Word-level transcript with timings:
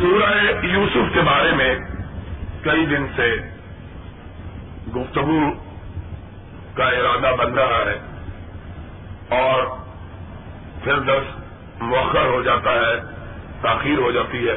سورہ 0.00 0.64
یوسف 0.66 1.14
کے 1.14 1.20
بارے 1.20 1.52
میں 1.52 1.78
کئی 2.62 2.86
دن 2.86 3.06
سے 3.16 3.36
گفتگو 4.96 5.50
کا 6.74 6.84
ارادہ 6.84 7.36
بن 7.36 7.54
رہا 7.54 7.78
ہے 7.78 7.98
اور 9.28 9.64
پھر 10.84 10.98
دس 10.98 11.40
مؤخر 11.80 12.26
ہو 12.26 12.42
جاتا 12.42 12.70
ہے، 12.72 13.00
تاخیر 13.60 13.98
ہو 13.98 14.10
جاتی 14.10 14.48
ہے۔ 14.48 14.56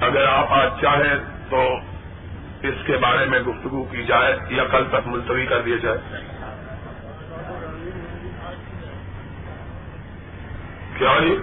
اگر 0.00 0.26
آپ 0.26 0.52
آج 0.52 0.70
چاہیں 0.80 1.14
تو 1.50 1.76
اس 2.62 2.74
کے 2.86 2.96
بارے 2.96 3.26
میں 3.26 3.40
گفتگو 3.40 3.84
کی 3.84 4.04
جائے 4.04 4.36
یا 4.50 4.64
کل 4.64 4.84
تک 4.90 5.06
ملتوی 5.06 5.46
کر 5.46 5.62
دیا 5.62 5.76
جائے۔ 5.82 5.98
کیا 10.98 11.18
جی؟ 11.20 11.36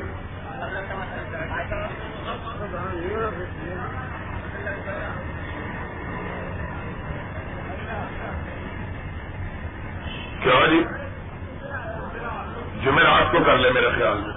کیا 10.43 10.65
جی؟ 10.65 10.83
جمعرات 12.85 13.31
کو 13.31 13.37
کر 13.45 13.57
لیں 13.57 13.71
میرے 13.73 13.89
خیال 13.95 14.17
میں۔ 14.17 14.33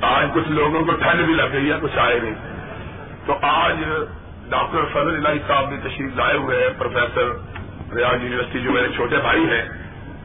آج 0.00 0.26
کچھ 0.34 0.48
لوگوں 0.48 0.84
کو 0.84 0.92
ٹھنڈ 0.92 1.24
بھی 1.24 1.34
لگ 1.34 1.42
گئی 1.52 1.70
ہے، 1.70 1.76
کچھ 1.82 1.98
آئے 1.98 2.20
نہیں۔ 2.22 2.34
تو 3.26 3.38
آج 3.42 3.76
ڈاکٹر 4.48 4.84
فضل 4.92 5.26
الہی 5.26 5.38
صاحب 5.46 5.68
بھی 5.68 5.76
تشریف 5.76 6.16
لائے 6.16 6.36
ہوئے 6.36 6.62
ہیں، 6.62 6.70
پروفیسر 6.78 7.24
ریاض 7.94 8.22
یونیورسٹی 8.22 8.60
جو 8.60 8.72
میرے 8.72 8.88
چھوٹے 8.96 9.16
بھائی 9.16 9.44
ہیں۔ 9.44 9.64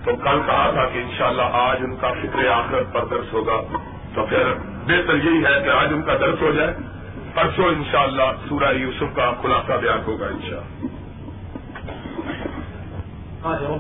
تو 0.04 0.16
کل 0.16 0.42
کہا 0.46 0.72
تھا 0.74 0.86
کہ 0.86 0.98
انشاءاللہ 0.98 1.42
آج 1.42 1.78
ان 1.82 1.96
کا 1.96 2.12
فکر 2.14 2.48
آخرت 2.48 2.94
پر 2.94 3.06
درس 3.06 3.34
ہوگا۔ 3.34 3.62
تو 4.16 4.26
پھر 4.26 4.54
بہتر 4.86 5.16
یہی 5.16 5.46
ہے 5.46 5.64
کہ 5.64 5.70
آج 5.70 5.88
ان 5.94 6.02
کا 6.02 6.14
درس 6.14 6.42
ہو 6.42 6.52
جائے۔ 6.52 6.74
پرسوں 7.34 7.66
انشاءاللہ 7.66 8.24
سورہ 8.50 8.74
یوسف 8.74 9.16
کا 9.16 9.34
خلاصہ 9.42 9.74
بیان 9.74 10.00
ہوگا 10.08 10.28
ان 13.46 13.60
شاء 13.60 13.72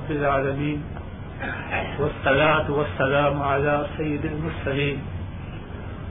والصلاة 1.99 2.71
والسلام 2.71 3.41
على 3.41 3.85
سيد 3.97 4.25
المرسلين. 4.25 4.99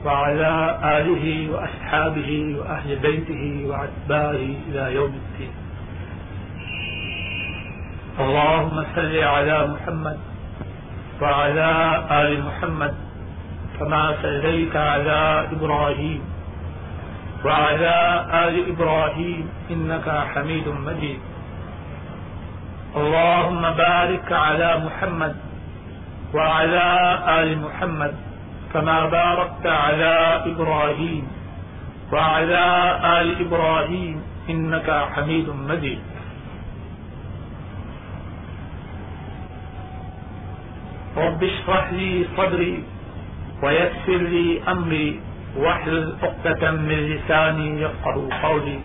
وعلى 0.05 0.79
آله 0.83 1.25
وأصحابه 1.51 2.55
وأهل 2.59 2.95
بيته 2.95 3.65
وأتباعه 3.69 4.49
إلى 4.69 4.95
يوم 4.95 5.13
الدين. 5.21 5.53
اللهم 8.19 8.85
صل 8.95 9.15
على 9.17 9.67
محمد 9.67 10.19
وعلى 11.21 11.71
آل 12.11 12.43
محمد 12.43 12.93
كما 13.79 14.15
صليت 14.21 14.75
على 14.75 15.47
إبراهيم 15.51 16.21
وعلى 17.45 17.95
آل 18.45 18.55
إبراهيم 18.71 19.49
إنك 19.71 20.09
حميد 20.35 20.67
مجيد. 20.67 21.19
اللهم 22.95 23.61
بارك 23.61 24.31
على 24.31 24.69
محمد 24.85 25.35
وعلى 26.33 26.87
آل 27.39 27.49
محمد 27.61 28.13
كما 28.73 29.05
باركت 29.05 29.65
على 29.65 30.15
إبراهيم 30.45 31.27
وعلى 32.13 32.65
آل 33.21 33.27
إبراهيم 33.45 34.17
إنك 34.49 34.89
حميد 35.13 35.49
مجيد. 35.49 36.01
رب 41.17 41.43
اشرح 41.43 41.85
لي 41.93 42.25
صدري 42.37 42.83
ويسر 43.63 44.21
لي 44.33 44.61
أمري 44.67 45.19
واحلل 45.57 46.15
عقدة 46.23 46.71
من 46.71 46.99
لساني 47.13 47.81
يفقه 47.81 48.17
قولي. 48.43 48.79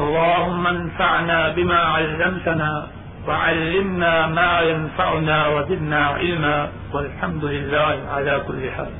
اللهم 0.00 0.66
انفعنا 0.66 1.48
بما 1.48 1.78
علمتنا 1.78 2.95
وعلمنا 3.26 4.26
ما 4.26 4.60
ينفعنا 4.60 5.48
وزدنا 5.48 6.06
علما، 6.06 6.68
والحمد 6.92 7.44
لله 7.44 7.96
على 8.14 8.40
كل 8.46 8.70
حال. 8.76 8.90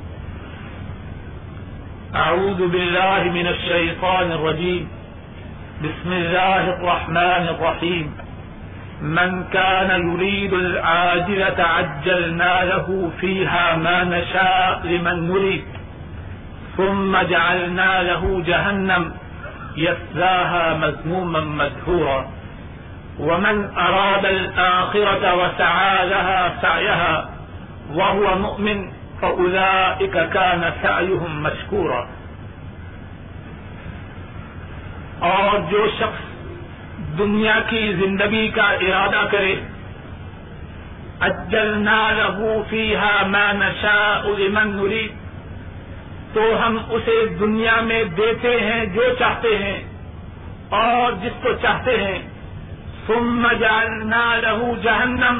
أعوذ 2.15 2.67
بالله 2.67 3.23
من 3.23 3.47
الشيطان 3.47 4.31
الرجيم. 4.31 4.87
بسم 5.83 6.11
الله 6.13 6.69
الرحمن 6.69 7.43
الرحيم. 7.55 8.17
من 9.01 9.43
كان 9.53 9.89
يريد 10.11 10.53
العاجلة 10.53 11.59
عجلنا 11.63 12.65
له 12.65 13.11
فيها 13.21 13.75
ما 13.75 14.03
نشاء 14.03 14.81
لمن 14.83 15.27
نريد. 15.27 15.65
ثم 16.77 17.17
جعلنا 17.17 18.03
له 18.03 18.43
جهنم 18.47 19.13
يسلاها 19.77 20.73
مذموما 20.73 21.39
مدهورا 21.39 22.36
ومن 23.19 23.69
أراد 23.77 24.25
الآخرة 24.25 25.35
وسعى 25.35 26.09
لها 26.09 26.55
سعيها 26.61 27.29
وهو 27.93 28.35
مؤمن 28.37 28.91
فأولئك 29.21 30.17
كان 30.33 30.61
سعيهم 30.81 31.43
مشكورا. 31.43 32.01
اور 35.19 35.71
جو 35.71 35.87
شخص 35.99 36.27
دنیا 37.17 37.59
کی 37.69 37.93
زندگی 37.93 38.47
کا 38.47 38.69
ارادہ 38.69 39.27
کرے 39.31 39.55
اجلنا 41.19 42.11
له 42.17 42.61
فيها 42.69 43.25
ما 43.27 43.51
نشاء 43.51 44.37
لمن 44.37 44.75
نريد، 44.75 45.11
تو 46.33 46.41
ہم 46.65 46.77
اسے 46.89 47.25
دنیا 47.39 47.81
میں 47.81 48.03
دیتے 48.03 48.59
ہیں 48.59 48.85
جو 48.85 49.03
چاہتے 49.19 49.57
ہیں 49.57 49.83
اور 50.69 51.11
جس 51.11 51.43
کو 51.43 51.49
چاہتے 51.61 51.97
ہیں۔ 51.97 52.36
ثم 53.07 53.47
جعلنا 53.59 54.35
له 54.35 54.73
جہنم 54.83 55.39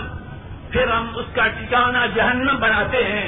پھر 0.72 0.88
ہم 0.88 1.07
اس 1.16 1.25
کا 1.35 1.47
ٹھکانہ 1.47 1.97
جہنم 2.16 2.55
بناتے 2.59 3.03
ہیں. 3.03 3.28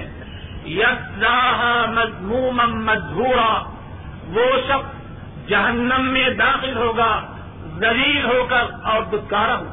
یسلاها 0.65 1.85
مذموما 1.89 2.65
مدھورا. 2.65 3.63
وہ 4.29 4.45
شخص 4.67 5.49
جہنم 5.49 6.09
میں 6.13 6.29
داخل 6.29 6.77
ہوگا، 6.77 7.11
ذلیل 7.77 8.25
ہو 8.25 8.47
کر 8.49 8.65
اور 8.83 9.01
دکارا 9.01 9.55
ہو. 9.55 9.65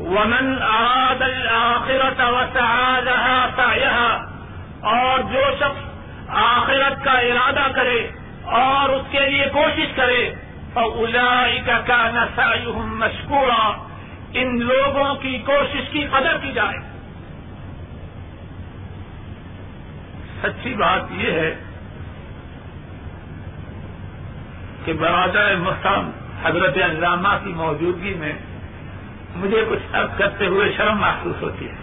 ومن 0.00 0.62
اراد 0.62 1.22
الاخرت 1.22 2.20
وسعى 2.20 3.02
لها 3.04 3.46
سعيها 3.56 4.24
اور 4.94 5.18
جو 5.32 5.44
شخص 5.60 5.84
آخرت 6.28 7.04
کا 7.04 7.12
ارادہ 7.12 7.66
کرے 7.74 8.10
اور 8.44 8.88
اس 8.88 9.06
کے 9.10 9.20
لیے 9.30 9.46
کوشش 9.52 9.96
کرے 9.96 10.34
فأولئك 10.76 11.70
كان 11.86 12.14
سعيهم 12.36 12.98
مشكورا۔ 12.98 13.86
ان 14.32 14.60
لوگوں 14.60 15.14
کی 15.14 15.38
کوشش 15.38 15.88
کی 15.90 16.06
قدر 16.06 16.36
کی 16.42 16.52
جائے۔ 16.52 16.78
سچی 20.42 20.74
بات 20.74 21.00
یہ 21.10 21.30
ہے 21.30 21.56
کہ 24.84 24.92
برادر 24.92 25.56
محترم 25.56 26.10
حضرت 26.44 26.76
علامہ 26.76 27.44
کی 27.44 27.52
موجودگی 27.52 28.14
میں 28.14 28.32
مجھے 29.36 29.64
کچھ 29.70 29.96
عرض 29.96 30.18
کرتے 30.18 30.46
ہوئے 30.46 30.72
شرم 30.76 30.98
محسوس 30.98 31.42
ہوتی 31.42 31.68
ہے۔ 31.68 31.74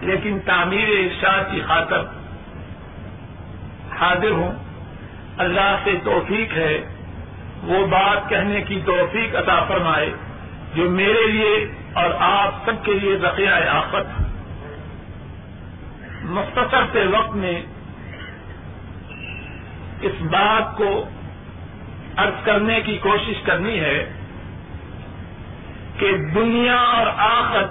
لیکن 0.00 0.38
تعمیر 0.44 0.88
ارشاد 0.88 1.52
کی 1.52 1.60
خاطر 1.66 2.00
حاضر 4.00 4.30
ہوں۔ 4.30 4.52
اللہ 5.38 5.76
سے 5.84 5.94
توفیق 6.04 6.52
ہے 6.52 6.97
وہ 7.62 7.86
بات 7.86 8.28
کہنے 8.28 8.62
کی 8.62 8.80
توفیق 8.86 9.36
عطا 9.36 9.64
فرمائے 9.68 10.10
جو 10.74 10.90
میرے 10.90 11.26
لیے 11.26 11.72
اور 11.92 12.10
آپ 12.18 12.64
سب 12.64 12.84
کے 12.84 12.92
لیے 12.92 13.16
ذخیرہ 13.16 13.68
آفت 13.68 14.22
مختصر 16.22 16.82
سے 16.92 17.04
وقت 17.06 17.36
میں 17.36 17.62
اس 20.00 20.22
بات 20.22 20.76
کو 20.76 21.08
ارض 22.18 22.44
کرنے 22.44 22.80
کی 22.80 22.98
کوشش 22.98 23.42
کرنی 23.42 23.80
ہے 23.80 24.12
کہ 25.98 26.16
دنیا 26.16 26.76
اور 26.76 27.06
آخر 27.16 27.66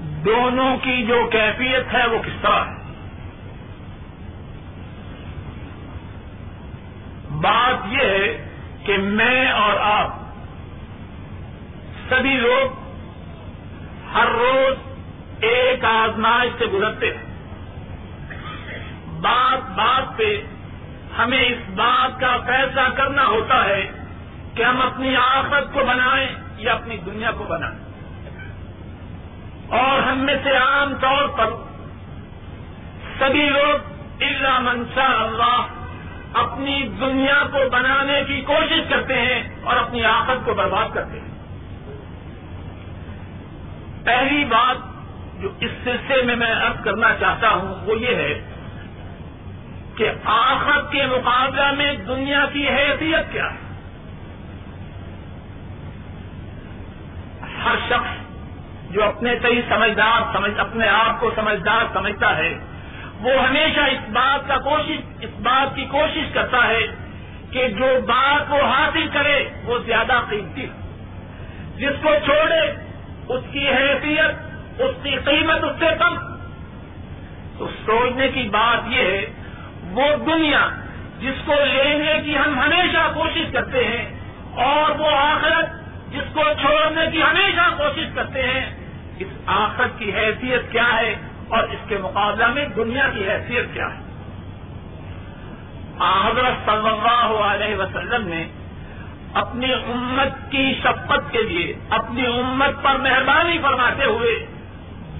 دونوں 0.00 0.76
کی 0.82 1.06
جو 1.06 1.28
کیفیت 1.32 1.94
ہے 1.94 2.06
وہ 2.06 2.18
کس 2.18 2.42
طرح 2.42 2.64
ہے؟ 2.64 2.79
بات 7.40 7.86
یہ 7.86 8.06
ہے 8.06 8.48
کہ 8.84 8.98
میں 8.98 9.52
اور 9.52 9.76
آپ 9.80 10.14
سبھی 12.08 12.36
لوگ 12.36 12.90
ہر 14.14 14.26
روز 14.26 14.76
ایک 15.40 15.84
آزمائش 15.84 16.50
سے 16.58 16.66
گزرتے 16.66 17.06
ہیں۔ 17.06 17.30
بات 19.20 19.70
بات 19.70 20.16
پہ 20.16 20.42
ہمیں 21.18 21.44
اس 21.44 21.70
بات 21.70 22.20
کا 22.20 22.36
فیصلہ 22.46 22.80
کرنا 22.96 23.26
ہوتا 23.26 23.64
ہے 23.64 23.90
کہ 24.54 24.62
ہم 24.62 24.82
اپنی 24.82 25.16
آخرت 25.16 25.72
کو 25.72 25.80
بنائیں 25.84 26.28
یا 26.56 26.72
اپنی 26.72 26.96
دنیا 26.96 27.30
کو 27.30 27.44
بنائیں۔ 27.44 27.78
اور 29.68 30.02
ہم 30.02 30.18
میں 30.18 30.36
سے 30.44 30.56
عام 30.56 30.94
طور 31.00 31.28
پر 31.28 31.50
سبھی 33.18 33.48
لوگ 33.48 33.92
اللہ 34.20 34.58
منشا 34.58 35.04
اللہ 35.04 35.66
اپنی 36.40 36.88
دنیا 37.00 37.42
کو 37.52 37.58
بنانے 37.72 38.22
کی 38.26 38.40
کوشش 38.40 38.80
کرتے 38.88 39.14
ہیں 39.14 39.42
اور 39.62 39.76
اپنی 39.76 40.04
آفت 40.04 40.46
کو 40.46 40.54
برباد 40.54 40.94
کرتے 40.94 41.20
ہیں۔ 41.20 41.30
پہلی 44.04 44.44
بات 44.44 44.76
جو 45.40 45.48
اس 45.60 45.70
سلسلے 45.84 46.22
میں 46.22 46.36
میں 46.36 46.52
ارد 46.52 46.84
کرنا 46.84 47.08
چاہتا 47.20 47.50
ہوں 47.50 47.74
وہ 47.86 47.98
یہ 47.98 48.14
ہے 48.14 48.50
کہ 49.96 50.10
آخر 50.24 50.80
کے 50.90 51.06
مقابلہ 51.06 51.72
میں 51.72 51.94
دنیا 51.96 52.46
کی 52.52 52.68
حیثیت 52.68 53.32
کیا 53.32 53.44
ہے۔ 53.44 53.70
ہر 57.64 57.76
شخص 57.88 58.20
جو 58.90 59.04
اپنے 59.04 59.34
کئی 59.42 59.62
سمجھدار 59.68 60.32
سمجھ، 60.32 60.58
اپنے 60.58 60.88
آپ 60.88 61.20
کو 61.20 61.30
سمجھدار 61.34 61.84
سمجھتا 61.92 62.36
ہے 62.36 62.58
وہ 63.22 63.32
ہمیشہ 63.48 63.80
اس 63.80 64.08
بات 64.08 64.48
کا 64.48 64.56
کوشش 64.56 64.98
اس 65.20 65.30
بات 65.40 65.74
کی 65.76 65.84
کوشش 65.84 66.32
کرتا 66.32 66.66
ہے 66.68 66.86
کہ 67.50 67.68
جو 67.68 67.86
بات 68.06 68.52
وہ 68.52 68.60
حاصل 68.66 69.08
کرے، 69.12 69.38
وہ 69.64 69.78
زیادہ 69.78 70.20
قیمتی 70.30 70.66
جس 71.76 72.02
کو 72.02 72.08
چھوڑے، 72.24 72.60
اس 73.28 73.42
کی 73.52 73.68
حیثیت، 73.68 74.80
اس 74.80 74.94
کی 75.02 75.16
قیمت 75.24 75.64
اس 75.64 75.78
سے 75.78 75.86
کم۔ 75.98 76.16
تو 77.58 77.68
سوچنے 77.86 78.28
کی 78.28 78.48
بات 78.50 78.88
یہ 78.88 79.02
ہے، 79.02 79.24
وہ 79.90 80.06
دنیا 80.26 80.68
جس 81.18 81.42
کو 81.46 81.54
لینے 81.64 82.18
کی 82.24 82.38
ہم 82.38 82.58
ہمیشہ 82.60 83.10
کوشش 83.14 83.52
کرتے 83.52 83.84
ہیں، 83.84 84.04
اور 84.66 84.98
وہ 84.98 85.10
آخرت 85.10 85.66
جس 86.12 86.34
کو 86.34 86.42
چھوڑنے 86.60 87.06
کی 87.12 87.22
ہمیشہ 87.22 87.68
کوشش 87.76 88.06
کرتے 88.14 88.42
ہیں، 88.42 88.66
اس 89.18 89.32
آخرت 89.46 89.98
کی 89.98 90.12
حیثیت 90.14 90.72
کیا 90.72 90.88
ہے؟ 90.96 91.14
اور 91.50 91.62
اس 91.62 91.88
کے 91.88 91.98
مقابلہ 91.98 92.46
میں 92.46 92.64
دنیا 92.76 93.08
کی 93.14 93.28
حیثیت 93.28 93.74
کیا 93.74 93.86
ہے؟ 93.86 94.10
حضرت 96.26 96.66
صلی 96.66 96.88
اللہ 96.88 97.30
علیہ 97.44 97.76
وسلم 97.76 98.28
نے 98.28 98.46
اپنی 99.34 99.72
امت 99.72 100.50
کی 100.50 100.74
شپت 100.82 101.32
کے 101.32 101.42
لیے، 101.42 101.74
اپنی 101.90 102.26
امت 102.26 102.82
پر 102.82 102.96
مہربانی 102.96 103.58
فرماتے 103.62 104.04
ہوئے 104.04 104.46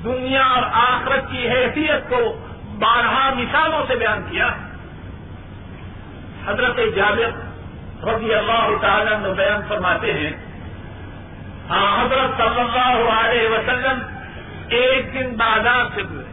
دنیا 0.04 0.46
اور 0.46 0.62
آخرت 0.72 1.30
کی 1.30 1.48
حیثیت 1.48 2.10
کو 2.10 2.46
بارہ 2.78 3.34
مثالوں 3.34 3.82
سے 3.88 3.96
بیان 3.96 4.22
کیا۔ 4.30 4.48
حضرت 6.46 6.76
جابر 6.96 7.50
رضی 8.04 8.34
اللہ 8.34 8.68
تعالیٰ 8.80 9.20
نے 9.20 9.28
بیان 9.34 9.60
فرماتے 9.68 10.12
ہیں 10.12 10.30
حضرت 11.70 12.36
صلی 12.36 12.60
اللہ 12.60 13.10
علیہ 13.10 13.48
وسلم 13.48 14.19
ایک 14.70 15.14
دن 15.14 15.36
بازار 15.36 15.84
سے 15.94 16.02
گزرے 16.02 16.32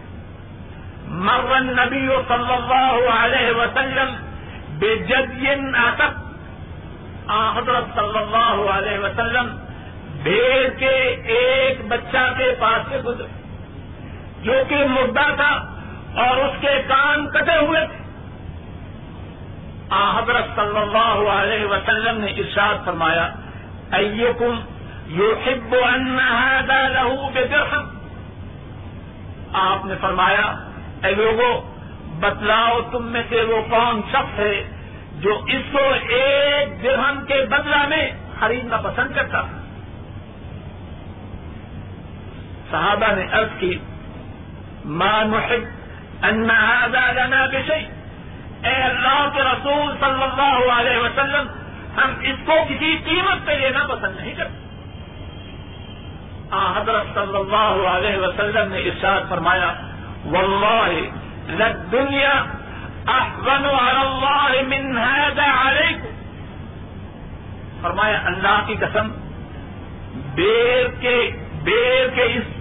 مرن 1.08 1.68
نبی 1.68 2.08
صلی 2.28 2.54
اللہ 2.54 3.10
علیہ 3.10 3.52
وسلم 3.52 4.16
بے 4.80 4.96
جدین 4.96 5.76
آتک 5.76 6.28
حضرت 7.58 7.84
صلی 7.96 8.18
اللہ 8.18 8.72
علیہ 8.72 9.00
وسلم 9.00 9.58
بھیڑ 10.24 10.70
کے 10.70 11.22
ایک 11.26 11.88
بچہ 11.88 12.34
کے 12.38 12.56
پاس 12.60 12.90
سے 12.90 12.98
گزرے۔ 12.98 13.28
جو 14.42 14.54
کہ 14.68 14.76
مردہ 14.76 15.36
تھا 15.36 15.82
اور 16.16 16.38
اس 16.38 16.62
کے 16.62 16.84
کان 16.88 17.30
کٹے 17.30 17.66
ہوئے 17.66 17.86
تھے۔ 17.86 18.04
حضرت 19.92 20.46
صلی 20.56 20.80
اللہ 20.80 21.32
علیہ 21.32 21.66
وسلم 21.66 22.20
نے 22.20 22.32
ارشاد 22.32 22.86
فرمایا، 22.86 23.30
ایکم 23.92 24.60
يحب 25.10 25.76
أن 25.96 26.20
هذا 26.20 26.88
له 26.88 27.30
بدرهم 27.34 27.97
آپ 29.54 29.86
نے 29.86 29.94
فرمایا، 30.02 30.70
اے 31.04 31.16
لوگوں 31.16 31.78
بتلاؤ 32.20 32.82
تم 32.92 33.06
میں 33.06 33.24
سے 33.30 33.42
وہ 33.42 33.62
کون 33.70 34.02
شخص 34.10 34.40
ہے 34.40 34.64
جو 35.20 35.44
اس 35.48 35.62
کو 35.72 35.80
ایک 36.10 36.84
درہم 36.84 37.26
کے 37.28 37.46
بدلہ 37.50 37.88
میں 37.88 38.12
خریدنا 38.40 38.78
پسند 38.78 39.16
کرتا 39.16 39.42
صحابہ 42.72 43.16
نے 43.16 43.26
عرض 43.32 43.60
کی 43.60 43.80
ماں 44.86 45.24
نحب 45.24 45.78
ان 46.24 46.50
هذا 46.52 47.12
لنا 47.12 47.46
بشيء. 47.46 47.88
اے 48.64 48.76
اللہ 48.76 49.30
کے 49.34 49.42
رسول 49.42 49.96
صلی 50.00 50.24
اللہ 50.24 50.72
علیہ 50.72 50.98
وسلم، 50.98 51.48
ہم 51.98 52.14
اس 52.22 52.36
کو 52.46 52.54
کسی 52.70 52.98
قیمت 53.06 53.46
پہ 53.46 53.52
لینا 53.52 53.84
پسند 53.88 54.16
نہیں 54.16 54.34
کرتے۔ 54.34 54.67
حضرت 56.52 57.08
صلی 57.14 57.38
اللہ 57.38 57.88
علیہ 57.90 58.18
وسلم 58.18 58.72
نے 58.72 58.80
ارشاد 58.90 59.30
فرمایا، 59.30 59.74
واللہ 60.26 60.92
للدنیا 61.48 62.36
احسن 63.08 63.66
على 63.66 64.00
اللہ 64.00 64.52
من 64.68 64.98
هذا 64.98 65.48
علیکم 65.64 66.16
فرمایا، 67.82 68.18
اللہ 68.26 68.62
کی 68.68 68.76
قسم، 68.80 69.12
بیر 70.36 70.88
کے 71.02 71.18
بیر 71.64 72.08
کے 72.16 72.24
اس 72.38 72.56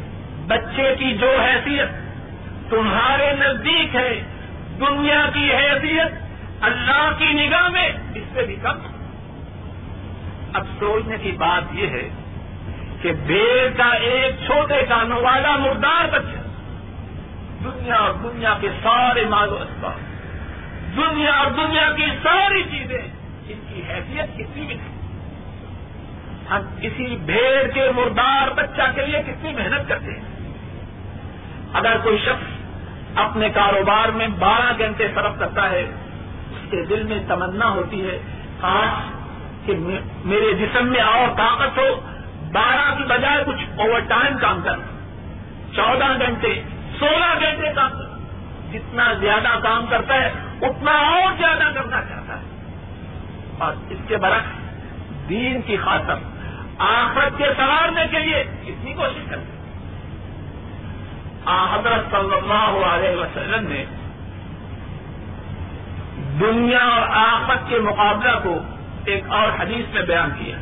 بچے 0.48 0.94
کی 0.98 1.12
جو 1.20 1.30
حیثیت 1.38 2.04
تمہارے 2.70 3.32
نزدیک 3.38 3.96
ہے، 3.96 4.12
دنیا 4.80 5.24
کی 5.32 5.50
حیثیت، 5.52 6.20
اللہ 6.68 7.08
کی 7.18 7.32
نگاہ 7.32 7.68
میں، 7.68 7.88
اس 8.14 8.24
سے 8.34 8.44
بھی 8.46 8.56
کم. 8.62 8.78
اب 10.52 10.64
سوچنے 10.78 11.16
کی 11.22 11.32
بات 11.38 11.74
یہ 11.74 11.86
ہے 11.88 12.08
کہ 13.02 13.12
بیر 13.26 13.68
کا 13.76 13.88
ایک 14.06 14.34
چھوٹے 14.46 14.82
کانوں 14.88 15.20
والا 15.22 15.56
مردار 15.56 16.08
بچہ 16.12 16.44
دنیا 17.64 17.94
اور 17.94 18.12
دنیا 18.22 18.54
کے 18.60 18.68
سارے 18.82 19.24
مال 19.24 19.52
و 19.52 19.56
اسباب، 19.56 19.98
دنیا 20.96 21.32
اور 21.32 21.50
دنیا 21.50 21.88
کی 21.96 22.06
ساری 22.22 22.62
چیزیں 22.62 22.98
ان 22.98 23.60
کی 23.68 23.82
حیثیت 23.88 24.38
کتنی 24.38 24.66
بھی 24.66 24.76
ہم 26.50 26.62
کسی 26.80 27.16
بھیڑ 27.24 27.66
کے 27.74 27.90
مردار 27.96 28.52
بچہ 28.54 28.82
کے 28.94 29.06
لیے 29.06 29.22
کتنی 29.26 29.52
محنت 29.52 29.88
کرتے 29.88 30.10
ہیں۔ 30.10 30.24
اگر 31.72 31.96
کوئی 32.02 32.18
شخص 32.18 33.18
اپنے 33.18 33.48
کاروبار 33.54 34.08
میں 34.08 34.26
بارہ 34.38 34.72
گھنٹے 34.78 35.08
صرف 35.14 35.38
کرتا 35.38 35.70
ہے، 35.70 35.82
اس 36.50 36.70
کے 36.70 36.84
دل 36.84 37.02
میں 37.02 37.18
تمنا 37.28 37.70
ہوتی 37.70 38.06
ہے، 38.08 38.18
کاش 38.60 39.10
کہ 39.66 39.74
میرے 40.24 40.52
جسم 40.52 40.86
میں 40.86 41.00
اور 41.00 41.28
طاقت 41.36 41.78
ہو 41.78 41.88
بارہ 42.52 42.94
کی 42.96 43.04
بجائے 43.04 43.44
کچھ 43.46 43.80
اوور 43.80 44.00
ٹائم 44.00 44.38
کام 44.38 44.60
کر، 44.64 44.76
چودہ 45.74 46.26
گھنٹے، 46.26 46.62
سولہ 46.98 47.34
گھنٹے 47.40 47.72
کام 47.74 47.90
کر۔ 47.90 48.16
جتنا 48.72 49.12
زیادہ 49.12 49.58
کام 49.62 49.86
کرتا 49.86 50.14
ہے، 50.14 50.32
اتنا 50.62 50.92
اور 50.92 51.32
زیادہ 51.38 51.72
کرنا 51.74 52.00
چاہتا 52.08 52.38
ہے۔ 52.38 52.44
اور 53.58 53.72
اس 53.90 53.98
کے 54.08 54.16
برعکس، 54.16 54.78
دین 55.28 55.62
کی 55.62 55.76
خاطر، 55.76 56.14
آخرت 56.78 57.38
کے 57.38 57.44
سوارنے 57.56 58.06
کے 58.10 58.18
لیے 58.18 58.44
کتنی 58.64 58.94
کوشش 58.94 59.30
کرتے 59.30 59.56
حضرت 61.72 62.10
صلی 62.10 62.34
اللہ 62.36 62.86
علیہ 62.86 63.16
وسلم 63.16 63.68
نے 63.68 63.84
دنیا 66.40 66.84
اور 66.84 67.08
آفت 67.08 67.68
کے 67.68 67.78
مقابلہ 67.78 68.30
کو 68.42 68.62
ایک 69.04 69.24
اور 69.28 69.60
حدیث 69.60 69.94
میں 69.94 70.02
بیان 70.02 70.30
کیا۔ 70.38 70.56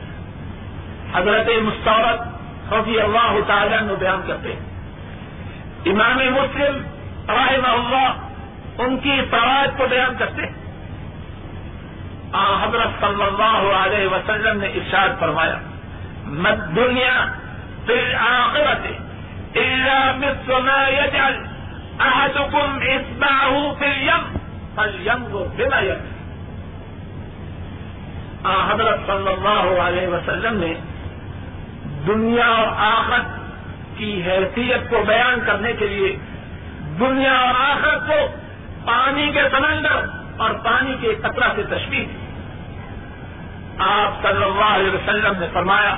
حضرت 1.15 1.49
مستورت 1.63 2.21
رضی 2.73 3.01
اللہ 3.01 3.37
تعالیٰ 3.47 3.81
نے 3.81 3.95
بیان 3.99 4.21
کرتے 4.27 4.53
ہیں۔ 4.53 4.61
امام 5.87 6.17
مسلم 6.17 6.77
رحمہ 7.29 7.69
اللہ 7.69 8.13
ان 8.79 8.97
کی 8.97 9.21
فوائد 9.31 9.79
کو 9.79 9.87
بیان 9.91 10.15
کرتے 10.19 10.43
ہیں۔ 10.43 10.65
حضرت 12.35 13.01
صلی 13.01 13.23
اللہ 13.23 13.73
علیہ 13.73 14.07
وسلم 14.07 14.61
نے 14.61 14.67
ارشاد 14.67 15.09
فرمایا 15.21 15.59
مت 16.25 16.77
دنیا 16.77 17.25
پھر 17.87 18.15
آخرت 18.15 18.87
احدكم 22.01 22.79
اصبعه 22.83 23.75
في 23.79 23.87
اليم 23.87 24.37
فلينظر 24.75 25.47
بما 25.57 25.81
يم 25.81 26.01
حضرت 28.45 28.99
صلی 29.07 29.33
اللہ 29.33 29.83
علیہ 29.83 30.09
وسلم 30.09 30.61
نے 30.61 30.75
دنیا 32.07 32.47
اور 32.47 32.67
آخرت 32.77 33.27
کی 33.99 34.23
حیثیت 34.27 34.91
کو 34.91 34.97
بیان 35.07 35.41
کرنے 35.47 35.73
کے 35.73 35.87
لیے 35.87 36.17
دنیا 36.99 37.33
اور 37.33 37.55
آخرت 37.59 38.07
کو 38.07 38.27
پانی 38.85 39.31
کے 39.33 39.41
سمندر 39.53 40.05
اور 40.37 40.51
پانی 40.51 40.97
کے 41.01 41.15
قطرہ 41.15 41.49
سے 41.57 41.63
تشکیل 41.63 42.07
آپ 43.79 44.23
صلی 44.23 44.45
اللہ 44.45 44.75
علیہ 44.75 44.91
وسلم 44.91 45.33
نے 45.39 45.47
فرمایا، 45.53 45.97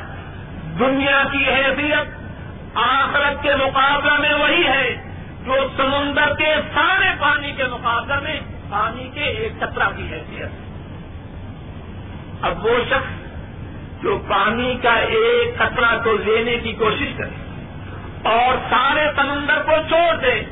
دنیا 0.78 1.22
کی 1.32 1.44
حیثیت 1.48 2.14
آخرت 2.74 3.42
کے 3.42 3.56
مقابلہ 3.56 4.18
میں 4.18 4.34
وہی 4.34 4.66
ہے 4.66 5.12
جو 5.44 5.54
سمندر 5.76 6.34
کے 6.38 6.54
سارے 6.74 7.08
پانی 7.18 7.52
کے 7.52 7.64
مقابلہ 7.64 8.20
میں 8.22 8.40
پانی 8.70 9.10
کے 9.14 9.20
ایک 9.20 9.60
قطرہ 9.60 9.88
کی 9.96 10.02
حیثیت۔ 10.10 10.50
اب 12.42 12.66
وہ 12.66 12.78
شخص 12.90 13.25
جو 14.02 14.18
پانی 14.28 14.78
کا 14.82 14.94
ایک 14.94 15.58
قطرہ 15.58 15.96
کو 16.04 16.12
لینے 16.24 16.56
کی 16.56 16.72
کوشش 16.72 17.12
کرے 17.16 17.36
اور 18.28 18.56
سارے 18.70 19.06
سمندر 19.16 19.62
کو 19.62 19.76
چھوڑ 19.88 20.16
دے، 20.16 20.42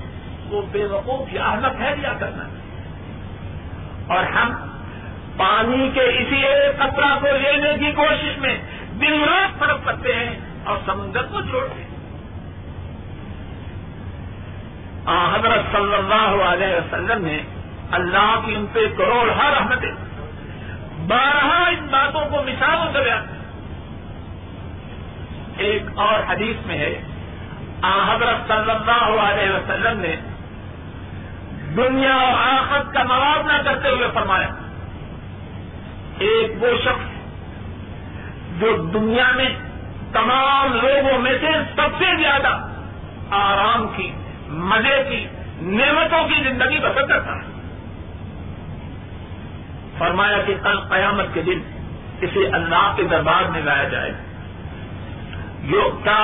وہ 0.48 0.62
بے 0.72 0.84
وقوف 0.84 1.32
یا 1.32 1.44
احمد 1.44 1.80
ہے 1.80 1.94
یا 2.02 2.12
کرنا 2.20 2.48
اور 4.14 4.24
ہم 4.24 4.52
پانی 5.36 5.90
کے 5.94 6.00
اسی 6.00 6.44
ایک 6.44 6.78
قطرہ 6.78 7.18
کو 7.20 7.26
لینے 7.42 7.72
کی 7.78 7.92
کوشش 7.92 8.38
میں 8.38 8.58
دن 9.00 9.24
رات 9.24 9.58
فرق 9.58 9.84
کرتے 9.84 10.14
ہیں 10.14 10.34
اور 10.64 10.76
سمندر 10.86 11.22
کو 11.22 11.40
چھوڑتے 11.40 11.80
ہیں۔ 11.80 11.92
حضرت 15.34 15.72
صلی 15.72 15.94
اللہ 15.94 16.44
علیہ 16.44 16.76
وسلم 16.76 17.26
نے 17.26 17.38
اللہ 17.90 18.40
کی 18.46 18.54
ان 18.54 18.66
پہ 18.72 18.80
کروڑ 18.98 19.30
ہر 19.30 19.52
رحمتیں 19.52 19.90
بارہ 21.06 21.62
ان 21.68 21.86
باتوں 21.90 22.20
کو 22.20 22.42
مثالوں 22.42 22.92
سے 22.92 22.98
بیان 23.04 23.26
ایک 25.56 25.82
اور 25.94 26.32
حدیث 26.32 26.66
میں 26.66 26.78
ہے 26.78 27.02
حضرت 28.08 28.48
صلی 28.48 28.70
اللہ 28.70 29.20
علیہ 29.20 29.50
وسلم 29.50 30.00
نے 30.00 30.16
دنیا 31.76 32.14
اور 32.14 32.32
آخت 32.32 32.94
کا 32.94 33.02
موازنہ 33.02 33.62
کرتے 33.64 33.88
ہوئے 33.88 34.08
فرمایا۔ 34.14 34.48
ایک 36.18 36.62
وہ 36.62 36.68
شخص 36.84 37.14
جو 38.60 38.76
دنیا 38.76 39.30
میں 39.36 39.48
تمام 40.12 40.72
لوگوں 40.72 41.18
میں 41.18 41.32
سے 41.40 41.46
سب 41.76 41.98
سے 41.98 42.04
زیادہ 42.22 42.66
آرام 43.30 43.86
کی، 43.96 44.12
مزے 44.48 45.04
کی، 45.08 45.26
نعمتوں 45.60 46.28
کی 46.28 46.34
زندگی 46.42 46.78
بسر 46.78 47.06
کرتا 47.06 47.36
ہے۔ 47.36 47.53
فرمایا 49.98 50.40
کہ 50.46 50.54
کل 50.62 50.80
قیامت 50.88 51.34
کے 51.34 51.42
دن 51.42 51.60
اسے 52.22 52.46
اللہ 52.58 52.92
کے 52.96 53.04
دربار 53.10 53.48
میں 53.50 53.62
لایا 53.62 53.84
جائے 53.88 54.12
یوگتا 55.72 56.18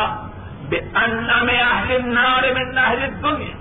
بے 0.68 0.78
ان 0.96 1.30
میں 1.46 1.60
اہل 1.62 2.08
نار 2.14 2.50
میں 2.54 2.64
نہر 2.72 3.06
دنیا 3.22 3.58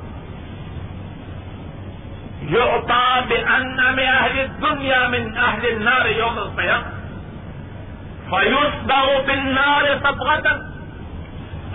یوگتا 2.49 2.99
بے 3.27 3.37
ان 3.55 3.81
میں 3.95 4.07
اہل 4.07 4.45
دنیا 4.61 5.01
میں 5.07 5.19
اہل 5.39 5.83
نار 5.83 6.09
یوم 6.17 6.37
القیام 6.39 6.89
فیوس 8.29 8.81
باؤ 8.87 9.21
بن 9.27 9.47
نار 9.53 9.93
سب 10.03 10.27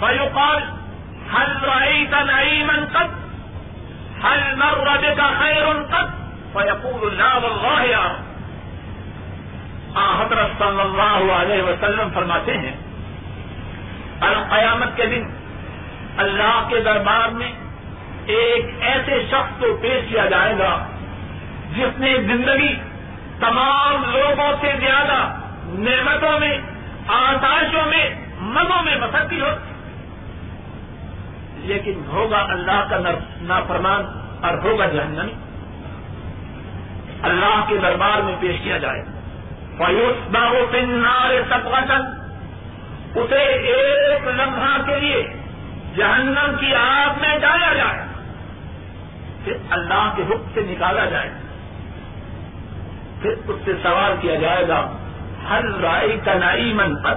فیوقال 0.00 0.62
هل 1.30 1.50
رأيت 1.64 2.14
نعيما 2.14 2.76
قد 2.94 3.10
هل 4.22 4.56
مر 4.56 4.96
بك 4.96 5.20
خير 5.40 5.66
قد 5.66 6.10
فيقول 6.52 7.18
لا 7.18 7.34
والله 7.34 7.82
يا 7.82 8.04
رب 8.04 8.23
حضرت 9.96 10.58
صلی 10.58 10.80
اللہ 10.80 11.32
علیہ 11.32 11.62
وسلم 11.62 12.08
فرماتے 12.14 12.58
ہیں، 12.58 12.76
القیامت 14.20 14.96
کے 14.96 15.06
دن 15.06 15.26
اللہ 16.16 16.66
کے 16.68 16.80
دربار 16.80 17.28
میں 17.28 17.52
ایک 18.26 18.66
ایسے 18.80 19.22
شخص 19.30 19.60
کو 19.60 19.78
پیش 19.82 20.08
کیا 20.08 20.26
جائے 20.26 20.58
گا 20.58 20.86
جس 21.72 22.00
نے 22.00 22.16
زندگی 22.16 22.74
تمام 23.40 24.04
لوگوں 24.12 24.52
سے 24.60 24.72
زیادہ 24.80 25.34
نعمتوں 25.64 26.40
میں 26.40 26.58
آتاشوں 27.08 27.86
میں 27.86 28.10
مزوں 28.38 28.82
میں 28.82 28.96
بسر 28.96 29.26
کی 29.30 29.40
ہوتی 29.40 29.74
لیکن 31.56 32.02
ہوگا 32.08 32.46
اللہ 32.48 32.86
کا 32.90 32.96
نافرمان 33.40 34.02
اور 34.44 34.58
ہوگا 34.58 34.86
جہنمی۔ 34.86 35.32
اللہ 37.22 37.64
کے 37.68 37.76
دربار 37.76 38.22
میں 38.22 38.36
پیش 38.40 38.56
کیا 38.64 38.78
جائے۔ 38.78 39.02
گا 39.02 39.13
فیوس 39.78 40.28
باہو 40.30 40.66
پن 40.70 40.90
نارے 40.90 41.42
اسے 43.14 43.42
ایک 43.42 44.28
لمحہ 44.28 44.82
کے 44.86 45.00
لیے 45.00 45.22
جہنم 45.96 46.56
کی 46.60 46.74
آگ 46.74 47.20
میں 47.20 47.38
ڈالا 47.38 47.72
جائے۔ 47.72 48.02
پھر 49.44 49.52
اللہ 49.70 50.12
کے 50.16 50.22
حکم 50.22 50.42
سے 50.54 50.60
نکالا 50.60 51.04
جائے۔ 51.04 51.30
پھر 53.22 53.34
اس 53.46 53.56
سے 53.64 53.72
سوال 53.82 54.14
کیا 54.20 54.34
جائے 54.34 54.68
گا 54.68 54.90
ہر 55.50 55.64
رائے 55.82 56.16
کا 56.24 56.34
نائی 56.34 56.72
من 56.72 57.02
پر 57.02 57.14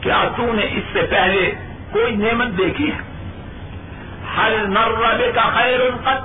کیا 0.00 0.22
تو 0.36 0.52
نے 0.52 0.62
اس 0.62 0.82
سے 0.92 1.02
پہلے 1.10 1.52
کوئی 1.90 2.16
نعمت 2.16 2.58
دیکھی 2.58 2.90
ہے؟ 2.92 2.98
ہر 4.36 4.52
مربے 4.66 5.32
کا 5.34 5.50
خیر 5.54 5.80
القت 5.80 6.24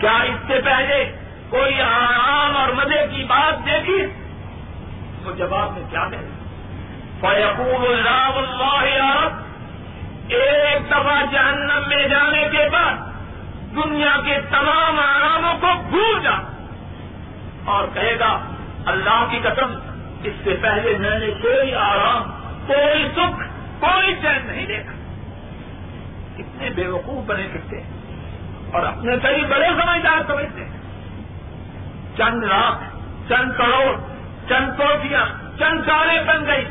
کیا 0.00 0.16
اس 0.16 0.46
سے 0.46 0.60
پہلے 0.64 1.12
کوئی 1.54 1.82
آرام 1.82 2.56
اور 2.56 2.68
مزے 2.68 3.06
کی 3.16 3.24
بات 3.24 3.66
دیکھی 3.66 4.06
وہ 5.24 5.32
جواب 5.32 5.72
میں 5.72 5.82
کیا 5.90 6.08
دیں 6.10 6.18
فیقول 7.20 7.98
اللہ 7.98 8.30
اللہ 8.36 9.28
ایک 10.28 10.90
دفعہ 10.90 11.22
جہنم 11.32 11.82
میں 11.88 12.08
جانے 12.08 12.48
کے 12.52 12.68
بعد 12.72 12.94
دنیا 13.74 14.16
کے 14.26 14.40
تمام 14.50 14.98
آراموں 14.98 15.54
کو 15.60 15.82
بھول 15.88 16.22
جا۔ 16.22 16.32
اور 17.64 17.88
کہے 17.94 18.18
گا، 18.18 18.38
اللہ 18.86 19.24
کی 19.30 19.38
قسم، 19.42 19.78
اس 20.24 20.32
سے 20.44 20.56
پہلے 20.62 20.98
میں 20.98 21.18
نے 21.18 21.26
کوئی 21.26 21.74
آرام، 21.74 22.22
کوئی 22.66 23.08
سکھ، 23.12 23.42
کوئی 23.80 24.14
چین 24.22 24.46
نہیں 24.46 24.66
دیکھا۔ 24.66 24.92
کتنے 26.36 26.70
بے 26.70 26.86
وقوف 26.86 27.26
بنے 27.26 27.46
پھرتے 27.52 27.80
ہیں 27.80 27.90
اور 28.72 28.82
اپنے 28.86 29.16
کئی 29.22 29.44
بڑے 29.44 29.68
سمجھدار 29.68 30.22
سمجھتے 30.26 30.64
ہیں۔ 30.64 30.83
چند 32.18 32.44
لاکھ 32.44 32.84
چند 33.28 33.52
کروڑ، 33.58 33.96
چند 34.48 34.76
کوٹیاں 34.76 35.26
چند 35.58 35.80
کاریں 35.86 36.24
بن 36.24 36.46
گئی 36.46 36.64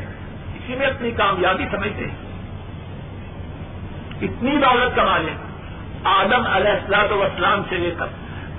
اسی 0.55 0.75
میں 0.75 0.87
اپنی 0.87 1.11
کامیابی 1.11 1.65
سمجھتے 1.71 2.05
ہیں۔ 2.05 2.17
اتنی 4.21 4.51
دولت 4.51 4.95
کما 4.95 5.17
لیں۔ 5.17 5.35
آدم 6.03 6.47
علیہ 6.47 6.71
السلاط 6.71 7.11
وسلام 7.11 7.61
سے 7.69 7.77
لے 7.77 7.95
کر 7.97 8.05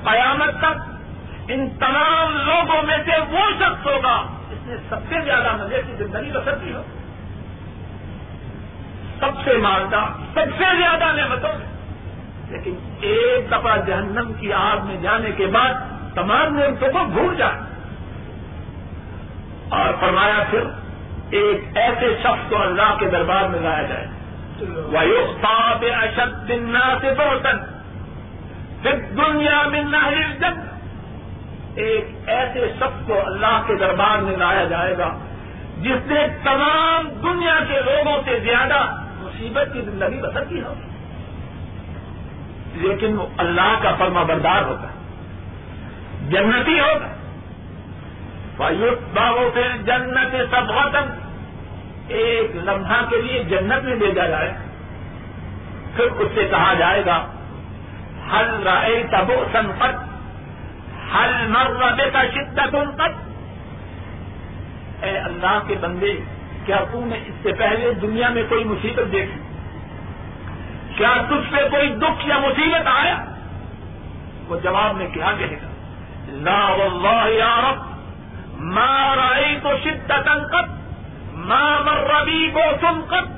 قیامت 0.05 0.59
تک 0.59 0.95
ان 1.49 1.71
تمام 1.71 2.37
لوگوں 2.37 2.83
میں 2.83 2.97
سے 3.07 3.11
وہ 3.31 3.51
شخص 3.59 3.87
ہوگا 3.87 4.23
جس 4.51 4.67
نے 4.67 4.77
سب 4.89 4.97
سے 5.09 5.21
زیادہ 5.25 5.57
مزے 5.57 5.83
کی 5.87 5.93
زندگی 5.93 6.31
بسر 6.31 6.55
کی 6.55 6.75
ہوگی 6.75 6.99
سب 9.21 9.45
سے 9.45 9.57
مالدار 9.57 10.09
سب 10.35 10.53
سے 10.59 10.65
زیادہ 10.79 11.05
نعمتوں 11.05 11.59
لیکن 12.49 12.75
ایک 13.01 13.51
دفعہ 13.51 13.77
جہنم 13.87 14.33
کی 14.33 14.53
آگ 14.53 14.87
میں 14.87 14.97
جانے 14.97 15.31
کے 15.31 15.47
بعد 15.47 15.75
تمام 16.15 16.59
نعمتوں 16.59 16.89
کو 16.93 17.05
بھول 17.13 17.37
جائے 17.37 17.59
اور 19.69 19.93
فرمایا 20.01 20.43
پھر، 20.51 20.65
ایک 21.31 21.77
ایسے 21.77 22.09
شخص 22.23 22.51
کو 22.51 22.63
اللہ 22.63 22.95
کے 22.99 23.07
دربار 23.11 23.49
میں 23.49 23.61
لایا 23.61 23.83
جائے۔ 23.83 24.07
ویوستاب 24.91 25.85
اشد 26.03 26.49
دنیا 26.49 26.89
سے 27.01 27.15
برتن 27.19 27.59
پھر 28.83 29.01
دنیا 29.17 29.63
میں 29.69 29.83
نہ 29.83 30.03
ایک 31.75 32.09
ایسے 32.27 32.67
شخص 32.77 33.07
کو 33.07 33.21
اللہ 33.27 33.61
کے 33.67 33.75
دربار 33.75 34.19
میں 34.19 34.37
لایا 34.37 34.65
جائے 34.65 34.99
گا، 34.99 35.09
جس 35.81 36.07
نے 36.07 36.27
تمام 36.43 37.09
دنیا 37.23 37.59
کے 37.69 37.81
لوگوں 37.85 38.17
سے 38.25 38.39
زیادہ 38.41 38.81
مصیبت 39.19 39.73
کی 39.73 39.81
زندگی 39.81 40.21
بسر 40.23 40.45
کی 40.45 40.63
ہوگی 40.63 40.93
لیکن 42.79 43.19
وہ 43.19 43.27
اللہ 43.37 43.79
کا 43.83 43.95
فرما 43.99 44.23
بردار 44.23 44.63
ہوگا 44.63 44.89
جنتی 46.29 46.81
ہوگا 46.81 47.09
فیوت 48.57 49.17
باغوں 49.17 49.51
سے 49.55 49.63
جنت 49.87 50.37
سب 50.51 50.97
ایک 52.09 52.57
لمحہ 52.57 53.01
کے 53.11 53.23
لیے 53.23 53.45
جنت 53.45 53.85
میں 53.85 53.97
بھیجا 53.97 54.27
جائے۔ 54.27 54.53
پھر 55.97 56.05
اس 56.05 56.29
سے 56.35 56.45
کہا 56.51 56.75
جائے 56.75 57.07
گا 57.07 57.27
ہل 58.33 58.63
رائے 58.65 59.03
تبو 59.11 59.45
سنپت 59.53 59.95
ہل 61.15 61.47
مر 61.49 62.09
کا 62.13 62.23
شدت 62.35 62.75
ان 62.75 63.01
اے 65.03 65.19
اللہ 65.19 65.59
کے 65.67 65.75
بندے، 65.81 66.21
کیا 66.67 66.77
تم 66.93 67.09
نے 67.09 67.17
اس 67.17 67.35
سے 67.43 67.53
پہلے 67.53 67.95
دنیا 67.95 68.29
میں 68.29 68.43
کوئی 68.49 68.65
مصیبت 68.65 69.13
دیکھی؟ 69.13 69.41
کیا 70.97 71.15
تجھ 71.29 71.53
پہ 71.53 71.69
کوئی 71.71 71.89
دکھ 71.89 72.27
یا 72.27 72.39
مصیبت 72.39 72.87
آیا؟ 72.87 73.25
وہ 74.49 74.57
جواب 74.63 74.97
میں 74.97 75.07
کیا 75.13 75.33
کہے 75.39 75.57
گا؟ 75.63 75.84
لا 76.29 76.61
واللہ 76.69 77.29
یا 77.31 77.61
رب، 77.63 77.83
ما 78.61 79.17
رائی 79.17 79.57
تو 79.63 79.71
شدت 79.85 80.29
قد 80.53 80.69
ما 81.35 81.79
مربی 81.85 82.51
کو 82.55 82.61
سن 82.81 83.01
قد 83.09 83.33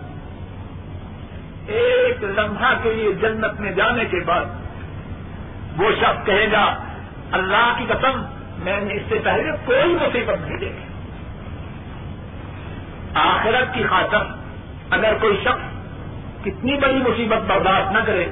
ایک 1.68 2.24
لمحہ 2.24 2.72
کے 2.82 2.92
لیے 2.92 3.12
جنت 3.12 3.60
میں 3.60 3.72
جانے 3.72 4.04
کے 4.04 4.20
بعد 4.24 4.44
وہ 5.78 5.90
شخص 6.00 6.26
کہے 6.26 6.46
گا، 6.52 6.64
اللہ 7.32 7.72
کی 7.78 7.84
قسم، 7.88 8.22
میں 8.58 8.80
نے 8.80 8.94
اس 8.94 9.02
سے 9.08 9.18
پہلے 9.24 9.50
کوئی 9.64 9.94
مصیبت 9.94 10.38
نہیں 10.40 10.58
دیکھی۔ 10.58 10.84
آخرت 13.14 13.74
کی 13.74 13.82
خاطر 13.82 14.22
اگر 14.90 15.12
کوئی 15.20 15.36
شخص 15.44 15.74
کتنی 16.44 16.76
بڑی 16.76 17.02
مصیبت 17.08 17.42
برداشت 17.46 17.92
نہ 17.92 17.98
کرے، 18.06 18.26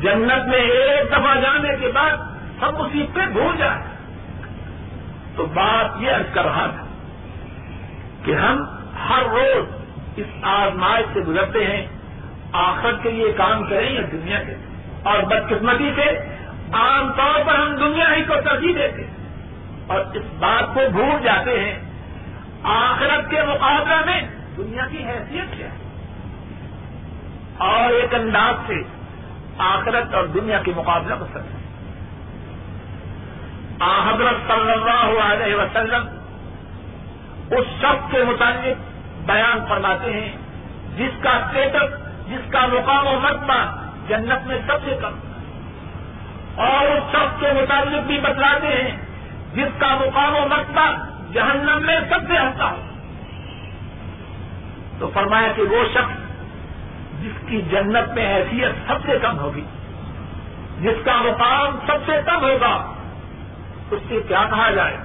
جنت 0.00 0.48
میں 0.48 0.58
ایک 0.58 1.12
دفعہ 1.12 1.34
جانے 1.40 1.76
کے 1.80 1.88
بعد 1.94 2.35
سب 2.60 2.80
مصیبتیں 2.80 3.26
بھول 3.26 3.56
جائیں۔ 3.56 3.82
تو 5.36 5.46
بات 5.46 6.02
یہ 6.02 6.10
عرض 6.10 6.34
کر 6.34 6.44
رہا 6.44 6.66
تھا 6.66 6.86
کہ 8.24 8.34
ہم 8.34 8.64
ہر 9.08 9.22
روز 9.22 9.76
اس 10.16 10.26
آزمائش 10.42 11.06
سے 11.12 11.20
گزرتے 11.20 11.66
ہیں 11.66 11.86
آخر 12.52 12.92
کے 13.02 13.10
لیے 13.10 13.32
کام 13.32 13.64
کریں 13.64 13.90
یا 13.90 14.00
دنیا 14.12 14.42
کے، 14.42 14.54
اور 15.02 15.18
بدقسمتی 15.18 15.90
سے 15.96 16.18
عام 16.72 17.12
طور 17.12 17.40
پر 17.46 17.54
ہم 17.54 17.76
دنیا 17.76 18.14
ہی 18.16 18.22
کو 18.24 18.34
ترجیح 18.44 18.74
دیتے 18.74 19.04
ہیں۔ 19.04 19.16
اور 19.86 20.00
اس 20.00 20.22
بات 20.38 20.74
کو 20.74 20.80
بھول 20.92 21.22
جاتے 21.24 21.60
ہیں، 21.60 21.78
آخرت 22.62 23.30
کے 23.30 23.36
مقابلہ 23.42 24.06
میں 24.06 24.20
دنیا 24.56 24.82
کی 24.90 25.04
حیثیت 25.04 25.56
کیا 25.56 25.66
ہے۔ 25.66 25.76
اور 27.58 27.92
ایک 27.92 28.14
انداز 28.14 28.54
سے 28.66 28.74
آخرت 29.58 30.14
اور 30.14 30.24
دنیا 30.24 30.58
کے 30.62 30.72
مقابلہ 30.76 31.14
کو 31.18 31.24
سکتے 33.80 34.10
حضرت 34.10 34.36
صلی 34.48 34.72
اللہ 34.72 35.22
علیہ 35.22 35.54
وسلم 35.54 36.06
اس 37.50 37.66
شخص 37.80 38.10
کے 38.10 38.22
متعلق 38.24 38.76
بیان 39.26 39.58
فرماتے 39.68 40.12
ہیں، 40.12 40.36
جس 40.96 41.22
کا 41.22 41.30
اسٹیٹس 41.30 41.90
جس 42.28 42.50
کا 42.52 42.66
مقام 42.66 43.06
و 43.06 43.18
مرتبہ 43.20 43.58
جنت 44.08 44.46
میں 44.46 44.58
سب 44.66 44.78
سے 44.84 44.96
کم 45.00 45.14
اور 46.56 46.86
اس 46.86 47.12
شخص 47.12 47.40
کے 47.40 47.52
متعلق 47.52 48.06
بھی 48.06 48.18
بتلاتے 48.20 48.66
ہیں، 48.66 48.96
جس 49.54 49.80
کا 49.80 49.94
مقام 50.00 50.34
و 50.34 50.46
مرتبہ 50.48 50.86
جہنم 51.32 51.86
میں 51.86 51.98
سب 52.08 52.20
سے 52.28 52.38
ہلکا 52.38 52.70
ہو 52.70 52.80
تو 54.98 55.10
فرمایا 55.14 55.52
کہ 55.56 55.62
وہ 55.62 55.84
شخص 55.94 56.24
جس 57.22 57.48
کی 57.48 57.60
جنت 57.70 58.12
میں 58.14 58.34
حیثیت 58.34 58.88
سب 58.88 58.98
سے 59.06 59.18
کم 59.22 59.38
ہوگی، 59.38 59.64
جس 60.80 61.04
کا 61.04 61.20
مقام 61.22 61.78
سب 61.86 61.98
سے 62.06 62.20
کم 62.26 62.42
ہوگا 62.42 62.74
اس 63.90 64.00
سے 64.08 64.20
کیا 64.28 64.44
کہا 64.50 64.70
جائے؟ 64.70 64.96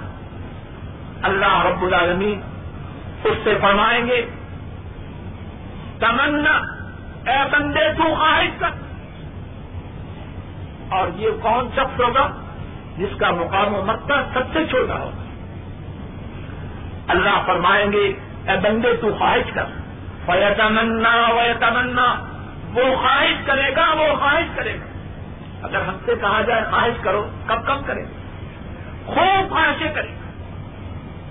اللہ 1.24 1.66
رب 1.66 1.82
العالمین 1.82 2.42
اس 3.24 3.38
سے 3.44 3.58
فرمائیں 3.62 4.08
گے، 4.08 4.26
تمنا، 6.00 6.58
اے 7.32 7.50
بندے 7.52 7.94
تو 7.98 8.04
خواہش 8.04 8.50
کر۔ 8.60 8.70
اور 10.90 11.08
یہ 11.16 11.30
کون 11.42 11.70
شخص 11.76 12.02
ہوگا 12.02 12.32
جس 12.98 13.20
کا 13.20 13.32
مقام 13.32 13.76
و 13.76 13.86
مرتبہ 13.86 14.22
سب 14.34 14.54
سے 14.54 14.66
چھوٹا 14.66 15.00
ہوگا 15.00 15.24
اللہ 17.08 17.44
فرمائیں 17.46 17.92
گے، 17.92 18.14
اے 18.48 18.60
بندے 18.62 18.94
تو 19.02 19.16
خواہش 19.18 19.52
کر۔ 19.54 19.66
فیتمنا 20.26 21.30
ویتمنا 21.30 22.16
وہ 22.74 22.96
خواہش 22.96 23.46
کرے 23.46 23.76
گا، 23.76 23.94
وہ 23.94 24.16
خواہش 24.20 24.46
کرے 24.56 24.74
گا۔ 24.74 24.86
اگر 25.64 25.82
ہم 25.82 25.98
سے 26.06 26.14
کہا 26.22 26.42
جائے 26.42 26.62
خواہش 26.70 26.94
کرو، 27.02 27.30
کب 27.48 27.68
کم 27.68 27.78
کرے 27.86 28.04
گا؟ 28.04 28.21
خوب 29.06 29.50
خواہشیں 29.52 29.94
کرے 29.96 30.08
گا 30.08 30.30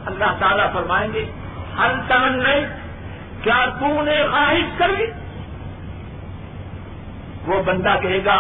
اللہ 0.07 0.39
تعالیٰ 0.39 0.67
فرمائیں 0.73 1.13
گے، 1.13 1.25
ہر 1.79 1.93
تمن 2.09 2.39
نہیں 2.43 2.65
کیا 3.43 3.65
تو 3.81 4.03
نے 4.03 4.17
خواہش 4.31 4.79
کر 4.79 4.89
لی 4.89 5.07
وہ 7.47 7.63
بندہ 7.63 7.95
کہے 8.03 8.19
گا، 8.25 8.39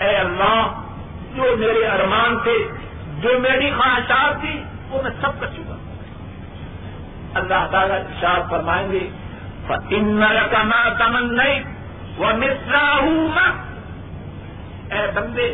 اے 0.00 0.16
اللہ، 0.16 0.60
جو 1.36 1.56
میرے 1.58 1.86
ارمان 1.86 2.36
تھے، 2.42 2.56
جو 3.20 3.38
میری 3.38 3.70
خواہشات 3.76 4.40
تھی 4.40 4.54
وہ 4.90 5.02
میں 5.02 5.10
سب 5.20 5.40
کر 5.40 5.46
چکا۔ 5.46 5.76
اللہ 7.34 7.66
تعالیٰ 7.70 7.98
اشار 8.00 8.40
فرمائیں 8.50 8.90
گے 8.92 9.06
ان 9.90 10.22
کا 10.52 10.62
نا 10.62 10.82
تمن 10.98 11.34
نہیں 11.36 11.62
وہ 12.18 12.32
مصرا 12.36 12.84
ہوں 13.00 13.38
اے 14.92 15.06
بندے، 15.14 15.48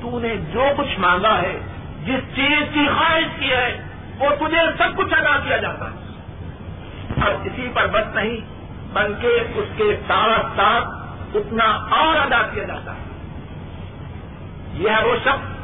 تو 0.00 0.18
نے 0.18 0.34
جو 0.52 0.64
کچھ 0.76 0.98
مانگا 1.00 1.36
ہے 1.42 1.56
جس 2.06 2.36
چیز 2.36 2.74
کی 2.74 2.88
خواہش 2.98 3.40
کی 3.40 3.52
ہے، 3.52 3.82
وہ 4.18 4.46
تجھے 4.46 4.58
سب 4.78 4.96
کچھ 4.96 5.14
ادا 5.14 5.38
کیا 5.46 5.56
جاتا 5.56 5.84
ہے۔ 5.84 5.96
اور 7.26 7.34
اسی 7.44 7.68
پر 7.74 7.86
بس 7.86 8.14
نہیں، 8.14 8.36
بلکہ 8.92 9.28
اس 9.54 9.64
کے 9.76 9.96
ساتھ 10.06 10.46
ساتھ 10.56 10.84
اتنا 11.34 11.64
اور 11.64 12.16
ادا 12.16 12.42
کیا 12.54 12.62
جاتا 12.62 12.94
ہے۔ 12.94 12.98
یہ 14.72 14.90
ہے 14.90 15.04
وہ 15.04 15.16
شخص 15.24 15.56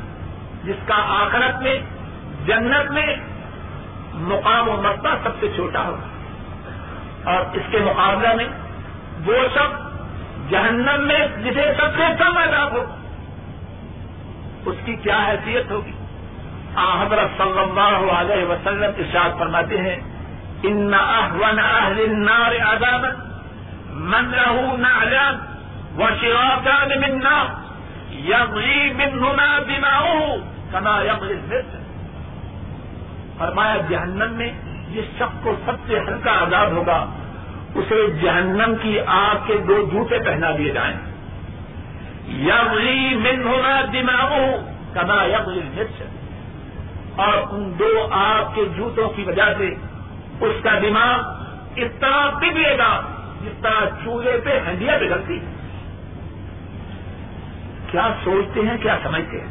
جس 0.65 0.75
کا 0.87 0.95
آخرت 0.95 1.63
میں، 1.63 1.75
جنت 2.47 2.91
میں 2.91 3.17
مقام 4.15 4.69
و 4.69 4.83
مرتبہ 4.83 5.11
سب 5.23 5.31
سے 5.41 5.47
چھوٹا 5.57 5.83
ہوگا۔ 5.83 6.07
اور 7.33 7.57
اس 7.57 7.63
کے 7.71 7.79
مقابلہ 7.79 8.35
میں 8.35 8.47
وہ 9.27 9.35
سب 9.55 9.69
جہنم 10.51 11.05
میں 11.07 11.19
جسے 11.19 11.73
سب 11.77 11.97
سے 11.97 12.03
کم 12.19 12.37
عذاب 12.37 12.73
ہو، 12.73 12.97
اس 14.67 14.77
کی 14.85 14.97
کیا 14.97 15.25
حیثیت 15.29 15.71
ہوگی؟ 15.71 15.93
حضرت 16.77 17.39
صلی 17.39 17.59
اللہ 17.59 18.13
علیہ 18.13 18.45
وسلم 18.51 18.91
ارشاد 18.99 19.39
فرماتے 19.39 19.81
ہیں، 19.81 19.97
ان 20.63 20.95
احون 20.95 21.59
اہل 21.59 21.99
النار 22.05 22.53
عذابا، 22.67 23.11
من 24.13 24.31
له 24.31 24.77
نعلان 24.77 25.41
وشراكان 25.99 26.93
من 27.01 27.19
نار 27.23 27.49
يغلي 28.13 28.93
منهما 28.93 29.49
دماؤه 29.69 30.39
كما 30.73 30.95
يغلي 31.03 31.35
المرس 31.35 31.75
فرمایا، 33.39 33.77
جہنم 33.89 34.33
میں 34.33 34.51
جس 34.95 35.13
شخص 35.19 35.45
کو 35.45 35.55
سب 35.65 35.77
سے 35.87 35.99
ہلکا 35.99 36.33
عذاب 36.43 36.73
ہوگا، 36.73 36.99
اسے 37.75 38.01
جہنم 38.23 38.75
کی 38.83 38.99
آگ 39.01 39.47
کے 39.47 39.57
دو 39.69 39.77
جوتے 39.93 40.19
پہنا 40.25 40.51
دیے 40.59 40.73
جائیں۔ 40.73 40.97
یغلی 42.49 43.15
من 43.23 43.47
ہونا 43.47 43.81
دماغ 43.93 44.33
کدا 44.95 45.23
یغلی 45.25 45.61
مرچ 45.75 46.03
اور 47.17 47.35
ان 47.51 47.73
دو 47.79 48.09
آگ 48.11 48.55
کے 48.55 48.65
جوتوں 48.77 49.11
کی 49.11 49.23
وجہ 49.23 49.55
سے 49.59 49.75
اس 50.41 50.63
کا 50.63 50.79
دماغ 50.83 51.21
اس 51.77 51.89
طرح 52.01 52.31
بگڑے 52.31 52.79
گا 52.79 53.01
جس 53.45 53.63
طرح 53.63 53.85
چولہے 54.05 54.39
پہ 54.45 54.61
ہنڈیاں 54.67 54.99
بگڑتی 54.99 55.39
کیا 57.91 58.09
سوچتے 58.25 58.61
ہیں، 58.61 58.77
کیا 58.83 58.97
سمجھتے 59.03 59.41
ہیں؟ 59.41 59.47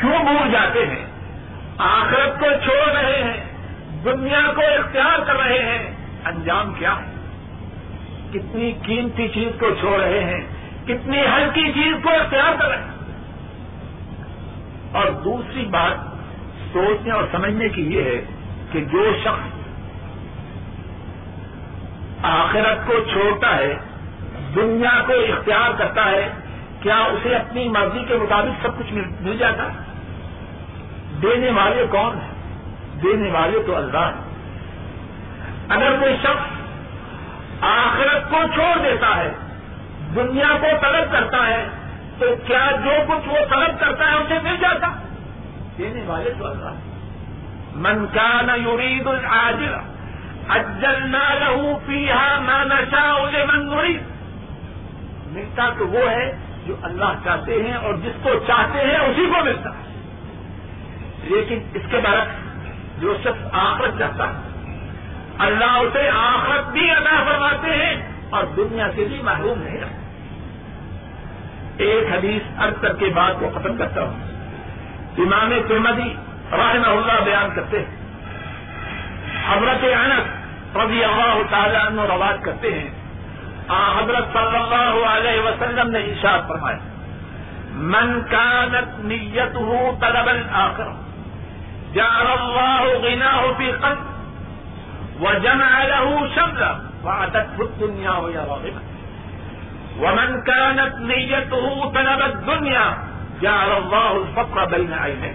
کیوں 0.00 0.24
بھول 0.24 0.50
جاتے 0.52 0.86
ہیں؟ 0.86 1.06
آخرت 1.78 2.40
کو 2.40 2.46
چھوڑ 2.64 2.92
رہے 2.92 3.22
ہیں، 3.22 3.44
دنیا 4.04 4.40
کو 4.54 4.60
اختیار 4.60 5.18
کر 5.26 5.36
رہے 5.36 5.58
ہیں۔ 5.58 5.96
انجام 6.24 6.74
کیا 6.74 6.96
ہے؟ 6.96 7.14
کتنی 8.32 8.72
قیمتی 8.82 9.28
چیز 9.28 9.60
کو 9.60 9.66
چھوڑ 9.80 10.00
رہے 10.00 10.24
ہیں، 10.24 10.40
کتنی 10.84 11.20
ہلکی 11.20 11.72
چیز 11.72 11.94
کو 12.02 12.08
اختیار 12.08 12.52
کر 12.58 12.68
رہے 12.68 12.78
ہیں۔ 12.78 12.94
اور 14.92 15.06
دوسری 15.10 15.66
بات 15.66 16.13
سوچنے 16.74 17.12
اور 17.12 17.24
سمجھنے 17.32 17.68
کی 17.68 17.94
یہ 17.94 18.02
ہے 18.02 18.24
کہ 18.72 18.84
جو 18.84 19.12
شخص 19.24 19.54
آخرت 22.22 22.86
کو 22.86 22.92
چھوڑتا 23.12 23.56
ہے، 23.56 23.78
دنیا 24.54 25.02
کو 25.06 25.12
اختیار 25.12 25.70
کرتا 25.78 26.10
ہے، 26.10 26.32
کیا 26.80 26.96
اسے 26.96 27.36
اپنی 27.36 27.68
مرضی 27.68 28.04
کے 28.08 28.16
مطابق 28.16 28.66
سب 28.66 28.78
کچھ 28.78 28.92
مل 29.20 29.36
جاتا؟ 29.38 29.62
ہے 29.62 29.78
دینے 31.22 31.50
والے 31.50 31.86
کون 31.90 32.16
ہیں؟ 32.16 32.34
دینے 33.02 33.30
والے 33.30 33.58
تو 33.66 33.76
اللہ 33.76 33.98
ہیں۔ 33.98 34.34
اگر 35.68 35.96
کوئی 36.00 36.16
شخص 36.22 36.64
آخرت 37.60 38.30
کو 38.30 38.36
چھوڑ 38.54 38.82
دیتا 38.82 39.16
ہے، 39.16 39.32
دنیا 40.14 40.56
کو 40.60 40.66
طلب 40.80 41.12
کرتا 41.12 41.46
ہے، 41.46 41.68
تو 42.18 42.26
کیا 42.46 42.70
جو 42.84 42.90
کچھ 43.08 43.28
وہ 43.28 43.44
طلب 43.50 43.80
کرتا 43.80 44.10
ہے، 44.10 44.16
اسے 44.16 44.38
مل 44.42 44.56
جاتا؟ 44.56 45.03
دینے 45.78 46.02
والے 46.06 46.30
تو 46.38 46.46
اللہ 46.46 46.74
من 47.74 48.06
کا 48.06 48.40
نہ 48.40 48.52
یورید 48.56 49.06
العاجل 49.06 49.74
اجل 50.48 51.10
نہ 51.10 51.30
رہو 51.30 51.78
پیہا 51.86 52.38
نہ 52.38 52.74
نشا 52.74 53.12
اسے 53.12 53.44
من 53.44 53.66
ملتا 55.26 55.68
تو 55.78 55.88
وہ 55.88 56.10
ہے 56.10 56.32
جو 56.66 56.76
اللہ 56.82 57.12
چاہتے 57.24 57.62
ہیں 57.62 57.74
اور 57.74 57.94
جس 57.94 58.22
کو 58.22 58.30
چاہتے 58.46 58.78
ہیں 58.78 58.98
اسی 58.98 59.26
کو 59.26 59.44
ملتا 59.44 59.70
ہے۔ 59.70 59.82
لیکن 61.22 61.58
اس 61.74 61.82
کے 61.90 62.00
برعکس 62.04 63.00
جو 63.00 63.16
شخص 63.24 63.46
آخرت 63.52 63.98
چاہتا 63.98 64.28
ہے 64.28 64.34
اللہ 65.38 65.72
اسے 65.72 66.10
آخرت 66.14 66.68
بھی 66.68 66.90
ادا 66.90 67.24
فرماتے 67.24 67.76
ہیں 67.76 67.94
اور 68.30 68.44
دنیا 68.56 68.88
سے 68.96 69.04
بھی 69.04 69.22
محروم 69.22 69.62
نہیں 69.62 69.80
رکھتے 69.80 70.02
ایک 71.84 72.04
حدیث 72.12 72.62
ارد 72.62 72.82
کر 72.82 72.92
کے 72.92 73.06
بات 73.14 73.40
کو 73.40 73.50
ختم 73.54 73.76
کرتا 73.76 74.02
ہوں۔ 74.02 74.33
امام 75.18 75.52
ترمدی 75.68 76.14
رحمہ 76.52 76.86
اللہ 76.86 77.24
بیان 77.24 77.54
کرتے 77.54 77.78
ہیں۔ 77.78 77.96
حضرت 79.48 79.84
انس 79.84 80.26
رضی 80.76 81.04
اللہ 81.04 81.34
تعالیٰ 81.50 81.86
عنہ 81.86 82.00
روایت 82.00 82.44
کرتے 82.44 82.78
ہیں۔ 82.78 82.90
حضرت 83.98 84.24
صلی 84.32 84.56
اللہ 84.56 85.06
علیہ 85.06 85.40
وسلم 85.40 85.90
نے 85.90 85.98
ارشاد 85.98 86.48
فرمایا، 86.48 86.78
من 87.76 88.20
كانت 88.30 88.98
نیته 88.98 89.76
طلب 90.00 90.28
الاخره 90.28 90.92
جعل 91.94 92.26
الله 92.38 92.82
غناه 93.02 93.56
في 93.56 93.72
قلب 93.72 93.98
وجمع 95.20 95.84
له 95.84 96.26
شملا 96.34 96.72
وعدته 97.04 97.58
الدنيا 97.58 98.12
وهي 98.12 98.36
راغبة 98.36 98.80
ومن 99.98 100.40
كانت 100.40 100.94
نيته 100.98 101.90
طلب 101.94 102.20
الدنيا 102.24 103.13
جعل 103.42 103.70
الله 103.76 104.16
الفقر 104.16 104.64
بين 104.64 104.92
عينيه 104.92 105.34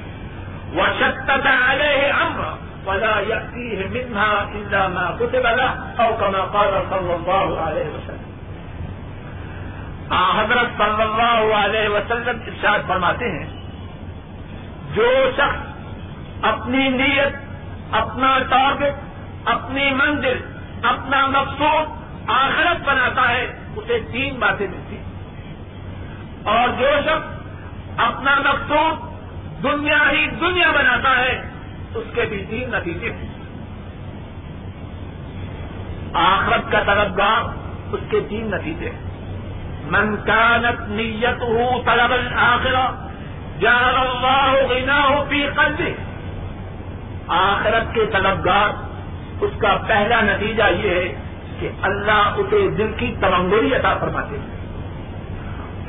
وشتت 0.76 1.48
عليه 1.48 2.28
امرا 2.28 2.58
ولا 2.86 3.20
يأتيه 3.20 3.88
منها 3.88 4.50
إلا 4.56 4.88
ما 4.88 5.18
كتب 5.20 5.44
له 5.44 5.72
أو 6.00 6.18
كما 6.18 6.42
قال 6.42 6.74
صلى 6.90 7.16
الله 7.16 7.62
عليه 7.62 7.88
وسلم. 7.90 8.26
حضرت 10.12 10.78
صلی 10.78 11.02
اللہ 11.02 11.56
علیہ 11.56 11.90
وسلم 11.90 12.38
ارشاد 12.48 12.88
فرماتے 12.88 13.26
ہیں، 13.32 13.48
جو 14.96 15.10
شخص 15.38 16.46
اپنی 16.46 16.88
نیت، 16.90 17.36
اپنا 17.92 18.32
ٹارگٹ 18.50 18.96
اپنی 19.46 19.90
منزل، 19.92 20.40
اپنا 20.84 21.26
مقصود 21.28 21.86
آخرت 22.28 22.88
بناتا 22.88 23.30
ہے، 23.30 23.46
اسے 23.76 24.00
تین 24.12 24.40
باتیں 24.40 24.68
ملتی 24.68 24.98
اور 26.44 26.68
جو 26.80 26.90
شخص 27.06 27.39
اپنا 28.00 28.40
مقصود 28.40 29.10
دنیا 29.64 30.12
ہی 30.12 30.26
دنیا 30.28 30.72
بناتا 30.72 31.18
ہے، 31.18 31.52
اس 31.96 32.04
کے 32.14 32.22
بھی 32.30 32.46
تین 32.50 32.72
نتیجے 32.72 33.12
ہیں۔ 33.12 33.30
آخرت 36.14 36.72
کا 36.72 36.84
طلبگار، 36.86 37.44
اس 37.94 38.00
کے 38.10 38.20
تین 38.30 38.52
نتیجے 38.52 38.92
من 39.92 40.16
کانت 40.16 40.90
نیت 40.90 41.42
ہو 41.42 41.82
طلب 41.86 42.14
آخرا 42.36 43.08
جان 43.60 43.98
اللہ 43.98 44.54
غنا 44.70 45.10
ہو 45.10 45.26
پی 45.30 45.48
قلبی 45.56 45.94
آخرت 47.28 47.96
کے 47.96 48.06
طلبگار، 48.06 48.70
اس 49.42 49.52
کا 49.62 49.78
پہلا 49.88 50.22
نتیجہ 50.22 50.64
یہ 50.84 50.90
ہے 50.90 51.16
کہ 51.60 51.70
اللہ 51.82 52.34
اسے 52.38 52.68
دل 52.78 52.92
کی 52.98 53.16
تمنگوری 53.22 53.76
عطا 53.76 53.94
فرماتے 53.98 54.38
ہیں۔ 54.38 54.48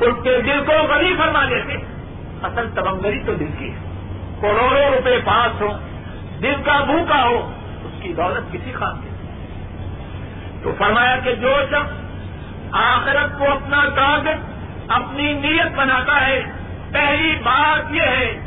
اس 0.01 0.14
کے 0.23 0.40
دل 0.42 0.62
کو 0.66 0.73
غنی 0.73 1.14
فرما 1.18 1.44
دیتے 1.44 1.89
اصل 2.42 2.68
تمنگری 2.74 3.22
تو 3.26 3.35
دل 3.35 3.50
کی 3.59 3.72
ہے۔ 3.72 3.79
کروڑوں 4.40 4.90
روپے 4.90 5.18
پاس 5.24 5.61
ہو 5.61 5.79
دل 6.42 6.55
کا 6.64 6.85
بھوکا 6.85 7.24
ہو 7.24 7.53
اس 7.85 8.03
کی 8.03 8.12
دولت 8.12 8.53
کسی 8.53 8.72
خان 8.72 9.00
کی 9.03 9.09
تو 10.62 10.72
فرمایا 10.79 11.16
کہ 11.24 11.35
جو 11.35 11.55
شخص 11.70 11.92
آخرت 12.72 13.38
کو 13.38 13.44
اپنا 13.44 13.85
ٹارگٹ 13.94 14.38
اپنی 14.88 15.33
نیت 15.33 15.76
بناتا 15.76 16.26
ہے، 16.26 16.42
پہلی 16.92 17.37
بات 17.42 17.92
یہ 17.92 18.03
ہے، 18.03 18.40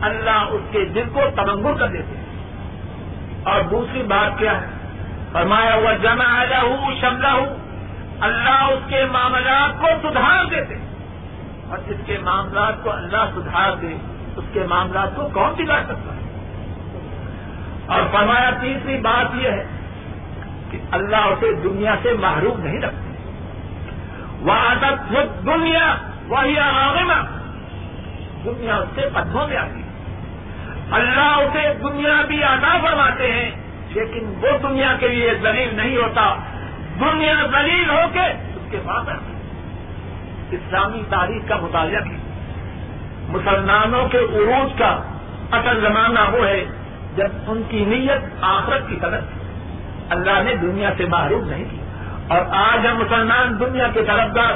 اللہ 0.00 0.46
اس 0.50 0.60
کے 0.70 0.84
دل 0.84 1.02
کو 1.12 1.20
تمنگر 1.36 1.74
کر 1.74 1.88
دیتے 1.88 2.16
اور 3.44 3.60
دوسری 3.62 4.02
بات 4.02 4.38
کیا 4.38 4.60
ہے؟ 4.60 4.66
فرمایا 5.32 5.74
ہوا 5.74 5.92
جمع 5.92 6.24
آیا 6.28 6.62
ہوں 6.62 6.94
شملہ 7.00 7.26
ہوں 7.26 7.56
اللہ 8.20 8.64
اس 8.64 8.90
کے 8.90 9.04
معاملات 9.12 9.80
کو 9.80 10.08
سدھار 10.08 10.44
دیتے 10.44 10.74
اور 11.70 11.78
جس 11.88 11.96
کے 12.06 12.18
معاملات 12.18 12.74
کو 12.82 12.90
اللہ 12.90 13.24
سدھار 13.34 13.72
دے، 13.82 13.96
اس 14.36 14.44
کے 14.52 14.62
معاملات 14.68 15.16
کو 15.16 15.28
کون 15.32 15.52
بگاڑ 15.52 15.82
سکتا 15.82 16.14
ہے؟ 16.14 16.20
اور 17.86 18.00
فرمایا، 18.12 18.50
تیسری 18.60 18.98
بات 18.98 19.34
یہ 19.34 19.50
ہے 19.50 19.64
کہ 20.70 20.78
اللہ 20.90 21.16
اسے 21.16 21.52
دنیا 21.52 21.94
سے 22.02 22.12
محروم 22.12 22.60
نہیں 22.60 22.80
رکھتے 22.80 23.06
وہ 24.40 24.52
عادت 24.52 25.12
دنیا، 25.46 25.94
وہی 26.28 26.58
عامہ 26.58 27.22
دنیا 28.44 28.76
اس 28.76 28.88
سے 28.94 29.00
پدھوں 29.14 29.48
میں 29.48 29.56
آتی 29.56 29.82
ہے۔ 29.82 29.86
اللہ 30.90 31.20
اسے 31.20 31.74
دنیا 31.82 32.22
بھی 32.28 32.44
آگاہ 32.44 32.76
فرماتے 32.82 33.32
ہیں، 33.32 33.50
لیکن 33.88 34.34
وہ 34.40 34.68
دنیا 34.68 34.96
کے 35.00 35.08
لیے 35.08 35.34
دلیل 35.34 35.76
نہیں 35.76 35.96
ہوتا۔ 35.96 36.34
دنیا 37.00 37.34
دلیل 37.60 37.90
ہو 37.90 38.00
کے 38.12 38.24
اس 38.56 38.70
کے 38.70 38.78
بعد 38.84 39.08
آتی 39.08 39.32
اسلامی 40.50 41.02
تاریخ 41.10 41.48
کا 41.48 41.56
مطالعہ 41.56 42.00
بھی 42.00 42.16
مسلمانوں 43.28 44.08
کے 44.08 44.18
عروج 44.18 44.78
کا 44.78 45.00
اصل 45.52 45.80
زمانہ 45.80 46.18
وہ 46.32 46.46
ہے 46.46 46.64
جب 47.16 47.28
ان 47.46 47.62
کی 47.68 47.84
نیت 47.84 48.24
آخرت 48.40 48.88
کی 48.88 48.96
طرف 49.00 49.22
اللہ 50.10 50.42
نے 50.42 50.56
دنیا 50.56 50.90
سے 50.96 51.04
معروف 51.06 51.46
نہیں 51.46 51.64
کی 51.70 51.76
اور 52.28 52.40
آج 52.50 52.86
ہم 52.86 52.96
مسلمان 52.96 53.60
دنیا 53.60 53.88
کے 53.94 54.04
طرفدار 54.04 54.52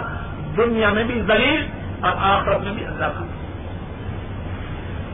دنیا 0.57 0.91
میں 0.91 1.05
بھی 1.05 1.21
دلیل 1.29 1.67
اور 2.01 2.13
آخرت 2.17 2.61
میں 2.61 2.73
بھی 2.73 2.87
اللہ 2.87 3.05
کا۔ 3.05 3.25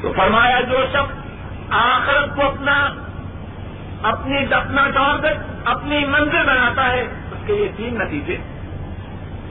تو 0.01 0.13
فرمایا 0.17 0.61
جو 0.61 0.77
شخص 0.93 1.27
آخرت 1.71 2.37
کو 2.37 2.43
اپنا، 2.43 2.89
اپنی 4.03 4.37
اپنا 4.51 4.87
طور 4.95 5.27
اپنی 5.65 6.05
منزل 6.05 6.43
بناتا 6.47 6.93
ہے، 6.93 7.01
اس 7.03 7.47
کے 7.47 7.53
یہ 7.53 7.69
تین 7.77 7.99
نتیجے۔ 7.99 8.37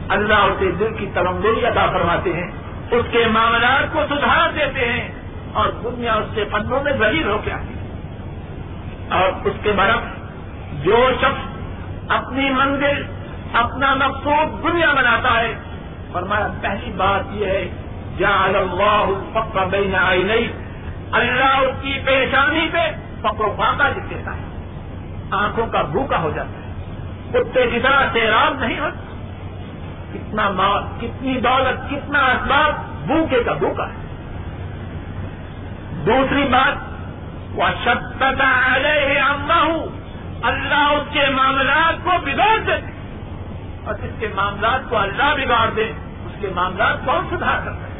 اللہ 0.09 0.33
اسے 0.33 0.71
دل 0.71 0.93
کی 0.97 1.09
تلمبری 1.13 1.65
ادا 1.65 1.85
فرماتے 1.85 2.33
ہیں، 2.33 2.51
اس 2.91 3.05
کے 3.11 3.25
معاملات 3.31 3.93
کو 3.93 4.01
سدھار 4.09 4.49
دیتے 4.49 4.89
ہیں 4.89 5.11
اور 5.53 5.69
دنیا 5.83 6.13
اس 6.13 6.25
سے 6.35 6.43
پندروں 6.51 6.83
میں 6.83 6.91
ذریع 6.99 7.25
ہو 7.25 7.37
کے 7.45 7.51
آتی 7.51 7.73
ہے۔ 7.73 7.85
اور 9.19 9.29
اس 9.45 9.53
کے 9.63 9.71
برف 9.71 9.99
جو 10.83 11.09
شخص 11.21 11.57
اپنی 12.09 12.49
منزل، 12.49 13.03
اپنا 13.53 13.93
مقصود 13.93 14.63
دنیا 14.63 14.93
بناتا 14.93 15.39
ہے، 15.39 15.53
فرمایا، 16.11 16.47
پہلی 16.61 16.91
بات 16.97 17.21
یہ 17.31 17.45
ہے 17.45 17.69
جہاں 18.17 18.47
اللہ 18.47 19.05
پکا 19.33 19.63
بین 19.63 19.95
آئی 19.95 20.23
نہیں 20.23 20.65
اللہ 21.11 21.57
اس 21.57 21.81
کی 21.81 21.99
پریشانی 22.05 22.67
پہ 22.71 22.91
پکڑو 23.21 23.53
پاتا 23.57 23.89
جس 23.89 24.09
دیتا 24.09 24.31
ہے۔ 24.35 24.43
آنکھوں 25.31 25.67
کا 25.67 25.81
بھوکا 25.81 26.17
ہو 26.19 26.31
جاتا 26.35 26.49
ہے۔ 26.49 26.73
کتے 27.31 27.67
کی 27.67 27.79
طرح 27.79 28.01
سیراب 28.13 28.59
نہیں 28.59 28.79
ہوتا۔ 28.79 29.04
کتنا 30.15 30.49
مال، 30.49 30.83
کتنی 31.01 31.41
دولت، 31.41 31.89
کتنا 31.89 32.19
اسباب 32.19 32.73
بھوکے 33.07 33.43
کا 33.43 33.53
بھوکا 33.53 33.87
ہے۔ 33.89 34.05
دوسری 36.05 36.47
بات 36.51 36.73
وہ 37.51 37.63
ستتا 37.85 38.29
اما 39.29 39.61
ہوں 39.61 39.85
اللہ 40.43 40.93
اس 40.93 41.13
کے 41.13 41.21
معاملات 41.33 41.93
کو 42.03 42.11
بگاڑ 42.25 42.57
دے۔ 42.67 42.73
اور 43.85 43.93
جس 43.93 44.19
کے 44.19 44.27
معاملات 44.35 44.89
کو 44.89 44.97
اللہ 44.97 45.45
بگاڑ 45.45 45.69
دے، 45.75 45.91
اس 46.25 46.41
کے 46.41 46.47
معاملات 46.55 46.97
کون 47.05 47.25
سدھار 47.27 47.59
کرتا 47.65 47.87
ہے 47.87 47.95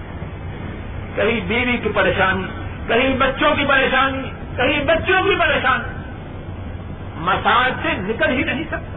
کہیں 1.15 1.41
بیوی 1.41 1.77
کی 1.77 1.89
پریشانی، 1.95 2.47
کہیں 2.87 3.17
بچوں 3.17 3.55
کی 3.55 3.65
پریشانی، 3.65 4.29
کہیں 4.55 4.83
بچوں 4.85 5.23
کی 5.23 5.35
پریشانی۔ 5.39 5.95
مساج 7.17 7.71
سے 7.81 7.93
نکل 7.93 8.29
ہی 8.29 8.43
نہیں 8.43 8.63
سکتا۔ 8.63 8.95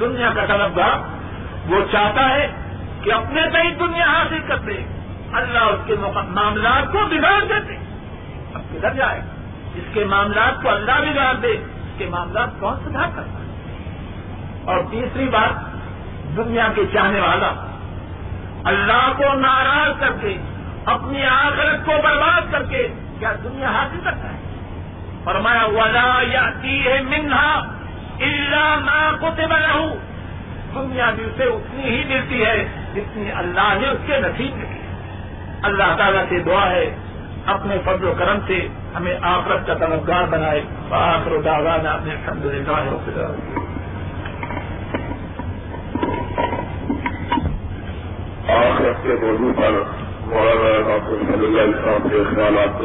دنیا 0.00 0.30
کا 0.34 0.46
طلبگار 0.46 1.19
وہ 1.70 1.80
چاہتا 1.92 2.28
ہے 2.28 2.48
کہ 3.02 3.12
اپنے 3.12 3.42
کئی 3.52 3.70
دنیا 3.70 4.06
حاصل 4.06 4.38
کر 4.48 4.56
دے۔ 4.56 4.84
اللہ 5.32 5.58
اس 5.58 5.80
کے 5.86 5.94
معاملات 6.28 6.92
کو 6.92 6.98
بگاڑ 7.10 7.44
دیتے 7.44 7.76
اب 8.54 8.62
کدھر 8.70 8.94
جائے؟ 8.94 9.20
جس 9.74 9.94
کے 9.94 10.04
معاملات 10.04 10.62
کو 10.62 10.70
اللہ 10.70 10.92
بگاڑ 10.92 11.34
دے۔ 11.34 11.48
اس 11.48 11.98
کے 11.98 12.06
معاملات 12.06 12.48
کون 12.60 12.74
سدھار 12.84 13.06
کرتا 13.14 13.38
ہے؟ 13.38 13.50
اور 14.64 14.78
تیسری 14.90 15.28
بات، 15.28 15.50
دنیا 16.36 16.68
کے 16.74 16.82
چاہنے 16.92 17.20
والا۔ 17.20 17.66
اللہ 18.64 19.12
کو 19.16 19.34
ناراض 19.34 20.00
کر 20.00 20.12
کے، 20.20 20.36
اپنی 20.84 21.22
آخرت 21.24 21.86
کو 21.86 21.92
برباد 22.02 22.40
کر 22.50 22.62
کے 22.62 22.88
کیا 23.18 23.32
دنیا 23.44 23.70
حاصل 23.70 23.98
کرتا 24.04 24.32
ہے؟ 24.32 24.38
فرمایا، 25.24 25.64
ولا 25.64 26.20
یا 26.22 26.50
ہے 26.62 27.00
منہا 27.00 27.60
اللہ 28.20 28.76
ماں 28.84 29.12
کو 29.20 29.28
رہوں 29.50 30.09
دنیا 30.74 31.10
بھی 31.10 31.24
اسے 31.24 31.44
اتنی 31.44 31.84
ہی 31.84 32.04
ملتی 32.08 32.44
ہے 32.44 32.64
جتنی 32.94 33.32
اللہ 33.32 33.78
نے 33.80 33.88
اس 33.88 33.98
کے 34.06 34.16
نصیب 34.18 34.56
میں 34.56 34.66
کی۔ 34.66 34.78
اللہ 35.62 35.96
تعالیٰ 35.98 36.24
سے 36.28 36.38
دعا 36.38 36.70
ہے، 36.70 36.96
اپنے 37.46 37.76
فضل 37.84 38.04
و 38.04 38.14
کرم 38.18 38.38
سے 38.46 38.68
ہمیں 38.96 39.16
آخرت 39.22 39.66
کا 39.66 39.74
طلبگار 39.74 40.24
بنائے۔ 40.30 40.62
آخر 40.90 41.32
و 41.32 41.42
داغانا 41.42 41.90
اپنے 41.90 42.14
الحمد 42.14 42.44
للہ 42.44 42.72
آخرت 48.52 49.02
کے 49.02 49.08
موضوع 49.08 49.52
پر 49.56 49.70
مولانا 50.26 50.88
ڈاکٹر 50.88 51.34
صلی 51.34 51.46
اللہ 51.46 51.76
صاحب 51.84 52.02
کے 52.10 52.34
خیالات۔ 52.34 52.82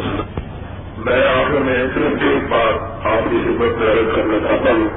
میں 0.97 1.27
آخر 1.27 1.59
میں 1.59 1.87
صرف 1.95 2.21
ایک 2.21 2.49
بار 2.49 2.73
آپ 3.13 3.31
کی 3.31 3.37
خدمت 3.43 3.77
میں 3.77 4.15
کرنا 4.15 4.49
چاہتا 4.49 4.71
ہوں۔ 4.71 4.94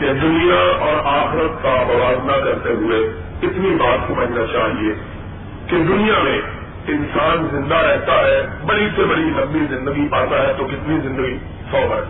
کہ 0.00 0.12
دنیا 0.12 0.84
اور 0.84 0.96
آخرت 1.04 1.62
کا 1.62 1.84
موازنہ 1.86 2.44
کرتے 2.44 2.70
ہوئے 2.70 2.98
اتنی 3.42 3.70
بات 3.70 3.98
سمجھنا 4.08 4.46
چاہیے 4.52 4.94
کہ 5.66 5.76
دنیا 5.76 6.22
میں 6.22 6.40
انسان 6.88 7.48
زندہ 7.50 7.74
رہتا 7.74 8.12
ہے، 8.12 8.42
بڑی 8.66 8.88
سے 8.96 9.04
بڑی 9.04 9.22
لمبی 9.22 9.76
زندگی 9.76 10.08
پاتا 10.10 10.48
ہے 10.48 10.52
تو 10.58 10.64
کتنی 10.64 11.00
زندگی؟ 11.00 11.36
سو 11.70 11.78
برس۔ 11.90 12.06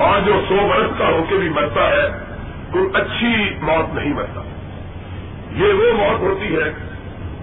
اور 0.00 0.20
جو 0.26 0.40
سو 0.48 0.68
برس 0.68 0.98
کا 0.98 1.08
ہو 1.08 1.24
کے 1.28 1.34
بھی 1.34 1.48
مرتا 1.48 1.88
ہے، 1.88 2.34
کوئی 2.72 2.84
اچھی 2.94 3.54
موت 3.62 3.94
نہیں 3.94 4.14
مرتا۔ 4.14 4.40
یہ 5.52 5.72
وہ 5.72 5.92
موت 5.92 6.20
ہوتی 6.20 6.56
ہے 6.56 6.72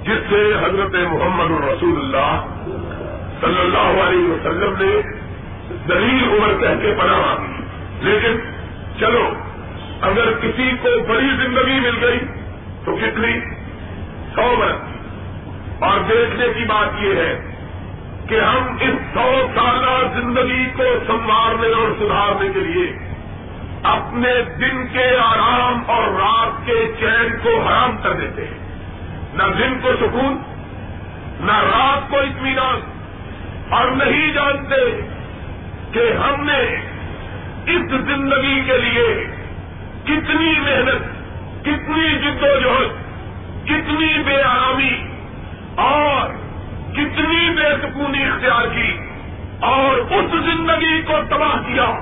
جس 0.04 0.30
سے 0.30 0.54
حضرت 0.62 0.96
محمد 1.14 1.52
الرسول 1.52 1.98
اللہ 1.98 2.46
صلی 3.42 3.60
اللہ 3.60 4.04
علیہ 4.04 4.30
وسلم 4.30 4.74
نے 4.80 5.02
دلیل 5.88 6.24
عمر 6.24 6.62
کہہ 6.62 6.82
کے 6.82 6.96
پناہ 7.00 7.36
لیکن 8.02 8.61
چلو، 9.02 9.34
اگر 10.02 10.32
کسی 10.42 10.72
کو 10.82 11.04
بڑی 11.08 11.28
زندگی 11.44 11.80
مل 11.80 12.04
گئی 12.04 12.20
تو 12.86 12.96
کتنی؟ 12.96 13.40
سو 14.36 14.56
برس۔ 14.60 14.92
اور 15.84 16.00
دیکھنے 16.10 16.46
کی 16.48 16.66
بات 16.66 17.04
یہ 17.04 17.16
ہے 17.16 17.56
کہ 18.28 18.40
ہم 18.40 18.78
اس 18.82 19.14
سو 19.14 19.48
سالہ 19.56 20.22
زندگی 20.22 20.66
کو 20.78 20.84
سنوارنے 21.08 21.68
اور 21.68 21.92
سدھارنے 22.00 22.50
کے 22.54 22.60
لیے 22.60 22.92
اپنے 23.84 24.34
دن 24.60 24.88
کے 24.88 25.18
آرام 25.24 25.84
اور 25.88 26.04
رات 26.04 26.66
کے 26.66 26.92
چین 27.00 27.38
کو 27.44 27.62
حرام 27.62 27.98
کر 28.04 28.14
دیتے 28.14 28.46
ہیں۔ 28.46 28.58
نہ 29.34 29.44
دن 29.58 29.80
کو 29.82 29.92
سکون، 30.00 30.38
نہ 31.40 31.58
رات 31.58 32.12
کو 32.12 32.18
اطمینان۔ 32.18 32.80
اور 33.70 33.88
نہیں 33.88 34.34
جانتے 34.34 35.02
کہ 35.92 36.14
ہم 36.14 36.46
نے 36.46 36.91
اس 37.68 37.92
زندگی 37.92 38.62
کے 38.66 38.78
لیے 38.78 39.28
کتنی 40.04 40.60
محنت، 40.60 41.02
کتنی 41.62 42.10
جد 42.10 42.44
و 42.44 42.60
جہد، 42.60 42.92
کتنی 43.66 44.24
بے 44.24 44.44
آرامی 44.44 45.04
اور 45.76 46.30
کتنی 46.94 47.50
بے 47.50 47.76
سکونی 47.82 48.24
اختیار 48.24 48.66
کی 48.76 48.98
اور 49.60 49.98
اس 49.98 50.32
زندگی 50.32 51.02
کو 51.02 51.14
تباہ 51.30 51.56
کیا، 51.68 52.00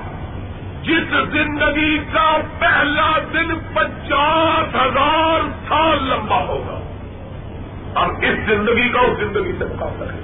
جس 0.82 1.10
زندگی 1.10 1.98
کا 2.12 2.36
پہلا 2.58 3.18
دن 3.32 3.54
پچاس 3.74 4.74
ہزار 4.74 5.40
سال 5.68 5.98
لمبا 6.02 6.38
ہوگا۔ 6.38 6.80
اب 7.94 8.10
اس 8.22 8.38
زندگی 8.46 8.88
کا 8.88 9.00
اس 9.00 9.18
زندگی 9.18 9.52
سے 9.58 9.64
مقابلہ 9.64 10.12
ہے 10.12 10.20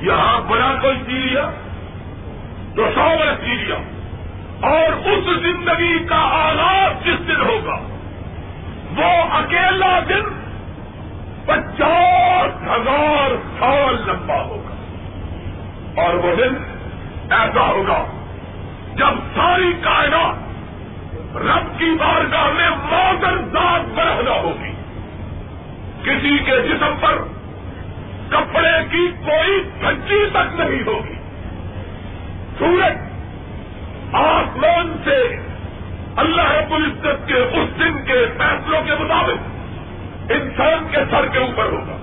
یہاں 0.00 0.40
بڑا 0.50 0.74
کوئی 0.82 0.96
سی 1.06 1.12
لیا 1.12 1.50
تو 2.76 2.86
سو 2.94 3.08
برس 3.20 3.44
سی 3.44 3.54
لیا 3.54 3.76
اور 4.60 4.92
اس 4.92 5.24
زندگی 5.24 5.98
کا 5.98 6.16
آغاز 6.16 7.04
جس 7.04 7.28
دن 7.28 7.40
ہوگا، 7.40 7.76
وہ 8.96 9.34
اکیلا 9.34 10.00
دن 10.08 10.22
پچاس 11.46 12.62
ہزار 12.62 13.30
سال 13.58 13.94
لمبا 14.06 14.42
ہوگا۔ 14.42 14.74
اور 16.02 16.14
وہ 16.14 16.34
دن 16.36 16.54
ایسا 17.30 17.60
ہوگا 17.60 18.04
جب 18.94 19.36
ساری 19.36 19.72
کائنات 19.82 20.50
رب 21.36 21.78
کی 21.78 21.96
بارگاہ 21.98 22.50
میں 22.52 22.70
موتر 22.70 23.36
ذات 23.52 23.80
برہنا 23.94 24.30
ہوگی۔ 24.30 24.72
کسی 26.02 26.38
کے 26.38 26.68
جسم 26.68 26.94
پر 27.00 27.18
کپڑے 28.28 28.84
کی 28.90 29.10
کوئی 29.26 29.62
دھجی 29.80 30.26
تک 30.32 30.60
نہیں 30.60 30.82
ہوگی۔ 30.86 31.14
سورج 32.58 33.09
آسمان 34.12 34.96
سے 35.04 35.36
اللہ 36.16 36.42
رب 36.42 36.74
العزت 36.74 37.28
کے 37.28 37.34
اس 37.34 37.78
دن 37.78 38.04
کے 38.04 38.26
فیصلوں 38.38 38.82
کے 38.84 39.04
مطابق 39.04 39.48
انسان 40.30 40.86
کے 40.90 40.96
سر 41.10 41.26
کے 41.26 41.38
اوپر 41.38 41.64
ہوگا۔ 41.64 41.96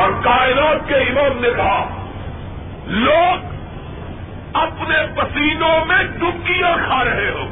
اور 0.00 0.10
کائنات 0.24 0.88
کے 0.88 0.94
امام 0.94 1.40
نے 1.40 1.48
کہا، 1.56 2.06
لوگ 2.86 3.54
اپنے 4.52 4.96
پسینوں 5.14 5.86
میں 5.86 6.02
ڈبکیاں 6.04 6.76
کھا 6.86 7.04
رہے 7.04 7.30
ہوں۔ 7.30 7.48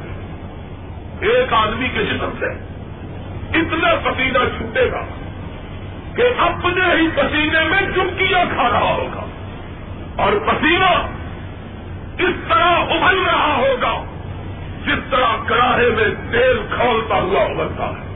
گے 1.21 1.29
ایک 1.29 1.53
آدمی 1.53 1.89
کے 1.89 2.05
جسم 2.05 2.31
سے 2.39 2.47
اتنا 3.59 4.11
پسینہ 4.11 4.39
چھوٹے 4.59 4.91
گا 4.93 5.05
کہ 6.17 6.23
اپنے 6.39 7.03
ہی 7.03 7.09
پسینے 7.09 7.69
میں 7.69 7.81
ڈبکیاں 7.81 8.45
کھا 8.55 8.71
رہا 8.71 8.93
ہوگا۔ 8.93 9.25
اور 10.23 10.33
پسینہ 10.33 11.07
اس 12.23 12.49
طرح 12.49 12.77
ابل 12.79 13.19
رہا 13.19 13.57
ہوگا، 13.57 14.05
جس 14.87 15.11
طرح 15.11 15.37
کراہے 15.47 15.89
میں 15.89 16.33
تیل 16.33 16.59
کھولتا 16.77 17.15
ہوا 17.15 17.43
ابلتا 17.43 17.85
ہے۔ 17.85 18.13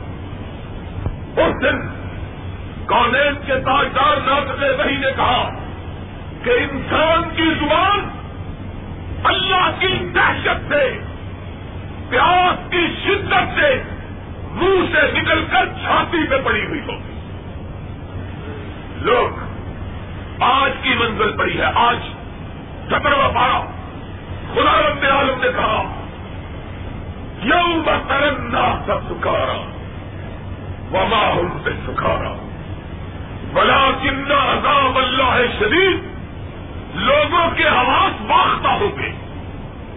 اس 1.43 1.63
دن 1.63 1.79
کالج 2.87 3.47
کے 3.47 3.53
تاجدار 3.53 4.17
ناطق 4.27 4.63
وہی 4.79 4.97
نے 4.97 5.09
کہا 5.17 5.51
کہ 6.45 6.51
انسان 6.51 7.23
کی 7.37 7.55
زبان 7.61 8.09
اللہ 9.25 9.71
کی 9.79 10.09
دہشت 10.15 10.73
سے، 10.73 10.99
پیاس 12.11 12.71
کی 12.71 12.87
شدت 13.05 13.61
سے 13.61 13.83
منہ 14.51 14.97
سے 14.97 15.21
نکل 15.21 15.45
کر 15.51 15.67
چھاتی 15.67 16.19
پہ 16.31 16.37
پڑی 16.45 16.67
ہوئی 16.67 16.81
ہو۔ 16.81 16.93
لوگ، 18.97 19.39
آج 20.43 20.71
کی 20.83 20.95
منزل 20.99 21.37
پڑی 21.37 21.59
ہے، 21.59 21.65
آج 21.75 21.97
سترواں 22.87 23.29
پارا 23.29 23.76
خدا 24.57 24.81
رب 24.81 25.05
عالم 25.11 25.41
نے 25.41 25.49
کہا 25.57 25.83
یوں 27.43 27.83
بترنا 27.85 28.79
سب 28.87 28.99
سکھارا 29.11 29.71
وما 30.93 31.33
ہم 31.33 31.59
سے 31.65 31.71
سکھارا 31.87 32.35
بلا 33.53 33.91
کنہ 34.03 34.35
عذاب 34.35 34.99
اللہ 34.99 35.43
شدید، 35.59 36.03
لوگوں 36.95 37.51
کے 37.57 37.69
حواس 37.69 38.21
باختہ 38.21 38.69
ہوں 38.69 38.99
گے، 38.99 39.13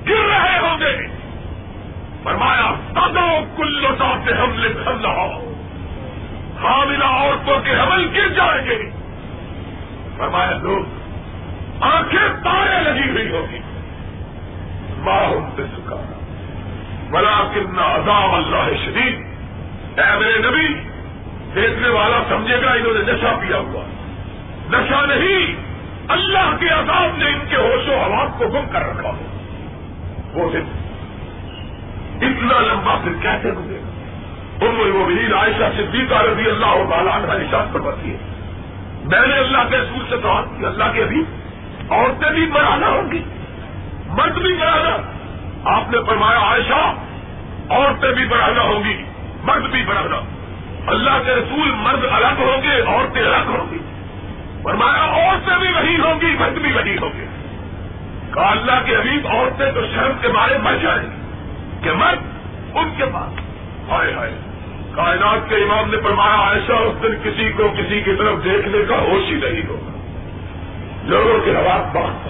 گر 0.10 0.26
رہے 0.26 0.60
ہوں 0.60 0.80
گے۔ 0.80 1.08
فرمایا 2.24 2.74
سدو 2.92 3.44
کلوتا 3.58 4.12
سے 4.26 4.32
حملے 4.32 4.70
چل 4.74 4.98
رہا 5.06 5.40
حاملہ 6.64 7.06
عورتوں 7.06 7.60
کے 7.60 7.74
حمل 7.74 8.08
گر 8.16 8.30
جائیں 8.30 8.66
گے۔ 8.66 8.90
فرمایا، 10.18 10.58
لوگ، 10.62 10.86
آنکھیں 11.82 12.44
تارے 12.44 12.84
لگی 12.84 13.10
ہوئی 13.10 13.32
ہوگی 13.32 13.60
ماہم 15.04 15.50
سے 15.56 15.64
سکھا 15.76 15.96
بلا 17.10 17.38
کتنا 17.54 17.86
عذاب 17.96 18.34
اللہ 18.36 18.70
شدید. 18.86 19.16
اے 20.00 20.18
میرے 20.20 20.40
نبی، 20.40 20.68
دیکھنے 21.56 21.90
والا 21.90 22.20
سمجھے 22.30 22.62
گا 22.62 22.72
انہوں 22.72 22.94
نے 22.94 23.14
نشہ 23.14 23.34
پیا 23.42 23.58
ہوا. 23.58 23.84
نشہ 24.72 25.06
نہیں، 25.06 25.56
اللہ 26.08 26.56
کے 26.60 26.70
عذاب 26.70 27.18
نے 27.18 27.26
ان 27.26 27.40
کے 27.50 27.56
ہوش 27.56 27.88
و 27.90 28.00
حواس 28.00 28.38
کو 28.38 28.48
گم 28.48 28.70
کر 28.72 28.86
رکھا 28.90 29.10
ہو 29.10 29.28
وہ 30.34 30.50
دن 30.54 30.66
اتنا 32.22 32.60
لمبا 32.60 32.96
پھر 33.04 33.14
کیسے 33.22 33.52
گزرے؟ 33.52 33.80
گا 34.62 34.66
ان 34.66 34.92
وہ 34.92 35.06
بھی 35.06 35.34
عائشہ 35.34 35.72
صدیقہ 35.78 36.22
رضی 36.22 36.50
اللہ 36.50 36.90
تعالیٰ 36.90 37.14
عنہ 37.14 37.44
نشان 37.44 37.68
پر 37.74 37.80
بتی 37.80 38.12
ہے. 38.12 38.18
میں 39.04 39.28
نے 39.28 39.38
اللہ 39.38 39.70
کے 39.70 39.78
سور 39.90 40.10
سے 40.10 40.18
کہا 40.24 40.42
کہ 40.60 40.66
اللہ 40.66 40.92
کے 40.94 41.04
ابھی 41.04 41.24
عورتیں 41.90 42.32
بھی 42.32 42.46
بڑھانا 42.46 42.88
ہوں 42.88 43.12
گی. 43.12 43.24
مرد 44.10 44.38
بھی 44.38 44.54
بڑھانا 44.54 44.98
آپ 45.76 45.92
نے 45.92 45.98
فرمایا 46.08 46.40
عائشہ، 46.40 46.94
عورتیں 47.70 48.12
بھی 48.12 48.26
بڑھانا 48.26 48.62
ہوں 48.62 48.84
گی، 48.84 49.04
مرد 49.44 49.72
بھی 49.72 49.84
بڑھانا 49.86 50.20
اللہ 50.88 51.20
کے 51.26 51.32
رسول 51.32 51.72
مرد 51.72 52.06
الگ 52.12 52.42
ہوں 52.42 52.62
گے، 52.64 52.82
عورتیں 52.82 53.22
الگ 53.22 53.48
ہوں 53.48 53.72
گی۔ 53.72 53.78
فرمایا 54.64 55.04
عورتیں 55.04 55.58
بھی 55.58 55.68
وہی 55.68 55.96
ہوں 55.96 56.22
گی، 56.22 56.36
مرد 56.40 56.58
بھی 56.58 56.72
وہی 56.74 56.98
ہوں 56.98 57.10
گے۔ 57.20 57.26
کہا 58.34 58.52
اللہ 58.52 58.86
کے 58.86 58.96
حبیب، 58.96 59.28
عورتیں 59.28 59.72
تو 59.72 59.82
شرم 59.86 60.12
کے 60.22 60.28
بارے 60.28 60.58
مر 60.58 60.76
جائیں 60.82 61.02
گی۔ 61.02 61.32
کہ 61.84 61.92
مرد، 61.92 62.20
ان 62.78 62.94
کے 62.98 63.06
پاس۔ 63.06 63.40
ہائے 63.92 64.14
ہائے۔ 64.14 64.34
کائنات 64.96 65.50
کے 65.50 65.56
امام 65.56 65.92
نے 65.92 65.98
فرمایا 66.04 66.50
ایسا 66.50 66.74
اس 66.74 67.04
دن 67.04 67.16
کسی 67.24 67.52
کو 67.52 67.68
کسی 67.78 68.02
کی 68.02 68.16
طرف 68.16 68.44
دیکھنے 68.44 68.78
کا 68.90 68.96
ہوش 68.96 69.32
ہی 69.32 69.36
نہیں 69.36 69.62
ہوگا۔ 69.70 69.92
لوگوں 71.04 71.46
کے 71.46 71.52
حوات 71.52 71.96
بات 71.96 72.30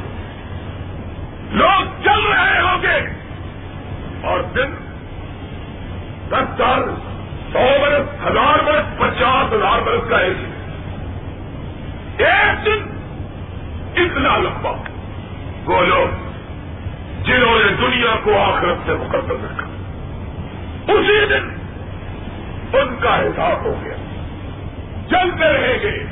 لوگ 1.51 2.03
چل 2.03 2.19
رہے 2.19 2.61
ہوں 2.61 2.81
گے 2.81 3.09
اور 4.21 4.39
دن 4.41 4.71
دس 6.29 6.57
سال 6.57 6.83
سو 7.53 7.67
برس، 7.81 8.27
ہزار 8.27 8.63
برس، 8.63 8.99
پچاس 8.99 9.53
ہزار 9.53 9.81
برس 9.81 10.09
کا 10.09 10.17
ایک 10.17 10.37
ایک 12.17 12.65
دن 12.65 12.83
اتنا 13.95 14.37
لمبا۔ 14.37 14.71
وہ 15.65 15.81
لوگ 15.81 16.29
جنہوں 17.23 17.59
نے 17.59 17.71
دنیا 17.81 18.15
کو 18.23 18.39
آخرت 18.39 18.77
سے 18.85 18.93
مقدم 18.93 19.45
رکھا۔ 19.45 19.67
اسی 20.93 21.25
دن 21.25 21.49
ان 22.73 22.95
کا 23.01 23.19
حساب 23.19 23.65
ہو 23.65 23.81
گیا۔ 23.83 23.95
چلتے 25.09 25.45
رہیں 25.45 25.79
گے۔ 25.81 26.05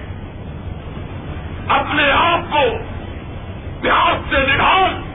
اپنے 1.68 2.12
آپ 2.12 2.40
کو 2.54 2.62
پیاس 3.82 4.30
سے 4.30 4.40
نڈال 4.40 5.07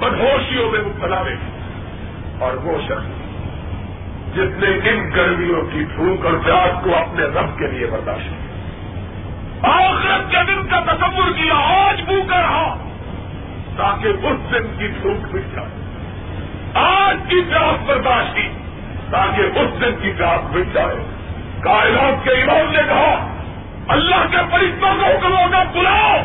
بدہوشیوں 0.00 0.70
میں 0.70 0.80
مبتلا 0.80 1.22
میں 1.22 1.36
اور 2.38 2.52
وہ 2.52 2.78
شخص 2.88 3.20
جس 4.34 4.58
نے 4.58 4.90
ان 4.90 5.10
گرمیوں 5.16 5.62
کی 5.62 5.84
پھوک 5.94 6.26
اور 6.26 6.34
پیاس 6.44 6.84
کو 6.84 6.96
اپنے 6.96 7.24
رب 7.24 7.58
کے 7.58 7.66
لیے 7.66 7.86
برداشت 7.86 8.28
کیا۔ 8.28 8.50
آخرت 9.62 10.30
کے 10.30 10.36
دن 10.48 10.66
کا 10.66 10.80
تصور 10.80 11.30
کیا، 11.30 11.54
آج 11.54 12.00
بو 12.06 12.14
کر 12.26 12.36
رہا۔ 12.36 12.76
تاکہ 13.76 14.08
اس 14.08 14.52
دن 14.52 14.78
کی 14.78 14.88
بھوک 14.88 15.34
مٹ 15.34 15.54
جائے۔ 15.54 15.68
آج 16.74 17.16
کی 17.28 17.40
پیاس 17.50 17.82
برداشت 17.86 18.36
کی، 18.36 18.48
تاکہ 19.10 19.40
اس 19.40 19.80
دن 19.80 19.92
کی 20.02 20.12
پیاس 20.18 20.56
مٹ 20.56 20.74
جائے۔ 20.74 20.96
کائنات 21.60 22.24
کے 22.24 22.30
امام 22.30 22.72
نے 22.72 22.82
کہا، 22.88 23.34
اللہ 23.88 24.24
کے 24.30 24.36
فرشتوں 24.50 24.94
کو 24.98 25.04
حکم 25.04 25.32
ہوگا 25.32 25.62
بلاؤ، 25.72 26.16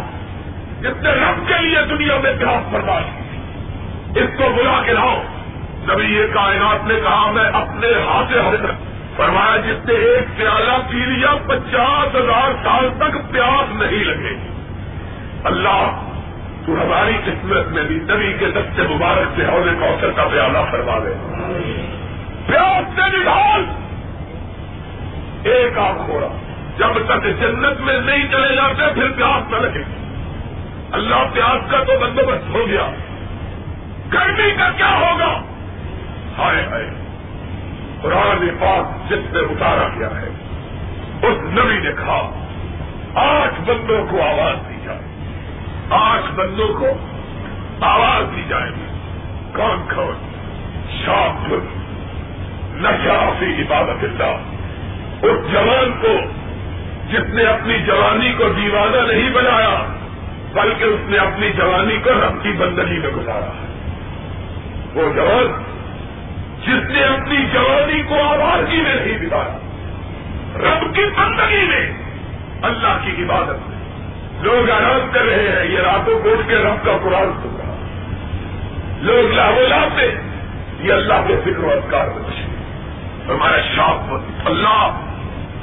جس 0.81 1.03
نے 1.03 1.09
رب 1.09 1.47
کے 1.47 1.61
لیے 1.61 1.77
دنیا 1.89 2.17
میں 2.23 2.33
پیاس 2.39 2.73
برداشت 2.73 3.17
کی۔ 3.17 3.24
اس 4.15 4.29
کو 4.37 4.43
بلا 4.57 4.81
کے 4.85 4.93
لاؤ۔ 4.93 5.23
نبی 5.89 6.03
یہ 6.03 6.23
کائنات 6.33 6.87
نے 6.87 6.95
کہا، 7.03 7.31
میں 7.31 7.45
اپنے 7.45 7.87
ہاتھ 7.87 8.33
سے 8.33 8.67
فرمایا، 9.15 9.57
جس 9.57 9.85
نے 9.85 9.93
ایک 9.93 10.37
پیالہ 10.37 10.71
پی 10.89 10.97
لیا، 10.97 11.35
پچاس 11.47 12.15
ہزار 12.15 12.51
سال 12.63 12.89
تک 12.97 13.31
پیاس 13.31 13.75
نہیں 13.75 14.03
لگے 14.03 14.37
اللہ، 15.43 16.09
تو 16.65 16.71
ہماری 16.71 17.13
قسمت 17.25 17.67
میں 17.67 17.83
بھی 17.83 17.95
نبی 17.95 18.33
کے 18.39 18.45
دستے 18.45 18.81
مبارک 18.81 19.39
سے 19.39 19.45
حوض 19.45 19.79
کوثر 19.79 20.11
کا 20.11 20.23
پیالہ 20.23 20.57
فرما 20.71 20.99
دے۔ 20.99 21.13
پیاس 22.47 22.99
سے 22.99 23.17
نکال۔ 23.17 23.65
ایک 25.43 25.77
آنکھ 25.77 26.09
ہو 26.09 26.19
رہا 26.19 26.37
جب 26.77 26.93
تک 27.05 27.23
جنت 27.23 27.81
میں 27.81 27.99
نہیں 27.99 28.27
چلے 28.31 28.55
جاتے، 28.55 28.93
پھر 28.93 29.11
پیاس 29.17 29.51
نہ 29.51 29.57
لگے۔ 29.57 29.83
اللہ، 30.91 31.15
پیاس 31.33 31.71
کا 31.71 31.83
تو 31.83 31.93
بندوبست 31.99 32.49
ہو 32.49 32.67
گیا۔ 32.67 32.91
گرمی 34.15 34.51
کا 34.51 34.69
کیا 34.77 34.97
ہوگا؟ 34.97 35.41
ہائے 36.37 36.65
ہائے، 36.65 36.89
قرآن 38.01 38.47
پاک 38.59 39.09
جس 39.09 39.33
میں 39.33 39.41
اتارا 39.41 39.87
گیا 39.99 40.21
ہے، 40.21 40.29
اس 41.21 41.37
نبی 41.41 41.79
نے 41.79 41.91
کہا، 41.91 42.45
آٹھ 43.15 43.61
بندوں 43.61 44.05
کو 44.09 44.21
آواز 44.21 44.69
دی 44.69 44.75
جائے۔ 44.85 44.99
آٹھ 45.89 46.31
بندوں 46.35 46.67
کو 46.67 46.85
آواز 47.81 48.35
دی 48.35 48.43
جائے۔ 48.49 48.69
گی 48.69 48.85
کون؟ 49.53 49.95
کون 49.95 50.15
شاپ 51.05 51.53
نشافی 52.75 53.61
عبادت 53.61 54.03
اللہ۔ 54.03 54.55
اس 55.21 55.51
جوان 55.51 56.01
کو 56.01 56.17
جس 57.09 57.33
نے 57.33 57.43
اپنی 57.43 57.79
جوانی 57.79 58.33
کو 58.33 58.43
دیوانہ 58.43 59.11
نہیں 59.11 59.29
بنایا، 59.33 59.85
بلکہ 60.53 60.83
اس 60.83 60.99
نے 61.09 61.17
اپنی 61.17 61.49
جوانی 61.49 61.97
کو 62.03 62.09
رب 62.09 62.43
کی 62.43 62.51
بندگی 62.51 62.99
میں 62.99 63.09
گزارا۔ 63.09 63.64
وہ 64.95 65.13
جوان 65.13 65.63
جس 66.61 66.89
نے 66.89 67.03
اپنی 67.03 67.37
جوانی 67.53 68.03
کو 68.03 68.21
آبادی 68.21 68.81
میں 68.81 68.95
نہیں 68.95 69.25
بتایا، 69.25 69.57
رب 70.55 70.95
کی 70.95 71.01
بندگی 71.17 71.67
میں 71.67 71.91
اللہ 72.61 72.97
کی 73.03 73.23
عبادت 73.23 73.69
میں۔ 73.69 73.75
لوگ 74.41 74.69
آرام 74.69 75.09
کر 75.11 75.21
رہے 75.21 75.35
ہیں، 75.35 75.73
یہ 75.73 75.79
راتوں 75.79 76.19
کو 76.19 76.29
کے 76.47 76.55
رب 76.55 76.85
کا 76.85 76.97
قرآن 77.03 77.31
سن 77.43 77.55
رہا 77.57 77.75
لوگ 79.01 79.31
لاہو 79.31 79.61
لاتے 79.67 80.15
یہ 80.79 80.93
اللہ 80.93 81.13
کے 81.27 81.35
فکر 81.43 81.63
و 81.63 81.71
اذکار 81.71 82.07
میں 82.07 82.45
ہمارا 83.29 83.61
شاپ 83.75 84.13
اللہ، 84.45 84.99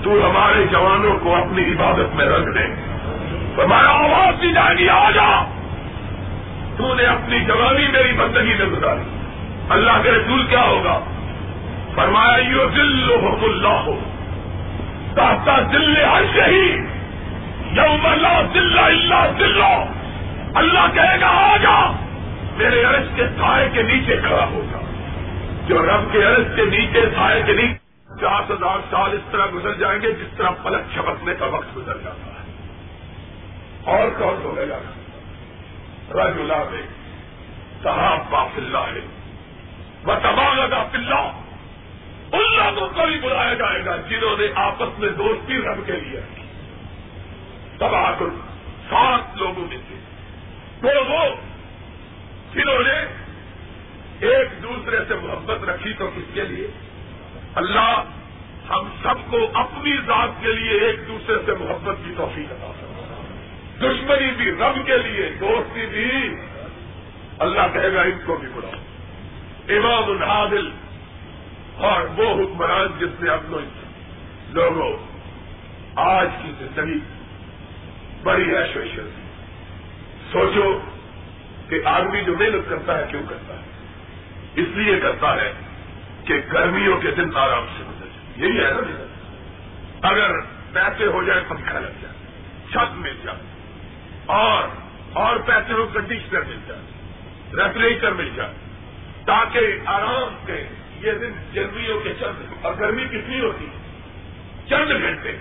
تو 0.02 0.10
ہمارے 0.10 0.64
جوانوں 0.70 1.18
کو 1.22 1.34
اپنی 1.36 1.62
عبادت 1.62 2.16
میں 2.16 2.26
رکھ 2.26 2.58
دے۔ 2.58 2.64
ہمارا 3.62 3.88
آواز 3.88 4.42
دی 4.42 4.52
جائے 4.52 4.78
گی، 4.78 4.88
آ 4.88 5.10
جا۔ 5.10 5.44
تو 6.76 6.94
نے 6.94 7.02
اپنی 7.02 7.40
جوانی 7.40 7.88
میری 7.92 8.12
بندگی 8.12 8.54
میں 8.58 8.66
گزاری۔ 8.66 9.21
اللہ 9.68 10.02
کے 10.02 10.10
رسول 10.10 10.46
کیا 10.46 10.62
ہوگا؟ 10.62 11.00
فرمایا 11.94 12.48
یو 12.48 12.68
دل 12.68 13.10
ہو 13.10 13.36
اللہ. 13.42 13.68
ہو 13.68 14.00
داتا 15.16 15.60
دل 15.72 16.04
ہر 16.04 16.22
شہی 16.34 16.76
یوم 17.72 18.06
اللہ 18.06 18.42
دل 18.54 18.78
اللہ 18.78 19.30
دل 19.38 19.62
اللہ 20.54 20.86
کہے 20.94 21.20
گا 21.20 21.26
آ 21.26 21.56
جا 21.56 21.90
میرے 22.56 22.84
عرض 22.84 23.06
کے 23.16 23.22
سائے 23.26 23.68
کے 23.72 23.82
نیچے 23.82 24.16
کھڑا 24.16 24.44
ہوگا 24.44 24.78
جو 25.66 25.82
رب 25.82 26.12
کے 26.12 26.24
عرض 26.24 26.56
کے 26.56 26.62
نیچے 26.62 27.00
سائے 27.16 27.42
کے 27.46 27.52
نیچے 27.52 27.74
پچاس 28.08 28.50
ہزار 28.50 28.78
سال 28.90 29.12
اس 29.12 29.32
طرح 29.32 29.46
گزر 29.54 29.74
جائیں 29.74 30.02
گے 30.02 30.12
جس 30.12 30.36
طرح 30.36 30.50
پلک 30.62 30.80
چھپکنے 30.94 31.34
کا 31.38 31.46
وقت 31.46 31.76
گزر 31.76 31.94
جاتا 32.04 32.26
ہے. 32.26 32.42
اور 33.84 34.08
کون 34.18 34.40
ہو 34.44 34.56
گیا 34.56 34.78
رج 36.10 36.40
اللہ 36.40 36.70
میں 36.70 36.82
صحاب 37.82 38.30
باف 38.30 38.48
اللہ. 38.56 38.78
ہے 38.78 39.21
وہ 40.04 40.14
تباہ 40.14 40.54
لگا 40.54 40.88
پلّا 40.92 41.40
ان 42.32 42.56
لوگوں 42.56 42.88
کو 42.88 43.06
بھی 43.06 43.20
بلایا 43.20 43.54
جائے 43.54 43.84
گا 43.84 43.96
جنہوں 43.96 44.36
نے 44.38 44.46
آپس 44.54 44.98
میں 44.98 45.08
دوستی 45.08 45.58
رب 45.58 45.86
کے 45.86 45.92
لیے۔ 45.92 46.20
تباہ 47.76 48.18
سات 48.90 49.36
لوگوں 49.36 49.66
میں 49.68 49.76
سے۔ 49.88 49.94
تو 50.80 51.12
وہ 51.12 51.24
جنہوں 52.54 52.78
نے 52.78 53.22
ایک 54.26 54.62
دوسرے 54.62 54.96
سے 55.08 55.14
محبت 55.14 55.64
رکھی 55.64 55.92
تو 55.92 56.10
کس 56.16 56.34
کے 56.34 56.42
لیے؟ 56.42 56.66
اللہ 57.54 58.02
ہم 58.70 58.88
سب 59.02 59.30
کو 59.30 59.50
اپنی 59.54 59.96
ذات 60.06 60.28
کے 60.40 60.52
لیے 60.52 60.80
ایک 60.80 61.08
دوسرے 61.08 61.36
سے 61.46 61.52
محبت 61.52 61.96
کی 62.04 62.14
توفیق 62.16 62.52
عطا 62.52 62.72
کرتا 62.80 63.24
دشمنی 63.78 64.30
بھی 64.36 64.50
رب 64.50 64.86
کے 64.86 64.98
لیے، 64.98 65.30
دوستی 65.40 65.86
بھی۔ 65.86 66.34
اللہ 67.38 67.60
کہے 67.72 67.92
گا 67.92 68.02
ان 68.02 68.18
کو 68.26 68.36
بھی 68.36 68.48
بلاؤ۔ 68.54 68.91
امام 69.68 70.10
العادل 70.10 70.70
اور 71.74 72.02
وہ 72.02 72.42
حکمران 72.42 72.86
جس 72.98 73.20
نے 73.20 73.30
اپنے 73.30 73.56
لوگوں 74.48 74.96
آج 75.96 76.28
کی 76.42 76.52
زندگی 76.58 76.98
بڑی 78.22 78.56
ایشویشن 78.56 79.08
سوچو 80.32 80.78
کہ 81.68 81.80
آدمی 81.84 82.24
جو 82.24 82.32
محنت 82.38 82.70
کرتا 82.70 82.98
ہے، 82.98 83.04
کیوں 83.10 83.22
کرتا 83.28 83.54
ہے؟ 83.54 83.64
اس 84.54 84.68
لیے 84.74 85.00
کرتا 85.00 85.36
ہے 85.36 85.52
کہ 86.24 86.34
گرمیوں 86.52 87.00
کے 87.00 87.10
دن 87.10 87.36
آرام 87.36 87.66
سے 87.78 87.84
گزر 87.84 88.06
جائے۔ 88.06 88.50
یہی 88.50 88.64
ہے 88.64 88.70
نا 88.70 88.80
میرا 88.80 89.06
اگر 90.08 90.30
پیسے 90.72 91.06
ہو 91.06 91.22
جائے 91.22 91.40
پنکھا 91.48 91.78
لگ 91.78 92.02
جائے۔ 92.02 92.14
چھت 92.70 92.94
مل 92.94 93.16
جائے۔ 93.24 93.38
اور 94.26 94.68
اور 95.12 95.36
پیسے 95.36 95.72
ہو 95.72 95.86
کنڈیشنر 95.92 96.40
مل 96.40 96.58
جائے۔ 96.66 96.80
ریفریجریٹر 97.52 98.12
مل 98.12 98.30
جائے۔ 98.34 98.54
تاکہ 99.26 99.60
آرام 99.84 100.34
سے 100.46 100.68
یہ 101.00 101.12
دن 101.12 101.32
گرمیوں 101.54 102.00
کے 102.00 102.12
چند، 102.20 102.52
اور 102.62 102.74
گرمی 102.74 103.04
کتنی 103.04 103.40
ہوتی؟ 103.40 103.66
چند 104.68 104.90
گھنٹے، 104.90 105.36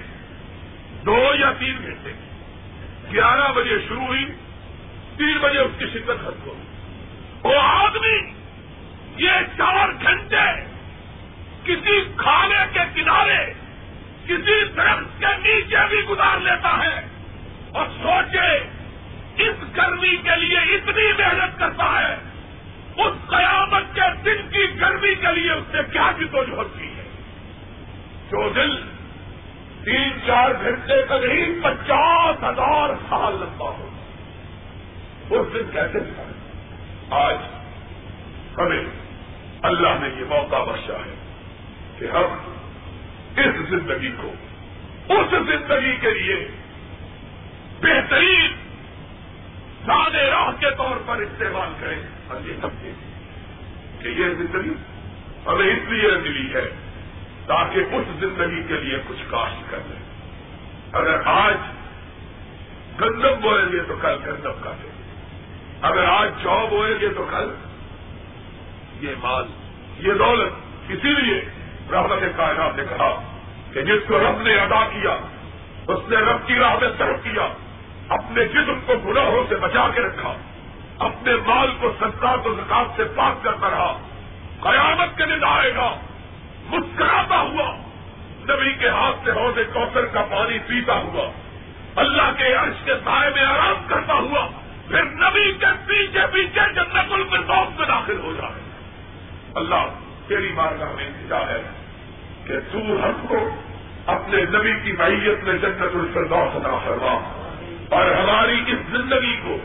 دو 1.06 1.18
یا 1.40 1.52
تین 1.60 1.78
گھنٹے۔ 1.82 2.14
گیارہ 3.14 3.52
بجے 3.52 3.78
شروع 3.88 4.06
ہوئی، 4.06 4.26
تین 5.18 5.38
بجے 5.38 5.60
اس 5.60 5.72
کی 5.78 5.86
شدت 5.86 6.22
ختم 6.22 6.42
ہوئی۔ 6.46 6.62
وہ 7.44 7.60
آدمی 7.60 8.18
یہ 9.18 9.32
چار 9.58 9.90
گھنٹے 10.02 10.46
کسی 11.64 12.00
کھانے 12.18 12.64
کے 12.74 12.80
کنارے، 12.96 13.54
کسی 14.26 14.64
درخت 14.64 15.20
کے 15.20 15.38
نیچے 15.38 15.88
بھی 15.90 16.02
گزار 16.10 16.40
لیتا 16.40 16.78
ہے 16.78 17.02
اور 17.72 17.86
سوچے 18.02 18.50
اس 19.38 19.78
گرمی 19.78 20.16
کے 20.18 20.36
لیے 20.36 20.60
اتنی 20.76 21.12
محنت 21.18 21.60
کرتا 21.60 22.00
ہے۔ 22.00 22.31
اس 23.04 23.30
قیامت 23.30 23.84
کے 23.96 24.02
دن 24.26 24.50
کی 24.50 24.82
گرمی 24.82 25.16
کے 25.16 25.36
لیے 25.36 25.52
اس 25.52 25.74
نے 25.74 25.80
کیا 25.92 26.12
جدوجہد 26.20 26.80
کی 26.80 26.88
ہے؟ 26.88 27.04
جو 28.32 28.50
دل 28.50 28.76
تین 29.86 30.10
چار 30.28 30.52
گھنٹے 30.64 31.02
کا 31.10 31.18
نہیں، 31.18 31.64
پچاس 31.64 32.44
ہزار 32.44 32.90
سال 33.10 33.34
لمبا 33.34 33.70
ہو۔ 33.70 33.90
اس 35.30 35.54
دن 35.54 35.72
کیسے 35.72 36.00
دکھائے 36.00 36.34
آج 37.10 37.36
ہمیں 38.58 38.86
اللہ 39.62 39.90
نے 40.02 40.10
یہ 40.20 40.26
موقع 40.30 40.72
بخشا 40.72 40.94
ہے 40.94 41.16
کہ 42.00 42.06
ہم 42.06 42.56
اس 43.38 43.70
زندگی 43.70 44.12
کو، 44.22 44.34
اس 45.10 45.32
زندگی 45.32 45.96
کے 45.96 46.14
لیے 46.14 46.48
بہترین 47.82 48.71
سادے 49.86 50.30
راہ 50.32 50.52
کے 50.60 50.72
طور 50.78 50.98
پر 51.06 51.18
استعمال 51.18 51.74
کریں۔ 51.80 52.00
ہاں 52.30 52.40
جی، 52.40 52.50
اور 52.50 52.50
یہ 52.50 52.54
سمجھیں 52.62 52.94
کہ 54.02 54.08
یہ 54.08 54.34
زندگی 54.34 54.74
ہمیں 55.48 55.68
اس 55.68 55.90
لیے 55.90 56.12
ملی 56.24 56.54
ہے 56.54 56.70
تاکہ 57.48 57.80
اس 57.92 58.06
زندگی 58.20 58.64
کے 58.64 58.74
لیے 58.74 58.98
کچھ 59.08 59.24
کاشت 59.30 59.72
کر 59.72 59.78
لیں۔ 59.86 60.02
اگر 60.92 61.22
آج 61.26 61.58
گندم 63.02 63.40
بولیں 63.42 63.72
گے 63.72 63.80
تو 63.88 63.96
کل 64.02 64.16
گندم 64.26 64.62
کا 64.62 64.72
دیں 64.84 64.92
اگر 65.82 66.04
آج 66.04 66.30
جاب 66.44 66.70
بوئیں 66.70 67.00
گے 67.00 67.10
تو 67.10 67.28
کل 67.32 67.52
یہ 69.02 69.16
مال، 69.22 69.46
یہ 70.00 70.14
دولت 70.14 70.52
اسی 70.90 71.22
لیے 71.22 71.42
رحمت 71.92 72.38
کائنات 72.38 72.76
نے 72.76 72.84
کہا 72.90 73.24
کہ 73.74 73.82
جس 73.82 74.08
کو 74.08 74.20
رب 74.20 74.42
نے 74.42 74.54
ادا 74.56 74.86
کیا، 74.86 75.18
اس 75.88 76.10
نے 76.10 76.16
رب 76.16 76.48
کی 76.48 76.56
راہ 76.56 76.76
میں 76.82 76.90
طرف 76.98 77.24
کیا۔ 77.24 77.48
اپنے 78.12 78.46
جسم 78.46 78.80
کو 78.86 78.94
گناہوں 78.98 79.44
سے 79.50 79.56
بچا 79.56 79.88
کے 79.96 80.02
رکھا، 80.02 80.34
اپنے 81.00 81.36
مال 81.36 81.72
کو 81.80 81.94
سنسار 82.00 82.48
و 82.48 82.54
زکات 82.54 82.86
سے 82.96 83.04
پاک 83.04 83.44
کرتا 83.44 83.70
رہا۔ 83.70 83.98
قیامت 84.62 85.18
کے 85.18 85.26
دن 85.26 85.44
آئے 85.44 85.76
گا، 85.76 85.96
مسکراتا 86.66 87.40
ہوا۔ 87.40 87.76
نبی 88.50 88.74
کے 88.74 88.90
ہاتھ 88.90 89.16
سے 89.26 89.32
حوض 89.32 89.74
کوثر 89.74 90.06
کا 90.06 90.22
پانی 90.22 90.60
پیتا 90.60 90.94
ہوا۔ 90.94 91.32
اللہ 91.96 92.32
کے 92.38 92.54
عرش 92.54 92.84
کے 92.86 92.94
سائے 93.04 93.32
میں 93.36 93.46
آرام 93.46 93.88
کرتا 93.88 94.14
ہوا۔ 94.14 94.48
پھر 94.88 95.04
نبی 95.04 95.54
کے 95.54 95.66
پیچھے 95.88 96.28
پیچھے 96.34 96.74
جنت 96.74 96.96
الفردوس 96.96 97.80
میں 97.80 97.88
داخل 97.88 98.20
ہو 98.24 98.34
جائے۔ 98.42 98.62
اللہ، 99.56 99.86
تیری 100.28 100.52
بارگاہ 100.56 100.92
میں 100.96 101.08
انتظار 101.08 101.42
ہے 101.42 101.64
کہ 102.48 102.54
تو 102.72 102.78
ہم 102.78 103.26
کو 103.28 103.50
اپنے 104.06 104.42
نبی 104.42 104.74
کی 104.84 104.92
معیت 104.92 105.44
میں 105.44 105.54
جنت 105.54 105.82
الفردوس 105.82 106.56
ادا 106.56 106.78
فرما۔ 106.78 107.41
اور 107.92 108.12
ہماری 108.12 108.64
اس 108.68 108.78
زندگی 108.92 109.36
کو، 109.36 109.58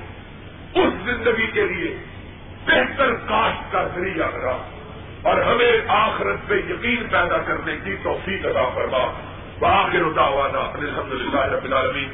اس 0.75 0.93
زندگی 1.05 1.47
کے 1.47 1.63
لیے 1.63 1.99
بہتر 2.67 3.15
کاشت 3.15 3.73
کا 3.73 3.85
ذریعہ 3.85 4.27
کرا 4.27 4.57
اور 5.23 5.41
ہمیں 5.41 5.73
آخرت 5.89 6.49
پہ 6.49 6.55
یقین 6.55 7.09
پیدا 7.11 7.39
کرنے 7.39 7.77
کی 7.85 7.97
توفیق 8.03 8.47
ادا 8.47 8.69
فرما۔ 8.75 9.21
باخر 9.59 10.13
دعوانا 10.13 10.59
الحمد 10.59 11.13
للہ 11.13 11.41
رب 11.41 11.65
العالمین۔ 11.65 12.09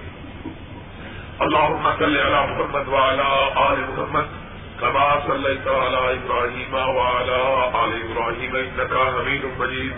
اللهم 1.39 1.91
صل 1.99 2.17
على 2.17 2.53
محمد 2.53 2.89
وعلى 2.89 3.51
آل 3.55 3.85
محمد 3.89 4.43
كما 4.81 5.21
صليت 5.27 5.69
على 5.69 6.15
إبراهيم 6.15 6.75
وعلى 6.75 7.41
آل 7.75 8.03
إبراهيم 8.03 8.57
إنك 8.57 8.93
حميد 8.93 9.45
مجيد 9.59 9.93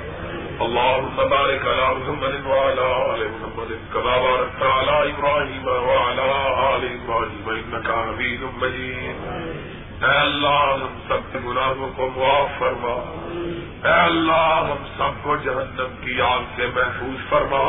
اللهم 0.62 1.16
بارك 1.16 1.62
على 1.66 1.94
محمد 1.94 2.46
وعلى 2.46 3.14
آل 3.14 3.30
محمد 3.30 3.70
كما 3.94 4.18
باركت 4.18 4.62
على 4.62 5.10
إبراهيم 5.10 5.66
وعلى 5.66 6.26
آل 6.74 6.84
إبراهيم 6.98 7.48
إنك 7.48 7.88
حميد 7.90 8.40
مجيد. 8.62 9.16
اے 10.04 10.14
اللہ 10.20 10.62
ہم 10.82 10.94
سب 11.08 11.32
کے 11.32 11.38
گناہوں 11.46 11.90
کو 11.96 12.08
معاف 12.16 12.58
فرما 12.58 12.94
اے 13.88 13.98
اللہ 14.00 14.70
ہم 14.70 14.86
سب 14.96 15.22
کو 15.24 15.36
جہنم 15.44 15.92
کی 16.04 16.20
آگ 16.20 16.42
سے 16.56 16.66
محفوظ 16.74 17.28
فرما. 17.30 17.66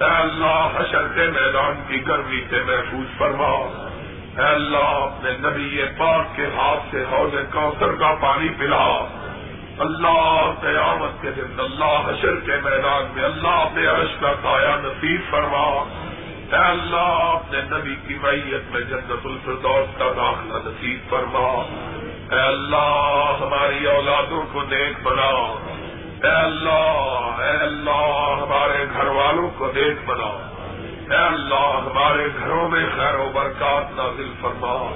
اے 0.00 0.14
اللہ 0.22 0.66
حشر 0.78 1.12
کے 1.14 1.28
میدان 1.36 1.82
کی 1.88 2.06
گرمی 2.08 2.40
سے 2.50 2.62
محفوظ 2.66 3.18
فرما. 3.18 3.52
اے 4.38 4.48
اللہ 4.54 4.90
اپنے 5.04 5.30
نبی 5.38 5.84
پاک 5.98 6.36
کے 6.36 6.46
ہاتھ 6.56 6.90
سے 6.90 7.04
حوض 7.12 7.34
کوثر 7.52 7.94
کا 8.00 8.14
پانی 8.20 8.48
پلا. 8.58 8.86
اللہ 9.78 10.52
قیامت 10.60 11.22
کے 11.22 11.30
دن، 11.30 11.60
اللہ 11.60 12.08
حشر 12.08 12.40
کے 12.40 12.52
میدان 12.64 13.02
میں، 13.14 13.24
اللہ 13.24 13.48
اپنے 13.48 13.86
عرش 13.86 14.20
کا 14.20 14.32
سایہ 14.42 14.68
نصیب 14.68 15.20
فرما۔ 15.30 15.84
اے 16.52 16.64
اللہ، 16.64 17.36
اپنے 17.36 17.60
نبی 17.62 17.96
کی 18.08 18.18
میت 18.22 18.70
میں 18.70 18.80
جنت 18.80 19.26
الفردوس 19.26 19.98
کا 19.98 20.12
داخلہ 20.16 20.70
نصیب 20.70 21.10
فرما۔ 21.10 21.62
اے 22.34 22.40
اللہ، 22.40 23.36
ہماری 23.40 23.86
اولادوں 23.86 24.42
کو 24.52 24.64
دیکھ 24.64 25.00
بنا۔ 25.02 25.54
اے 26.22 26.34
اللہ 26.34 27.36
اے 27.42 27.56
اللہ، 27.56 28.36
ہمارے 28.42 28.84
گھر 28.92 29.06
والوں 29.06 29.50
کو 29.58 29.72
دیکھ 29.74 30.04
بنا۔ 30.06 30.54
اے 31.10 31.26
اللہ، 31.26 31.80
ہمارے 31.90 32.28
گھروں 32.40 32.68
میں 32.68 32.86
خیر 32.96 33.14
و 33.14 33.30
برکات 33.34 33.96
نازل 33.96 34.32
فرما۔ 34.40 34.94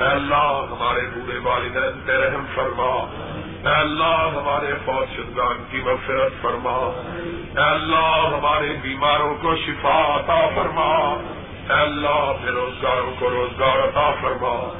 اے 0.00 0.10
اللہ، 0.10 0.64
ہمارے 0.70 1.00
بوڑھے 1.00 1.38
والدین 1.38 2.00
پہ 2.06 2.12
رحم 2.12 2.44
فرما۔ 2.54 3.26
اے 3.64 3.74
اللہ 3.74 4.28
ہمارے 4.34 4.74
فوج 4.84 5.16
شدگان 5.16 5.64
کی 5.70 5.80
مغفرت 5.84 6.42
فرما۔ 6.42 7.00
اے 7.56 7.70
اللہ 7.70 8.36
ہمارے 8.36 8.76
بیماروں 8.82 9.34
کو 9.42 9.56
شفا 9.56 10.16
عطا 10.16 10.48
فرما۔ 10.54 11.16
اے 11.68 11.80
اللہ 11.80 12.32
بے 12.42 12.50
روزگاروں 12.50 13.10
کو 13.18 13.30
روزگار 13.30 13.78
عطا 13.78 14.10
فرما۔ 14.20 14.78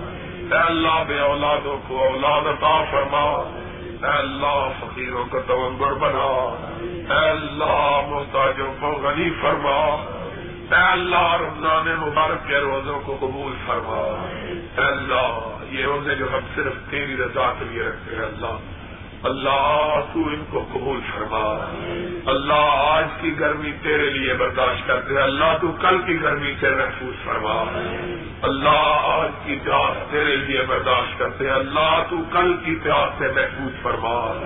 اے 0.52 0.58
اللہ 0.58 1.04
بے 1.08 1.18
اولادوں 1.18 1.78
کو 1.88 2.04
اولاد 2.04 2.40
عطا 2.46 2.84
فرما۔ 2.90 3.50
اے 4.02 4.18
اللہ 4.18 4.68
فقیروں 4.80 5.24
کو 5.30 5.38
تونگر 5.46 5.94
بنا۔ 5.94 6.54
اے 7.14 7.30
اللہ 7.30 8.00
محتاجوں 8.08 8.72
کو 8.80 8.86
غنی 8.86 9.30
فرما۔ 9.42 10.04
اے 10.70 10.92
اللہ 10.92 11.32
رمضان 11.32 11.94
مبارک 12.06 12.48
کے 12.48 12.58
روزوں 12.58 13.00
کو 13.00 13.16
قبول 13.20 13.52
فرما۔ 13.66 14.28
اے 14.78 14.82
اللہ، 14.82 15.56
یہ 15.70 15.84
روزے 15.84 16.14
جو 16.14 16.24
ہم 16.32 16.38
صرف 16.54 16.90
تیری 16.90 17.16
رضا 17.16 17.52
کے 17.58 17.64
لیے 17.64 17.82
رکھتے 17.82 18.16
ہیں، 18.16 18.22
اللہ۔ 18.22 18.56
اللہ، 19.22 20.00
تو 20.14 20.20
ان 20.20 20.44
کو 20.50 20.64
قبول 20.72 21.00
فرما۔ 21.14 21.74
اللہ، 22.26 22.88
آج 22.92 23.04
کی 23.20 23.40
گرمی 23.40 23.72
تیرے 23.82 24.10
لیے 24.10 24.34
برداشت 24.34 24.86
کرتے 24.86 25.18
اللہ، 25.18 25.56
تو 25.60 25.72
کل 25.72 26.02
کی 26.06 26.22
گرمی 26.22 26.54
سے 26.60 26.70
محفوظ 26.70 27.24
فرما۔ 27.24 27.64
اللہ، 28.42 29.00
آج 29.02 29.30
کی 29.44 29.58
پیاس 29.64 30.10
تیرے 30.10 30.36
لیے 30.36 30.62
برداشت 30.68 31.18
کرتے 31.18 31.50
اللہ، 31.50 32.02
تو 32.10 32.16
کل 32.32 32.56
کی 32.64 32.74
پیاس 32.82 33.18
سے 33.18 33.26
محفوظ 33.28 33.82
فرما۔ 33.82 34.40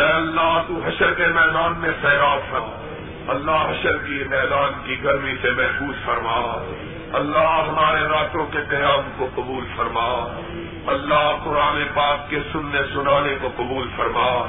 اے 0.00 0.12
اللہ، 0.12 0.62
تو 0.68 0.80
حشر 0.84 1.14
کے 1.14 1.26
میدان 1.26 1.74
میں 1.78 1.90
سیراب 2.02 2.38
فرما۔ 2.50 2.87
اللہ 3.28 3.50
حشر 3.50 3.98
کی 3.98 4.24
میدان 4.30 4.72
کی 4.84 5.04
گرمی 5.04 5.34
سے 5.42 5.50
محفوظ 5.50 6.06
فرما۔ 6.06 6.64
اللہ 7.12 7.64
ہمارے 7.68 8.00
راتوں 8.00 8.46
کے 8.46 8.58
قیام 8.68 9.10
کو 9.16 9.28
قبول 9.34 9.64
فرما۔ 9.76 10.40
اللہ 10.86 11.36
قرآن 11.44 11.82
پاک 11.94 12.30
کے 12.30 12.38
سننے 12.52 12.80
سنانے 12.94 13.36
کو 13.40 13.48
قبول 13.56 13.88
فرما۔ 13.96 14.46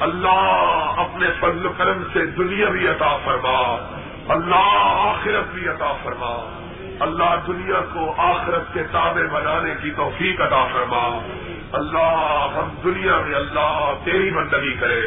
اللہ 0.00 0.92
اپنے 0.96 1.26
فضل 1.40 1.68
کرم 1.76 2.02
سے 2.12 2.26
دنیا 2.26 2.68
بھی 2.68 2.88
عطا 2.88 3.16
فرما۔ 3.24 3.88
اللہ 4.28 4.78
آخرت 5.08 5.54
بھی 5.54 5.68
عطا 5.68 5.92
فرما۔ 6.02 6.58
اللہ 7.00 7.36
دنیا 7.46 7.80
کو 7.92 8.14
آخرت 8.16 8.74
کے 8.74 8.82
تابع 8.92 9.32
بنانے 9.32 9.74
کی 9.82 9.90
توفیق 9.90 10.40
عطا 10.40 10.66
فرما۔ 10.72 11.26
اللہ 11.72 12.48
ہم 12.54 12.68
دنیا 12.84 13.20
میں 13.20 13.34
اللہ 13.34 13.92
تیری 14.04 14.30
بندگی 14.30 14.74
کرے۔ 14.74 15.02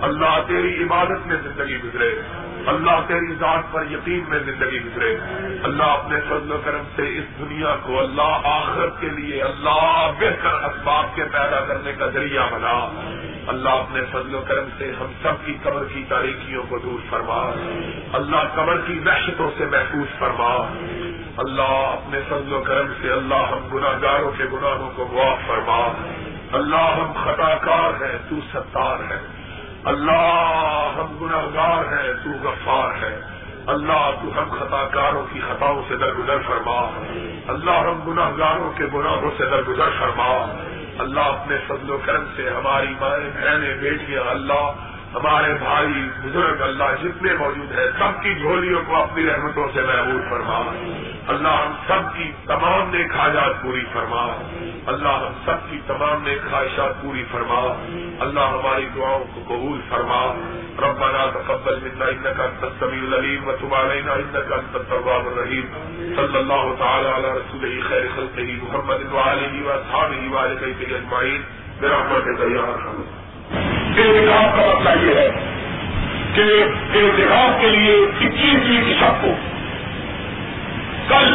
اللہ 0.00 0.38
تیری 0.46 0.82
عبادت 0.82 1.26
میں 1.26 1.36
زندگی 1.36 1.78
گزرے۔ 1.82 2.22
اللہ 2.66 3.00
تیری 3.06 3.34
ذات 3.34 3.72
پر 3.72 3.84
یقین 3.90 4.24
میں 4.28 4.38
زندگی 4.38 4.84
گزرے۔ 4.84 5.16
اللہ 5.62 5.82
اپنے 5.82 6.20
فضل 6.20 6.52
و 6.52 6.60
کرم 6.64 6.82
سے 6.96 7.02
اس 7.02 7.38
دنیا 7.38 7.76
کو 7.82 8.00
اللہ 8.00 8.40
آخرت 8.44 9.00
کے 9.00 9.08
لیے 9.08 9.42
اللہ 9.42 10.10
بہتر 10.18 10.48
اسباب 10.48 11.06
کے 11.14 11.22
پیدا 11.24 11.60
کرنے 11.60 11.92
کا 11.98 12.06
ذریعہ 12.06 12.42
بنا۔ 12.52 13.02
اللہ 13.46 13.68
اپنے 13.68 14.00
فضل 14.12 14.34
و 14.34 14.40
کرم 14.40 14.64
سے 14.78 14.92
ہم 15.00 15.06
سب 15.22 15.46
کی 15.46 15.54
قبر 15.62 15.84
کی 15.94 16.04
تاریخیوں 16.08 16.62
کو 16.68 16.78
دور 16.78 17.10
فرما۔ 17.10 17.50
اللہ 18.12 18.36
قبر 18.54 18.80
کی 18.80 18.98
وحشتوں 18.98 19.50
سے 19.58 19.64
محفوظ 19.64 20.18
فرما۔ 20.18 20.74
اللہ 21.36 21.96
اپنے 22.02 22.20
فضل 22.28 22.52
و 22.52 22.60
کرم 22.60 22.86
سے 23.02 23.12
اللہ 23.12 23.34
ہم 23.34 23.68
گناہ 23.74 23.98
گاروں 24.02 24.30
کے 24.38 24.44
گناہوں 24.44 24.90
کو 24.96 25.08
معاف 25.12 25.38
فرما۔ 25.46 25.92
اللہ 26.52 26.96
ہم 26.98 27.12
خطا 27.12 27.54
کار 27.54 28.02
ہیں، 28.02 28.18
تو 28.28 28.36
ستار 28.52 29.12
ہے 29.12 29.37
اللہ 29.84 30.92
ہم 30.96 31.18
گناہ 31.20 31.46
گار 31.54 31.84
ہیں، 31.92 32.12
تو 32.24 32.48
غفار 32.48 33.02
ہے 33.02 33.20
اللہ 33.66 34.10
تو 34.22 34.42
ہم 34.42 34.50
خطا 34.50 34.84
کاروں 34.84 35.26
کی 35.32 35.40
خطاؤں 35.40 35.82
سے 35.88 35.96
درگزر 35.96 36.38
فرما۔ 36.46 37.02
اللہ 37.48 37.70
ہم 37.70 38.12
گناہ 38.12 38.30
گاروں 38.38 38.72
کے 38.76 38.84
گناہوں 38.94 39.30
سے 39.38 39.44
درگزر 39.46 39.90
فرما۔ 39.98 40.62
اللہ 40.98 41.20
اپنے 41.20 41.56
فضل 41.66 41.90
و 41.90 41.98
کرم 42.04 42.24
سے 42.36 42.50
ہماری 42.50 42.94
مائیں، 43.00 43.30
بہنیں، 43.40 43.76
بیٹیاں، 43.76 44.30
اللہ 44.30 44.72
ہمارے 45.14 45.54
بھائی 45.54 46.08
بزرگ 46.22 46.62
اللہ 46.62 46.84
جتنے 47.02 47.34
موجود 47.34 47.78
ہیں، 47.78 47.86
سب 47.98 48.22
کی 48.22 48.34
جھولیوں 48.34 48.82
کو 48.86 48.96
اپنی 48.96 49.26
رحمتوں 49.26 49.68
سے 49.74 49.80
محبوب 49.82 50.30
فرما۔ 50.30 50.58
اللہ 51.26 51.48
ہم 51.48 51.72
سب 51.86 52.16
کی 52.16 52.32
تمام 52.46 52.96
نیک 52.96 53.16
حاجات 53.16 53.62
پوری 53.62 53.84
فرما۔ 53.92 54.26
اللہ 54.86 55.08
ہم 55.08 55.32
سب 55.44 55.70
کی 55.70 55.80
تمام 55.86 56.22
نیک 56.22 56.50
خواہشات 56.50 57.02
پوری 57.02 57.24
فرما۔ 57.32 57.84
اللہ 58.20 58.40
ہماری 58.40 58.88
دعاؤں 58.94 59.24
کو 59.34 59.40
قبول 59.48 59.80
فرما۔ 59.88 60.40
ربنا 60.78 61.30
تقبل 61.34 61.78
منا 61.82 62.04
انك 62.04 62.40
انت 62.40 62.64
السميع 62.64 63.02
العليم 63.02 63.48
وتب 63.48 63.74
علينا 63.74 64.12
انك 64.12 64.52
انت 64.52 64.76
التواب 64.76 65.26
الرحيم 65.26 65.66
صلى 66.16 66.38
الله 66.38 66.74
تعالى 66.78 67.08
على 67.08 67.28
رسوله 67.28 67.88
خير 67.88 68.06
خلقه 68.16 68.62
محمد 68.62 69.12
وعلى 69.12 69.44
اله 69.44 69.68
واصحابه 69.68 70.30
وعلى 70.30 70.54
بيته 70.60 70.94
اجمعين 70.94 71.42
برحمتك 71.80 72.56
يا 72.56 72.62
ارحم۔ 72.62 73.17
انتخاب 74.02 74.56
کا 74.56 74.72
مسئلہ 74.74 75.10
یہ 75.10 75.14
ہے 75.14 75.28
کہ 76.34 76.64
انتخاب 76.98 77.60
کے 77.60 77.68
لیے 77.68 77.94
اکیسویں 77.94 78.64
جی 78.64 78.82
کی 78.86 78.94
شب 79.00 79.22
کو 79.22 79.34
کل 81.08 81.34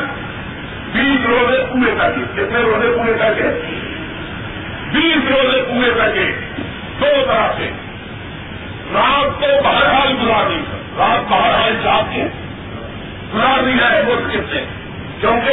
بیس 0.94 1.26
روزے 1.26 1.64
پورے 1.74 1.92
کر 2.00 2.12
کے 2.12 2.22
کتنے 2.34 2.60
روزے 2.60 2.98
پورے 2.98 3.14
کر 3.20 3.34
کے 3.34 3.44
بیس 4.92 5.32
روزے 5.32 5.62
پورے 5.62 5.92
کر 5.98 6.12
کے 6.12 6.32
دو 7.00 7.26
طرح 7.26 7.48
سے۔ 7.58 7.72
رات 8.94 9.40
کو 9.40 9.46
بہرحال 9.64 10.14
گزارنی 10.24 10.62
رات 10.98 11.32
بہرحال 11.32 11.74
جاگ 11.84 12.04
کے 12.16 12.24
گزارنی 13.34 13.74
ہے 13.74 14.02
وہ 14.08 14.16
سے؟ 14.52 14.66
کیونکہ 15.20 15.52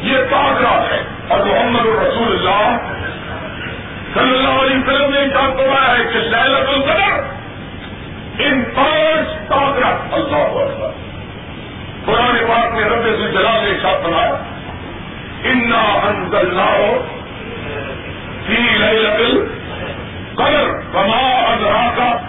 یہ 0.00 0.16
پاک 0.30 0.62
رات 0.62 0.92
ہے 0.92 1.02
اور 1.28 1.46
محمد 1.46 1.80
رسول 1.80 2.32
اللہ 2.32 2.76
صلی 4.14 4.36
اللہ 4.36 4.62
علیہ 4.62 4.76
وسلم 4.76 5.10
نے 5.10 5.28
کہا 5.32 5.50
فرمایا 5.56 5.98
ہے 5.98 6.04
کہ 6.12 6.18
لہلت 6.18 6.68
القدر 6.68 7.20
ان 8.38 8.62
پانچ 8.74 9.48
طاقت، 9.48 10.14
اللہ 10.14 10.36
اکبر۔ 10.36 10.90
قرآن 12.04 12.36
پاک 12.48 12.72
میں 12.72 12.84
رب 12.84 13.04
سے 13.04 13.32
جلا 13.32 13.60
نے 13.62 13.72
ساتھ 13.82 14.06
بنایا 14.06 14.36
انا 15.44 15.82
انزلنا 16.08 16.66
فی 18.46 18.56
ليلة 18.78 19.16
القدر 19.16 20.68
وما 20.94 21.54
ادراك 21.54 22.20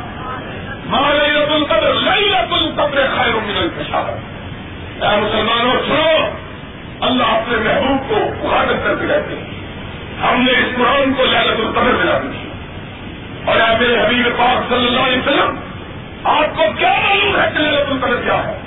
ما 0.88 1.10
ليلة 1.14 1.56
القدر 1.56 1.94
ليلة 1.94 2.56
القدر 2.56 3.08
خیر 3.18 3.36
من 3.36 3.58
الفشار 3.58 4.12
اے 5.02 5.18
مسلمانوں، 5.22 5.74
سنو، 5.88 6.30
اللہ 7.00 7.24
اپنے 7.24 7.58
محبوب 7.58 8.10
کو 8.10 8.48
مخاطب 8.48 8.84
کرتے 8.84 9.08
رہتے 9.08 9.36
ہیں 9.36 9.67
ہم 10.24 10.42
نے 10.42 10.52
اس 10.52 10.76
قرآن 10.76 11.14
کو 11.14 11.26
لہلت 11.26 11.60
القدر 11.60 11.94
ملا 11.94 12.18
دی 12.18 12.50
اور 13.46 13.60
آپ 13.60 13.82
میرے 13.82 13.98
حبیب 14.06 14.38
پاک 14.38 14.70
صلی 14.70 14.88
اللہ 14.88 15.00
علیہ 15.00 15.18
وسلم، 15.18 15.56
آپ 16.24 16.56
کو 16.56 16.64
کیا 16.78 16.94
معلوم 17.04 17.36
ہے 17.36 17.50
کہ 17.54 17.60
لہلت 17.60 17.92
القدر 17.92 18.22
کیا 18.24 18.48
ہے؟ 18.48 18.58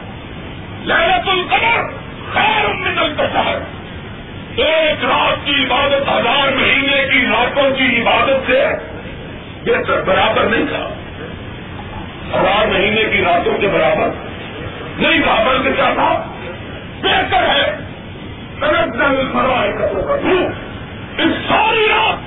لہلت 0.85 1.29
القدر 1.29 1.83
خیر 2.33 2.69
من 2.69 2.99
الفشار 2.99 3.81
ایک 4.57 5.05
رات 5.05 5.47
کی 5.47 5.55
عبادت 5.55 6.09
ہزار 6.09 6.53
مہینے 6.53 7.09
کی 7.13 7.27
راتوں 7.27 7.71
کی 7.77 8.03
عبادت 8.03 8.47
سے 8.47 8.67
بہتر، 9.65 10.01
برابر 10.01 10.43
نہیں 10.43 10.67
تھا۔ 10.69 10.89
ہزار 12.41 12.67
مہینے 12.67 13.05
کی 13.13 13.25
راتوں 13.25 13.59
کے 13.59 13.69
برابر 13.69 14.09
نہیں 14.99 15.21
تھا، 15.21 15.43
بلکہ 15.47 15.73
کیا 15.73 15.91
تھا؟ 15.95 16.27
بہتر 17.03 17.43
ہے۔ 17.55 17.77
تنزل 18.61 19.05
الملائکتوں 19.05 20.03
کا 20.03 20.17
اس 21.23 21.33
ساری 21.49 21.87
رات 21.89 22.19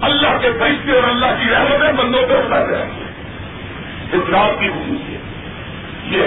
اللہ 0.00 0.38
کے 0.40 0.50
فرشتے 0.58 0.92
اور 0.92 1.08
اللہ 1.08 1.26
کی 1.26 1.50
رحمتیں 1.50 1.92
بندوں 1.92 2.22
پہ 2.28 2.34
اتر 2.34 2.66
رہے 2.66 2.82
ہیں۔ 2.82 2.90
اس 4.12 4.30
رات 4.30 4.60
کی 4.60 4.68
خصوصیت 4.68 5.20
یہ 6.12 6.22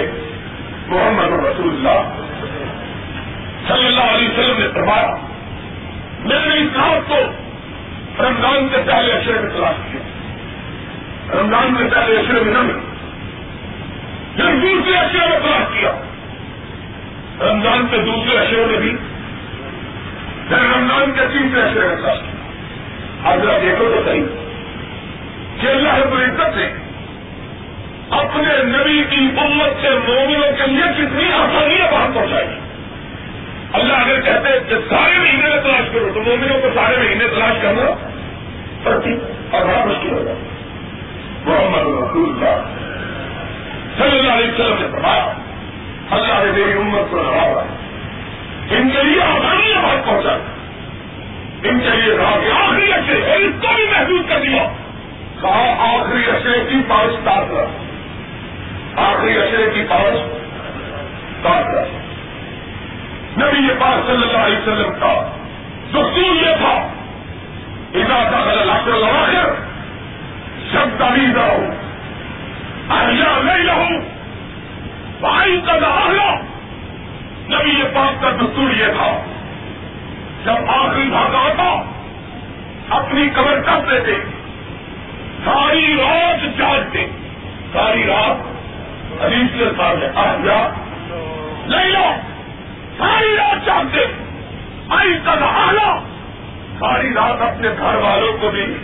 محمد 0.86 1.44
رسول 1.44 1.68
اللہ 1.68 2.22
صلی 3.68 3.86
اللہ 3.86 4.00
علیہ 4.00 4.28
وسلم 4.28 4.58
نے 4.58 4.68
فرمایا، 4.74 5.16
میں 6.20 6.46
نے 6.46 6.54
اس 6.54 6.76
رات 6.76 7.08
کو 7.08 7.18
رمضان 8.24 8.68
کے 8.68 8.76
پہلے 8.86 9.12
اشرے 9.12 9.40
میں 9.40 9.50
تلاش 9.50 9.92
کیا۔ 9.92 10.00
رمضان 11.40 11.74
کے 11.78 11.84
پہلے 11.94 12.16
اشرے 12.16 12.40
میں 12.40 12.52
نہ 12.52 12.62
ملی 12.62 12.80
پھر 14.36 14.60
دوسرے 14.62 14.96
اشرے 14.96 15.26
میں 15.28 15.38
تلاش 15.38 15.78
کیا۔ 15.78 15.92
رمضان 17.52 17.86
کے 17.90 17.98
دوسرے 17.98 18.38
اشرے 18.38 18.66
میں 18.66 18.78
بھی 18.78 18.96
پھر 20.48 20.56
رمضان 20.58 21.12
کے 21.12 21.20
تیسرے 21.32 21.62
اشرے 21.62 21.88
میں 21.88 21.96
تلاش 21.96 22.18
ذرا 23.42 23.58
دیکھو 23.62 23.84
تو 23.84 24.02
صحیح۔ 24.06 24.22
کہ 25.60 25.66
اللہ 25.66 25.94
رب 25.94 26.12
العزت 26.12 26.56
نے 26.56 26.72
اپنے 28.10 28.62
نبی 28.62 29.04
کی 29.10 29.28
امت 29.40 29.82
سے 29.82 29.90
مومنوں 29.90 30.52
کے 30.56 30.66
لیے 30.66 30.92
کتنی 30.96 31.32
آسانیاں 31.32 31.92
باہر 31.92 32.10
پہنچائی۔ 32.14 32.46
اللہ 33.72 33.92
اگر 33.92 34.20
کہتے 34.20 34.58
کہ 34.68 34.74
سارے 34.88 35.18
مہینے 35.18 35.48
میں 35.48 35.62
تلاش 35.62 35.88
کرو 35.92 36.10
تو 36.14 36.22
مومنوں 36.22 36.60
کو 36.62 36.68
سارے 36.74 36.96
مہینے 36.96 37.24
تلاش 37.28 37.54
کرنا 37.62 38.08
پڑتی 38.82 39.18
اور 39.50 39.66
بڑا 39.66 39.84
مشکل 39.84 40.12
ہوگا۔ 40.12 40.32
محمد 41.44 41.80
رسول 41.80 42.30
اللہ 42.30 42.62
صلی 43.98 44.18
اللہ 44.18 44.32
علیہ 44.32 44.52
وسلم 44.52 44.74
نے 44.80 44.86
فرمایا، 44.92 45.32
اللہ 46.10 46.44
نے 46.44 46.50
میری 46.50 46.78
امت 46.78 47.10
کو 47.10 47.16
لڑا 47.16 47.64
ان 48.70 48.90
کے 48.90 49.02
لیے 49.02 49.22
آسانیاں 49.22 49.82
باہر 49.82 49.96
پہنچائی۔ 50.06 50.42
ان 51.68 51.80
کے 51.80 51.90
لیے 51.90 52.16
کہا 52.16 52.64
آخری 52.64 52.92
اشرے 52.92 53.34
اس 53.34 53.52
کو 53.62 53.68
بھی 53.76 53.86
محدود 53.86 54.28
کر 54.28 54.40
دیا۔ 54.40 54.68
کہا، 55.40 55.76
آخری 55.78 56.24
اشرے 56.30 56.64
کی 56.68 56.82
پاؤس 56.88 57.14
کاٹ 57.24 57.52
رہا 57.52 57.66
آخری 59.08 59.38
اشرے 59.38 59.70
کی 59.74 59.82
پاؤس 59.88 60.20
کاٹ 61.42 61.74
رہا 61.74 61.84
نبی 63.38 63.66
یہ 63.66 63.72
پاس 63.78 64.06
صلی 64.06 64.22
اللہ 64.22 64.38
علیہ 64.38 64.58
وسلم 64.58 64.92
کا 65.00 65.36
دستور 65.90 66.34
یہ 66.34 66.54
تھا 66.58 66.88
ادا 67.94 68.30
کا 68.30 68.36
اللہ 68.36 68.96
لگا 68.96 69.26
کر 69.32 69.54
سب 70.72 71.04
تبھی 71.04 71.26
نہ 71.26 71.40
ہو 71.40 71.66
اہیا 72.90 73.40
نہیں 73.42 73.66
رہوں 73.66 74.00
بھائی 75.20 75.60
کا 75.66 75.76
نہ 75.76 76.55
نبی 77.50 77.78
یہ 77.78 77.84
پاک 77.94 78.22
کا 78.22 78.30
دستور 78.30 78.70
یہ 78.70 78.84
تھا، 78.84 79.20
جب 80.44 80.70
آخری 80.70 81.10
بھاگا 81.10 81.38
آتا 81.38 81.82
اپنی 82.96 83.28
کمر 83.28 83.60
کر 83.60 83.78
دیتے، 83.90 84.12
ساری 85.44 85.96
رات 85.96 86.58
جاگتے۔ 86.58 87.06
ساری 87.72 88.04
رات 88.06 88.56
حدیث 89.24 89.58
کے 89.58 89.64
ساتھ 89.76 90.18
آیا 90.18 90.68
نہیں 91.66 91.90
لو 91.90 92.14
ساری 92.98 93.36
رات 93.36 93.66
جاگتے۔ 93.66 94.00
آئی 94.88 95.18
تک 95.22 95.42
آنا، 95.42 96.00
ساری 96.80 97.14
رات 97.14 97.42
اپنے 97.42 97.68
گھر 97.78 97.94
والوں 97.94 98.32
کو 98.40 98.50
بھی۔ 98.50 98.76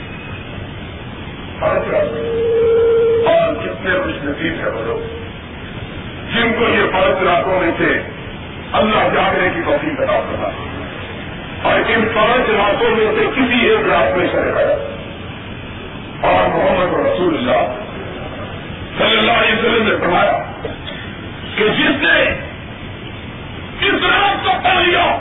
اور 3.27 3.55
کتنے 3.55 3.91
خوش 3.91 4.15
نصیب 4.25 4.55
ہے 4.61 4.71
بولو 4.71 5.07
جن 6.35 6.53
کو 6.59 6.69
یہ 6.69 6.83
فرق 6.93 7.23
راتوں 7.23 7.61
میں 7.61 7.71
سے 7.79 8.12
اللہ 8.73 9.15
جاگنے 9.15 9.49
کی 9.55 9.61
توفیق 9.63 10.01
بتا 10.01 10.21
سکتا 10.21 10.49
ہے 10.49 10.79
اور 11.63 11.81
ان 11.81 12.09
پانچ 12.15 12.51
راتوں 12.51 12.91
میں 12.91 13.07
سے 13.07 13.27
کسی 13.37 13.67
ایک 13.67 13.81
رات 13.87 14.17
میں 14.17 14.27
شرح 14.33 14.59
ہے۔ 14.59 14.73
اور 16.21 16.49
محمد 16.49 17.07
رسول 17.07 17.37
اللہ 17.37 17.83
صلی 18.99 19.19
اللہ 19.19 19.33
علیہ 19.33 19.53
وسلم 19.53 19.89
نے 19.89 19.97
فرمایا 19.97 20.39
کہ 21.57 21.69
جس 21.69 22.03
نے 22.03 22.23
اس 23.81 24.05
رات 24.05 24.45
کو 24.45 24.51
پا 24.65 24.81
لیا، 24.81 25.19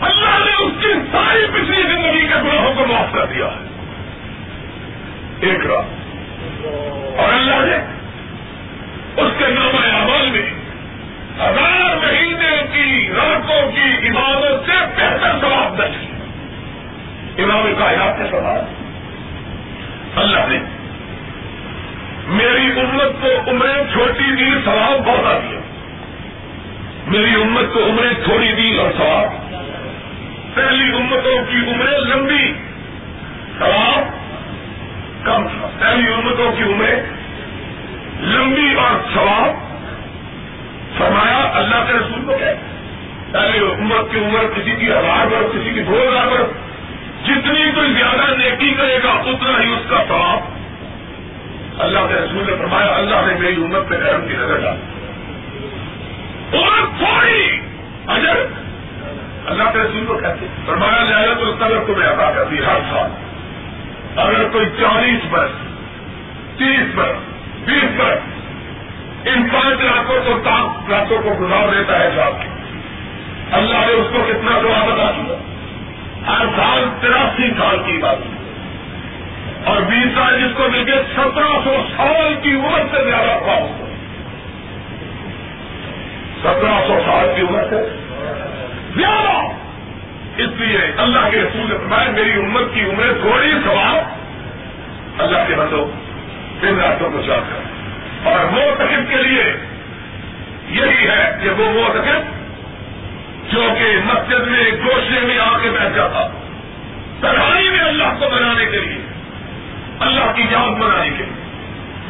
اللہ 0.00 0.44
نے 0.44 0.64
اس 0.64 0.72
کی 0.80 0.92
ساری 1.12 1.46
پچھلی 1.52 1.82
زندگی 1.82 2.26
کے 2.26 2.34
گناہوں 2.34 2.74
کو 2.74 2.86
معاف 2.86 3.12
کر 3.12 3.26
دیا۔ 3.26 3.46
ہے 3.46 3.70
ایک 5.40 5.66
رات۔ 5.66 5.84
اور 7.18 7.32
اللہ 7.32 7.54
نے 7.54 7.76
اس 9.16 9.32
کے 9.38 9.44
نام 9.46 9.76
عمل 9.94 10.30
میں 10.30 10.59
ہزار 11.40 11.96
مہینے 11.96 12.62
کی 12.72 13.08
راتوں 13.16 13.70
کی 13.72 14.08
عبادت 14.08 14.70
سے 14.70 14.72
بہتر 14.96 15.38
سواب 15.40 15.78
درج 15.78 15.94
امام 17.38 17.72
کائنات 17.78 18.18
کے 18.18 18.24
سوال 18.30 18.64
اللہ 20.16 20.46
نے 20.48 20.58
میری 22.26 22.80
امت 22.80 23.22
کو 23.22 23.50
عمریں 23.50 23.84
چھوٹی 23.92 24.36
دی 24.36 24.50
سواب 24.64 25.06
بہت 25.06 25.26
آ 25.26 25.38
دیا 25.38 25.60
میری 27.06 27.42
امت 27.42 27.74
کو 27.74 27.84
عمریں 27.84 28.24
تھوڑی 28.24 28.52
دی 28.52 28.78
اور 28.78 28.90
سواب 28.96 29.54
پہلی 30.54 30.92
امتوں 30.96 31.44
کی 31.50 31.56
عمریں 31.72 31.98
لمبی 31.98 32.52
سواب 33.58 34.20
کم۔ 35.26 35.48
تھا 35.48 35.68
پہلی 35.78 36.12
امتوں 36.12 36.52
کی 36.52 36.62
عمریں 36.62 37.02
لمبی 38.20 38.74
اور 38.78 39.14
سواب 39.14 39.70
فرمایا 40.98 41.29
اللہ 41.60 41.84
کے 41.86 41.92
رسول 41.92 42.24
کو 42.26 42.38
کیا 42.38 42.52
پہلے 43.32 43.58
امت 43.58 44.12
کی 44.12 44.18
عمر 44.18 44.44
کسی 44.56 44.76
کی 44.76 44.90
ہزار 44.90 45.26
برف 45.26 45.52
کسی 45.52 45.70
کی 45.74 45.82
دو 45.82 46.02
ہزار 46.08 46.26
برف 46.26 46.46
جتنی 47.26 47.70
کوئی 47.74 47.92
زیادہ 47.92 48.36
نیکی 48.36 48.74
کرے 48.74 48.98
گا، 49.04 49.10
اتنا 49.10 49.62
ہی 49.62 49.72
اس 49.72 49.90
کا 49.90 50.04
ثواب۔ 50.08 50.60
اللہ 51.80 51.98
کے 52.08 52.14
رسول 52.14 52.44
نے 52.46 52.56
فرمایا، 52.58 52.96
اللہ 52.96 53.14
نے 53.26 53.34
میری 53.38 53.54
امت 53.54 53.88
پہ 53.88 53.94
گرم 53.94 54.28
کی 54.28 54.34
نظر 54.34 54.56
ڈالی۔ 54.56 54.80
عمر 56.58 56.86
تھوڑی 56.98 57.60
اجر 58.06 58.46
اللہ 59.46 59.62
کے 59.72 59.78
رسول 59.78 60.06
کو 60.06 60.14
کہتے 60.14 60.46
فرمایا 60.66 61.04
جائے 61.10 61.28
تو 61.40 61.64
قدر 61.64 61.78
کو 61.86 61.94
میں 61.98 62.06
ادا 62.06 62.30
کر 62.30 62.44
دی 62.44 62.58
ہر 62.58 62.78
سال۔ 62.90 63.10
اگر 64.16 64.48
کوئی 64.52 64.66
چالیس 64.66 65.26
برس، 65.30 65.50
تیس 66.58 66.94
برس، 66.94 67.16
بیس 67.64 68.00
برس 68.00 68.39
ان 69.26 69.48
پانچ 69.52 69.80
راتوں 69.80 70.20
کو 70.24 70.40
سات 70.44 70.90
راتوں 70.90 71.18
کو 71.22 71.34
گزار 71.40 71.74
دیتا 71.74 72.00
ہے 72.00 72.10
صاحب 72.16 72.34
اللہ 73.52 73.86
نے 73.86 73.92
اس 73.92 74.06
کو 74.12 74.18
کتنا 74.28 74.50
دعا 74.62 74.84
بتا 74.84 75.10
دیا۔ 75.10 75.36
ہر 76.26 76.44
سال 76.56 76.84
تراسی 77.00 77.50
سال 77.50 77.78
کی 77.86 77.98
بات۔ 77.98 78.16
اور 79.64 79.80
بیس 79.80 80.14
سال 80.14 80.40
جس 80.40 80.56
کو 80.56 80.68
مل 80.72 80.92
گئے 80.92 81.02
سترہ 81.12 81.58
سو 81.64 81.74
سال 81.96 82.34
کی 82.42 82.52
عمر 82.52 82.80
سے 82.90 83.04
زیادہ 83.04 83.44
تھا۔ 83.44 83.52
اس 83.52 83.70
کو 83.78 83.86
سترہ 86.40 86.86
سو 86.86 86.98
سال 87.06 87.32
کی 87.36 87.42
عمر 87.42 87.62
سے 87.70 87.96
زیادہ۔ 88.96 89.48
اس 90.42 90.60
لیے 90.60 90.78
اللہ 90.96 91.30
کے 91.30 91.38
رسول 91.38 91.66
نے 91.68 91.76
فرمایا، 91.78 92.10
میری 92.10 92.32
عمر 92.32 92.62
کی 92.74 92.80
عمریں 92.80 93.12
تھوڑی 93.20 93.50
سوال 93.64 94.00
اللہ 95.18 95.38
کے 95.48 95.54
بندوں، 95.54 95.86
ان 96.62 96.80
راتوں 96.80 97.10
کو 97.10 97.20
چاہ 97.26 97.36
کر 97.36 97.79
اور 98.24 98.44
موتقب 98.44 99.10
کے 99.10 99.16
لیے 99.16 99.44
یہی 100.68 101.08
ہے 101.08 101.38
کہ 101.42 101.50
وہ 101.50 101.72
موتقب 101.72 102.40
جو 103.52 103.68
کہ 103.78 103.96
مسجد 104.04 104.46
میں 104.46 104.70
گوشے 104.84 105.20
میں 105.20 105.38
آ 105.38 105.58
کے 105.62 105.70
بیٹھ 105.70 105.94
جاتا، 105.94 106.26
تنہائی 107.20 107.70
میں 107.70 107.80
اللہ 107.80 108.04
کو 108.18 108.28
بنانے 108.34 108.66
کے 108.66 108.78
لیے، 108.78 108.98
اللہ 109.98 110.32
کی 110.36 110.42
یاد 110.50 110.78
بنانے 110.78 111.10
کے 111.18 111.24
لیے۔ 111.24 111.40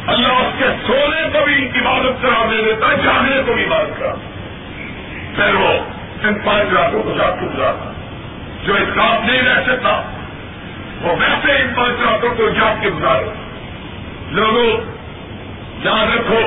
اللہ 0.07 0.29
اس 0.29 0.55
کے 0.59 0.65
سونے 0.87 1.29
کو 1.33 1.45
بھی 1.45 1.69
عبادت 1.81 2.23
کرا 2.23 2.47
دے 2.51 2.63
دیتا 2.63 2.87
ہے 2.87 2.97
جانے 3.05 3.43
کو 3.47 3.53
بھی 3.55 3.65
عبادت 3.65 3.99
کرا۔ 3.99 4.15
پھر 5.37 5.55
وہ 5.55 5.73
ان 6.23 6.35
پانچ 6.35 6.73
راتوں 6.73 7.03
کو 7.03 7.15
جا 7.19 7.31
کے 7.31 7.47
گزارتا۔ 7.47 7.93
جو 8.65 8.75
اس 8.75 8.89
کام 8.95 9.27
نہیں 9.27 9.43
رہ 9.43 9.63
سکتا، 9.67 10.03
وہ 11.01 11.13
ویسے 11.21 11.53
ان 11.53 11.75
پانچ 11.77 12.01
راتوں 12.11 12.35
کو 12.37 12.49
جاگ 12.49 12.83
کے 12.83 12.89
گزارے۔ 12.89 13.25
لوگوں 14.31 15.00
یاد 15.83 16.17
رکھو، 16.17 16.41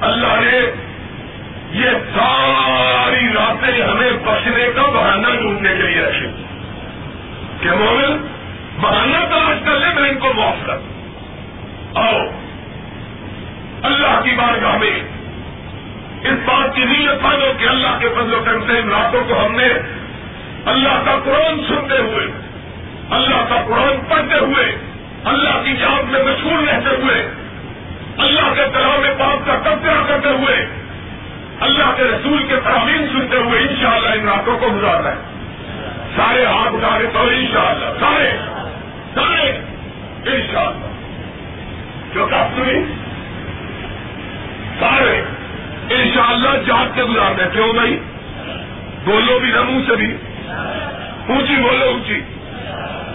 اللہ 0.00 0.40
نے 0.40 0.58
یہ 1.70 1.90
ساری 1.90 3.26
راتیں 3.26 3.82
ہمیں 3.82 4.10
بچنے 4.24 4.68
کا 4.74 4.82
بہانہ 4.82 5.28
ڈھونڈنے 5.40 5.68
کے 5.68 5.82
لیے 5.82 6.02
رکھی۔ 6.02 6.44
کہ 7.60 7.70
مومن، 7.70 8.26
بہانہ 8.80 9.16
تلاش 9.30 9.56
کر 9.64 9.78
لے، 9.78 10.00
میں 10.00 10.10
ان 10.10 10.18
کو 10.18 10.32
معاف 10.36 10.66
کر۔ 10.66 10.76
آؤ، 11.94 12.18
اللہ 13.82 14.20
کی 14.24 14.30
بار 14.30 14.76
میں 14.78 15.00
اس 16.22 16.38
بات 16.44 16.76
کی 16.76 16.84
نیت 16.84 17.22
مانو 17.22 17.52
کہ 17.58 17.68
اللہ 17.68 17.98
کے 18.00 18.08
فضل 18.08 18.34
و 18.34 18.42
کرم 18.44 18.60
سے 18.66 18.78
ان 18.78 18.88
راتوں 18.88 19.24
کو 19.28 19.46
ہم 19.46 19.56
نے 19.56 19.68
اللہ 20.66 21.02
کا 21.04 21.18
قرآن 21.24 21.60
سنتے 21.68 21.98
ہوئے، 21.98 22.26
اللہ 23.10 23.44
کا 23.48 23.62
قرآن 23.66 23.96
پڑھتے 24.08 24.38
ہوئے، 24.38 24.78
اللہ 25.24 25.62
کی 25.64 25.70
یاد 25.70 26.02
میں 26.02 26.22
مشہور 26.22 26.68
رہتے 26.68 27.02
ہوئے 27.02 27.30
اللہ 28.18 28.54
کے 28.54 28.64
کلام 28.74 29.02
پاک 29.18 29.46
کا 29.46 29.74
تذکرہ 29.74 30.02
کرتے 30.08 30.28
ہوئے، 30.28 30.66
اللہ 31.60 31.92
کے 31.96 32.04
رسول 32.04 32.42
کے 32.48 32.54
فرامین 32.64 33.06
سنتے 33.12 33.36
ہوئے 33.36 33.60
انشاءاللہ 33.60 34.08
ان 34.08 34.28
راتوں 34.28 34.58
کو 34.58 34.68
گزارنا 34.76 35.10
ہے 35.10 35.38
سارے 36.16 36.46
ہاتھ 36.46 36.74
اٹھا 36.74 36.98
تو 37.12 37.20
انشاءاللہ۔ 37.20 37.84
سارے 38.00 38.30
سارے، 39.14 39.50
انشاءاللہ۔ 40.36 40.86
جو 42.14 42.26
کب 42.26 42.56
سنی؟ 42.56 42.84
سارے۔ 44.80 45.22
انشاءاللہ 45.90 46.48
جاگ 46.66 46.86
کے 46.94 47.04
گزارنے 47.04 47.42
کیوں 47.52 47.72
بھائی؟ 47.72 48.00
بولو 49.04 49.38
بھی 49.38 49.50
نہ 49.50 49.62
منہ 49.62 49.82
سے 49.86 49.96
بھی۔ 49.96 50.16
اونچی 51.28 51.56
بولو 51.62 51.84
اونچی۔ 51.84 52.20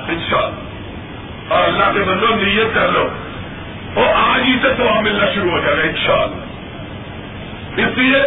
انشاءاللہ۔ 0.08 1.54
اور 1.54 1.64
اللہ 1.68 1.86
کے 1.93 1.99
بندو 1.99 2.28
نیت 2.28 2.76
کر 2.76 2.91
لو۔ 2.91 3.10
اور 3.94 4.06
آج 4.16 4.41
ہی 4.46 4.58
سے 4.62 4.74
تو 4.78 5.02
ملنا 5.02 5.26
شروع 5.34 5.52
ہو 5.52 5.60
جائے 5.60 5.78
گا 5.78 5.82
ان 5.82 5.96
شاء 5.96 6.14
اللہ 6.14 7.82
اس 7.82 7.98
لیے 7.98 8.18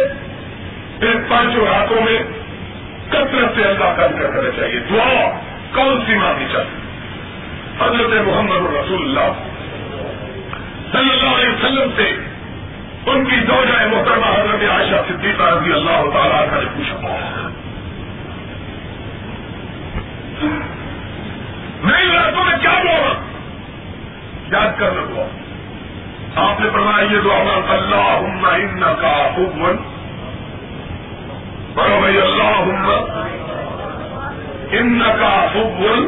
ان 1.01 1.23
پانچوں 1.27 1.65
راتوں 1.65 2.01
میں 2.01 2.19
کثرت 3.09 3.55
سے 3.55 3.63
اللہ 3.63 3.93
کا 3.97 4.07
ذکر 4.07 4.31
کرنا 4.31 4.49
چاہیے۔ 4.57 4.79
دعا 4.79 5.39
کون 5.73 6.01
سی 6.05 6.15
مانگنی 6.15 6.45
چاہیے؟ 6.53 6.87
حضرت 7.79 8.27
محمد 8.27 8.75
رسول 8.75 9.01
اللہ 9.01 9.33
صلی 10.91 11.11
اللہ 11.11 11.35
علیہ 11.35 11.49
وسلم 11.49 11.89
سے 11.95 12.13
ان 13.05 13.25
کی 13.25 13.35
دو 13.35 13.65
جائے 13.67 13.87
محترمہ 13.87 14.25
حضرت 14.25 14.69
عائشہ 14.69 14.95
صدیقہ 15.07 15.43
رضی 15.43 15.71
اللہ 15.71 16.09
تعالیٰ 16.13 16.49
کا 16.49 16.59
نے 16.61 16.69
پوچھا۔ 16.75 17.49
نئی 21.83 22.11
راتوں 22.13 22.45
میں 22.45 22.57
کیا 22.61 22.71
بولا 22.71 23.13
یاد 24.57 24.79
کر 24.79 24.91
لو 24.91 25.27
آپ 26.37 26.59
نے 26.59 26.69
فرمایا، 26.69 27.05
یہ 27.11 27.19
دعا 27.19 27.73
اللہ 27.73 28.51
ان 28.55 28.83
کا 29.01 29.13
حکمن 29.37 29.77
بڑو 31.75 31.99
بھائی 31.99 32.17
اللہ 32.17 32.59
ان 34.71 35.01
کا 35.19 35.33
حکمن 35.55 36.07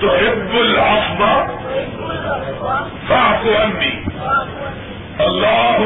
تو 0.00 0.14
حب 0.14 0.56
الحفا 0.56 1.34
صاف 3.08 3.46
انی 3.60 3.92
اللہ 5.18 5.84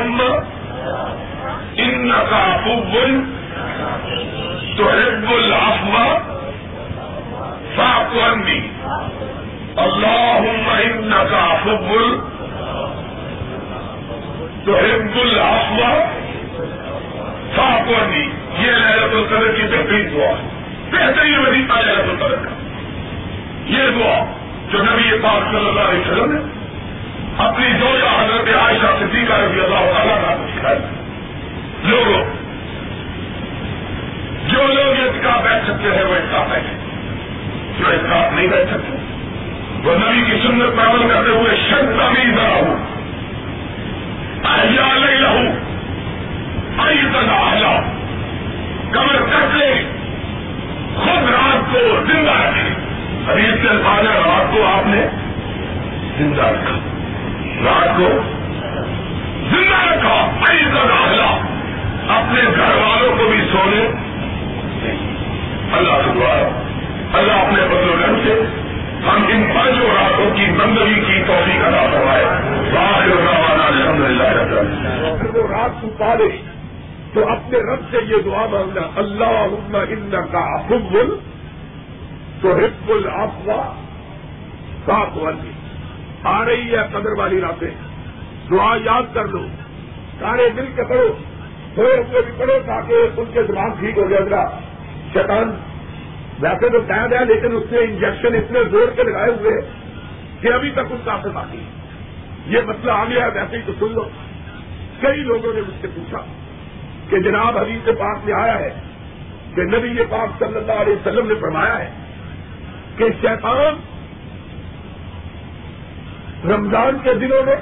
ان 1.77 2.13
کا 2.31 2.45
حکمن 2.67 3.21
تو 4.77 4.89
حب 4.89 5.31
الحفا 5.33 6.07
صاف 7.77 8.17
انی 8.23 8.61
اللہ 9.77 10.51
ان 10.85 11.13
کا 11.31 11.47
حکمن 11.67 12.37
تو 14.69 14.75
ہند 14.75 15.17
الحفا 15.17 16.05
صاف 17.57 17.91
یہ 18.59 18.71
لہرت 18.71 19.13
القدر 19.13 19.53
کی 19.53 19.63
بہترین 19.63 20.11
دعا 20.13 20.29
ہے۔ 20.29 20.49
بہترین 20.91 21.39
وظیفہ 21.39 21.73
لہرت 21.73 22.05
القدر 22.09 22.37
کا۔ 22.37 22.51
یہ 23.67 23.79
دعا 23.79 24.35
جو 24.71 24.79
نبی 24.79 25.19
پاک 25.23 25.51
صلی 25.51 25.69
اللہ 25.69 25.81
علیہ 25.81 26.01
وسلم 26.01 26.33
نے 26.33 26.39
اپنی 27.39 27.67
دو 27.81 27.87
یا 27.87 28.25
حضرت 28.25 28.57
عائشہ 28.63 28.87
صدیقہ 28.99 29.33
رضی 29.33 29.61
اللہ 29.61 29.93
تعالیٰ 29.97 30.21
کا 30.21 30.47
سکھائی۔ 30.57 30.79
لوگوں، 31.85 32.25
جو 34.49 34.67
لوگ 34.67 35.09
اتکا 35.09 35.41
بیٹھ 35.41 35.65
سکتے 35.65 35.97
ہیں، 35.97 36.05
وہ 36.05 36.15
اتکا 36.15 36.47
بیٹھے 36.51 36.77
جو 37.79 37.87
اتکا 37.87 38.31
نہیں 38.35 38.47
بیٹھ 38.47 38.71
سکتے، 38.71 38.97
وہ 39.85 39.95
نبی 39.95 40.23
کی 40.23 40.39
سنت 40.47 40.77
پر 40.77 40.87
عمل 40.87 41.09
کرتے 41.09 41.31
ہوئے 41.31 41.57
شد 41.57 41.85
بھی 41.85 42.31
ذرا 42.37 42.55
ہوں 42.55 42.88
کمر 48.93 49.17
کٹ 49.17 49.57
لے 49.57 49.85
خود 50.97 51.31
رات 51.31 51.73
کو 51.73 51.79
زندہ 52.07 52.31
رکھے. 52.31 52.75
خرید 53.27 53.63
کے 53.63 53.69
الفاظ 53.69 54.07
رات 54.07 54.53
کو 54.53 54.67
آپ 54.67 54.87
نے 54.87 55.07
زندہ 56.19 56.43
رکھا. 56.43 56.77
رات 57.65 57.97
کو 57.97 58.09
زندہ 59.51 59.93
رکھا. 59.93 60.31
آئی 60.49 60.65
تلا 60.65 61.39
اپنے 62.17 62.41
گھر 62.57 62.75
والوں 62.75 63.17
کو 63.19 63.25
بھی 63.31 63.41
سونے 63.53 63.87
اللہ 65.73 65.93
سے 65.93 66.11
اللہ 67.13 67.33
اپنے 67.33 67.65
بدلو 67.65 67.97
رنگ 68.07 68.17
سے 68.25 68.43
ہم 69.07 69.25
ان 69.29 69.45
پانچوں 69.55 69.91
راتوں 69.91 70.37
کی 70.37 70.47
بندگی 70.59 70.95
کی 70.95 71.23
توفیق 71.27 71.67
ادا 71.67 71.87
کروائے 71.93 72.25
الحمد 74.05 75.37
للہ 75.37 75.39
وہ 75.39 75.49
رات 75.49 75.83
کو 75.83 75.89
پالے 75.99 76.43
تو 77.13 77.29
اپنے 77.29 77.59
رب 77.59 77.81
سے 77.91 77.99
یہ 78.09 78.17
دعا 78.25 78.47
مانگنا 78.47 78.81
اللہ 78.97 79.47
ان 79.89 80.15
کا 80.33 80.61
حب 80.61 80.97
تو 82.41 82.57
حب 82.57 82.91
الافوا 82.91 83.73
صاف 84.87 85.09
والی۔ 85.15 85.51
آ 86.23 86.45
رہی 86.45 86.71
ہے 86.71 86.83
قدر 86.93 87.19
والی 87.19 87.41
راتیں۔ 87.41 87.71
دعا 88.51 88.77
یاد 88.85 89.03
کر 89.15 89.25
لو۔ 89.25 89.47
سارے 90.21 90.49
مل 90.55 90.67
کے 90.77 90.83
پڑھو۔ 90.85 91.09
تھوڑے 91.75 91.97
ہوئے 91.97 92.23
بھی 92.23 92.33
پڑھو 92.39 92.59
تاکہ 92.67 92.95
ان 93.17 93.25
کے 93.33 93.43
دماغ 93.43 93.79
ٹھیک 93.79 93.99
ہو 93.99 94.09
جائے۔ 94.09 94.31
گا 94.31 94.59
شیطان، 95.13 95.51
ویسے 96.41 96.69
تو 96.69 96.79
قید 96.89 97.13
ہے 97.13 97.25
لیکن 97.25 97.57
اس 97.57 97.73
نے 97.73 97.79
انجیکشن 97.79 98.35
اتنے 98.35 98.61
زور 98.71 98.89
کے 98.97 99.03
لگائے 99.03 99.31
ہوئے 99.41 99.53
کہ 100.41 100.53
ابھی 100.53 100.71
تک 100.71 100.81
ان 100.91 100.99
کا 101.05 101.13
اثر 101.13 101.29
باقی 101.29 101.59
ہے۔ 101.59 101.78
یہ 102.49 102.61
مسئلہ 102.61 102.93
آ 102.93 103.05
گیا 103.05 103.25
ہے، 103.25 103.31
ویسے 103.31 103.57
ہی 103.57 103.63
تو 103.67 103.73
سن 103.79 103.95
لو۔ 103.95 104.09
کئی 105.01 105.21
لوگوں 105.21 105.55
نے 105.55 105.61
مجھ 105.61 105.75
سے 105.81 105.89
پوچھا 105.95 106.25
کہ 107.11 107.19
جناب 107.19 107.59
حدیث 107.59 107.87
پاک 107.87 108.19
میں 108.25 108.35
آیا 108.35 108.59
ہے 108.59 108.81
کہ 109.55 109.63
نبی 109.63 109.89
یہ 109.89 110.05
پاک 110.11 110.39
صلی 110.39 110.57
اللہ 110.57 110.73
علیہ 110.73 110.93
وسلم 110.93 111.27
نے 111.29 111.35
فرمایا 111.35 111.79
ہے 111.79 111.91
کہ 112.97 113.05
شیطان 113.21 113.75
رمضان 116.51 116.99
کے 117.03 117.15
دنوں 117.15 117.43
میں 117.47 117.57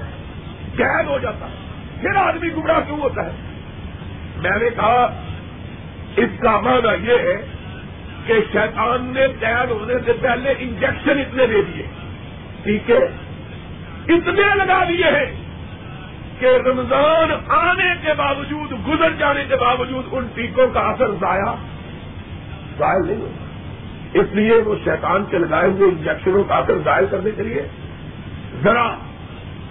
قید 0.76 1.06
ہو 1.06 1.18
جاتا 1.18 1.46
ہے۔ 1.46 1.54
پھر 2.00 2.16
آدمی 2.16 2.48
گمراہ 2.48 2.80
کیوں 2.86 3.00
ہوتا 3.00 3.26
ہے؟ 3.26 3.30
میں 4.36 4.58
نے 4.60 4.70
کہا، 4.76 5.14
اس 6.16 6.40
کا 6.40 6.60
معنی 6.60 7.12
یہ 7.12 7.18
ہے 7.18 7.46
کہ 8.26 8.34
شیطان 8.52 9.04
نے 9.14 9.26
قید 9.40 9.70
ہونے 9.70 9.94
سے 10.06 10.12
پہلے 10.12 10.54
انجیکشن 10.58 11.18
اتنے 11.18 11.46
دے 11.46 11.62
دیے۔ 11.62 11.86
ٹھیک 12.62 12.90
ہے؟ 12.90 13.25
اتنے 14.08 14.54
لگا 14.54 14.84
دیے 14.88 15.04
ہیں 15.04 15.32
کہ 16.40 16.46
رمضان 16.46 17.32
آنے 17.48 17.94
کے 18.02 18.14
باوجود، 18.16 18.72
گزر 18.88 19.12
جانے 19.18 19.44
کے 19.48 19.56
باوجود 19.56 20.04
ان 20.12 20.26
ٹیکوں 20.34 20.66
کا 20.66 20.80
اثر 20.80 21.10
ضائع 21.10 21.54
ظاہر 22.78 23.00
نہیں 23.00 23.16
ہوتا۔ 23.16 24.18
اس 24.18 24.26
لیے 24.32 24.56
وہ 24.56 24.74
شیطان 24.84 25.24
کے 25.24 25.38
لگائے 25.38 25.70
ہوئے 25.70 25.88
انجیکشنوں 25.88 26.44
کا 26.44 26.54
اثر 26.54 26.78
ظاہر 26.84 27.04
کرنے 27.04 27.30
کے 27.36 27.42
لیے 27.42 27.62
ذرا 28.62 28.96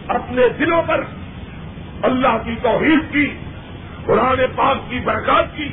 اپنے 0.07 0.49
دلوں 0.59 0.81
پر 0.87 1.03
اللہ 2.03 2.37
کی 2.43 2.55
توحید 2.61 3.11
کی، 3.11 3.33
قرآن 4.05 4.41
پاک 4.55 4.77
کی 4.89 4.99
برکات 4.99 5.55
کی 5.55 5.69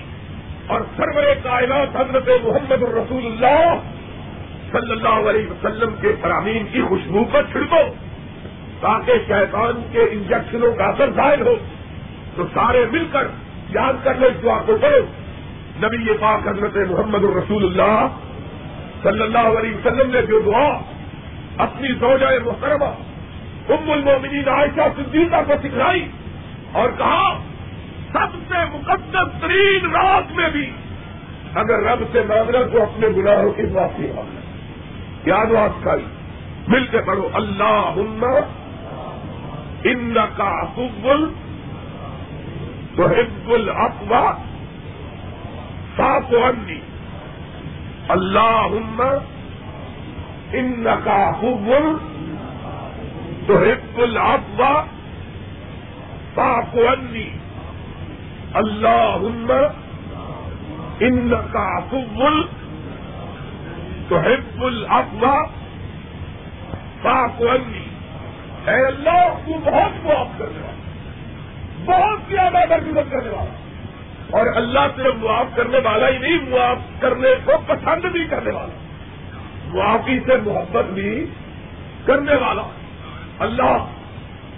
اور 0.67 0.81
سرور 0.97 1.25
کائنات 1.43 1.97
حضرت 1.97 2.29
محمد 2.45 2.83
الرسول 2.83 3.27
اللہ 3.27 3.75
صلی 4.73 4.91
اللہ 4.91 5.31
علیہ 5.31 5.51
وسلم 5.51 5.95
کے 6.01 6.15
فرامین 6.21 6.67
کی 6.73 6.83
خوشبو 6.83 7.25
پر 7.25 7.43
چھڑکو۔ 7.53 8.12
تاکہ 8.83 9.13
شیطان 9.27 9.83
کے 9.93 10.01
انجیکشنوں 10.01 10.73
کا 10.73 10.85
اثر 10.85 11.11
ظاہر 11.11 11.41
ہو۔ 11.41 11.55
تو 12.37 12.45
سارے 12.55 12.85
مل 12.93 13.05
کر 13.13 13.27
یاد 13.71 13.93
کر 14.05 14.15
لو 14.15 14.27
اس 14.27 14.43
دعا 14.43 14.59
کو 14.67 14.77
کرو 14.77 15.07
نبی 15.83 15.97
یہ 16.07 16.13
پاک 16.21 16.49
حضرت 16.49 16.77
محمد 16.91 17.25
الرسول 17.25 17.65
اللہ 17.65 18.07
صلی 19.03 19.23
اللہ 19.23 19.59
علیہ 19.59 19.75
وسلم 19.75 20.11
نے 20.11 20.23
جو 20.23 20.41
دعا 20.41 20.79
اپنی 21.59 21.89
زوجہ 21.89 22.27
محترمہ 22.45 22.91
ام 23.69 23.91
المومنین 23.91 24.49
عائشہ 24.49 24.89
صدیقہ 24.97 25.43
کو 25.47 25.53
سکھلائی 25.63 26.09
اور 26.73 26.89
کہا، 26.99 27.39
سب 28.13 28.37
سے 28.49 28.55
مقدس 28.73 29.41
ترین 29.41 29.91
رات 29.91 30.33
میں 30.37 30.51
بھی 30.51 30.71
اگر 31.55 31.83
رب 31.83 32.03
سے 32.13 32.23
مانگنا 32.29 32.59
تو 32.73 32.83
اپنے 32.83 33.09
گناہوں 33.09 33.53
کی 33.53 33.63
معافی 33.63 34.07
مانگنا 34.15 34.41
کیا 35.25 35.45
دعا 35.51 35.97
مل 36.69 36.87
کے 36.87 36.99
پڑھو 37.07 37.29
اللہ 37.33 37.91
ان 39.85 40.17
کا 40.37 40.63
حب 40.77 41.07
تو 42.97 43.07
حب 43.07 43.53
الفوا 43.53 44.33
صاف 45.97 46.33
انی 46.33 46.79
اللہ 48.09 48.75
ان 50.53 50.87
کا 51.05 51.31
حب 51.43 51.71
تو 53.47 53.57
حب 53.57 54.01
الفوا 54.01 54.73
صاف 56.35 56.75
انی 56.75 57.29
اللہ 58.55 59.27
ان 61.01 61.35
کا 61.53 61.69
حب 61.93 62.23
تو 64.09 64.19
حب 64.19 64.65
الفوا 64.65 65.37
صاف 67.03 67.43
انی 67.43 67.92
اے 68.69 68.87
اللہ، 68.87 69.29
تو 69.47 69.59
بہت 69.59 70.07
معاف 70.07 70.27
کر 70.39 70.45
رہا 70.45 70.73
بہت 71.85 72.21
زیادہ 72.31 72.59
درگزر 72.71 73.03
کرنے 73.11 73.31
والا۔ 73.31 73.55
اور 74.31 74.47
اللہ 74.57 74.81
صرف 74.97 75.15
معاف 75.15 75.47
کرنے 75.57 75.79
والا 75.85 76.09
ہی 76.09 76.19
نہیں، 76.19 76.39
معاف 76.51 76.77
کرنے 77.01 77.29
کو 77.45 77.53
پسند 77.67 78.05
بھی 78.05 78.25
کرنے 78.25 78.51
والا۔ 78.51 78.75
معافی 79.75 80.19
سے 80.19 80.37
محبت 80.37 80.85
بھی 80.85 81.27
کرنے 82.05 82.35
والا۔ 82.35 82.63
اللہ، 83.39 83.87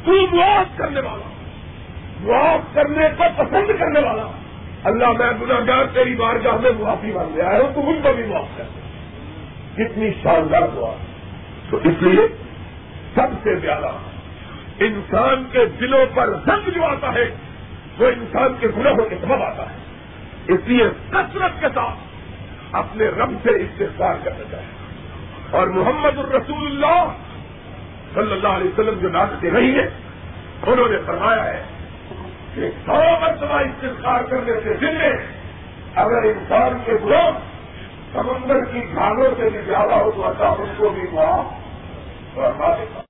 تو 0.04 0.36
معاف 0.36 0.78
کرنے 0.78 1.00
والا۔ 1.00 1.28
معاف 2.20 2.74
کرنے 2.74 3.08
کو 3.16 3.24
پسند 3.36 3.66
کرنے 3.78 4.00
والا۔ 4.00 4.22
اللہ، 4.84 5.08
میں 5.08 5.30
گناگار 5.42 5.84
تیری 5.94 6.14
بارگاہ 6.14 6.56
میں 6.56 6.70
معافی 6.78 7.12
مانگ 7.12 7.36
گیا 7.36 7.48
ہوں، 7.48 7.74
تو 7.74 7.90
ان 7.90 8.00
کو 8.02 8.12
بھی 8.12 8.24
معاف 8.24 8.46
کر 8.56 8.64
کتنی 9.74 10.10
شاندار 10.22 10.62
دعا۔ 10.76 10.96
تو 11.70 11.76
اس 11.76 11.94
لیے 12.00 12.43
سب 13.14 13.26
سے 13.42 13.56
زیادہ۔ 13.56 13.92
انسان 14.80 15.44
کے 15.52 15.66
دلوں 15.66 16.06
پر 16.14 16.28
رنگ 16.28 16.70
جو 16.70 16.84
آتا 16.84 17.14
ہے، 17.14 17.30
وہ 17.98 18.06
انسان 18.06 18.54
کے 18.60 18.68
گناہوں 18.76 19.08
کے 19.08 19.16
سبب 19.20 19.42
آتا 19.42 19.62
ہے۔ 19.62 19.76
اس 20.48 20.60
لیے 20.64 20.84
کثرت 21.10 21.60
کے 21.60 21.66
ساتھ 21.74 21.98
اپنے 22.72 23.04
رب 23.04 23.30
سے 23.42 23.50
استفار 23.50 24.14
کرنا 24.24 24.44
چاہیے۔ 24.50 24.84
اور 25.50 25.66
محمد 25.66 26.18
الرسول 26.18 26.66
اللہ 26.66 27.12
صلی 28.14 28.32
اللہ 28.32 28.48
علیہ 28.48 28.70
وسلم 28.70 28.98
جو 28.98 29.08
ناچتے 29.08 29.50
رہی 29.50 29.78
ہیں، 29.78 29.88
انہوں 30.66 30.88
نے 30.88 30.96
فرمایا 31.06 31.44
ہے 31.44 31.62
کہ 32.54 32.70
سو 32.86 33.20
مرتبہ 33.20 33.60
استفار 33.60 34.22
کرنے 34.22 34.52
سے 34.64 34.74
دل 34.74 34.98
میں 34.98 35.12
اگر 35.94 36.22
انسان 36.22 36.78
کے 36.84 36.92
گناہ 37.04 37.30
سمندر 38.12 38.64
کی 38.72 38.80
گھاگوں 38.94 39.28
سے 39.36 39.50
بھی 39.50 39.60
زیادہ 39.60 39.94
ہو 39.94 40.10
تو 40.10 40.26
اللہ 40.26 40.62
ان 40.62 40.74
کو 40.76 40.88
بھی 40.88 41.02
معاف 41.12 41.44
اور 42.38 42.52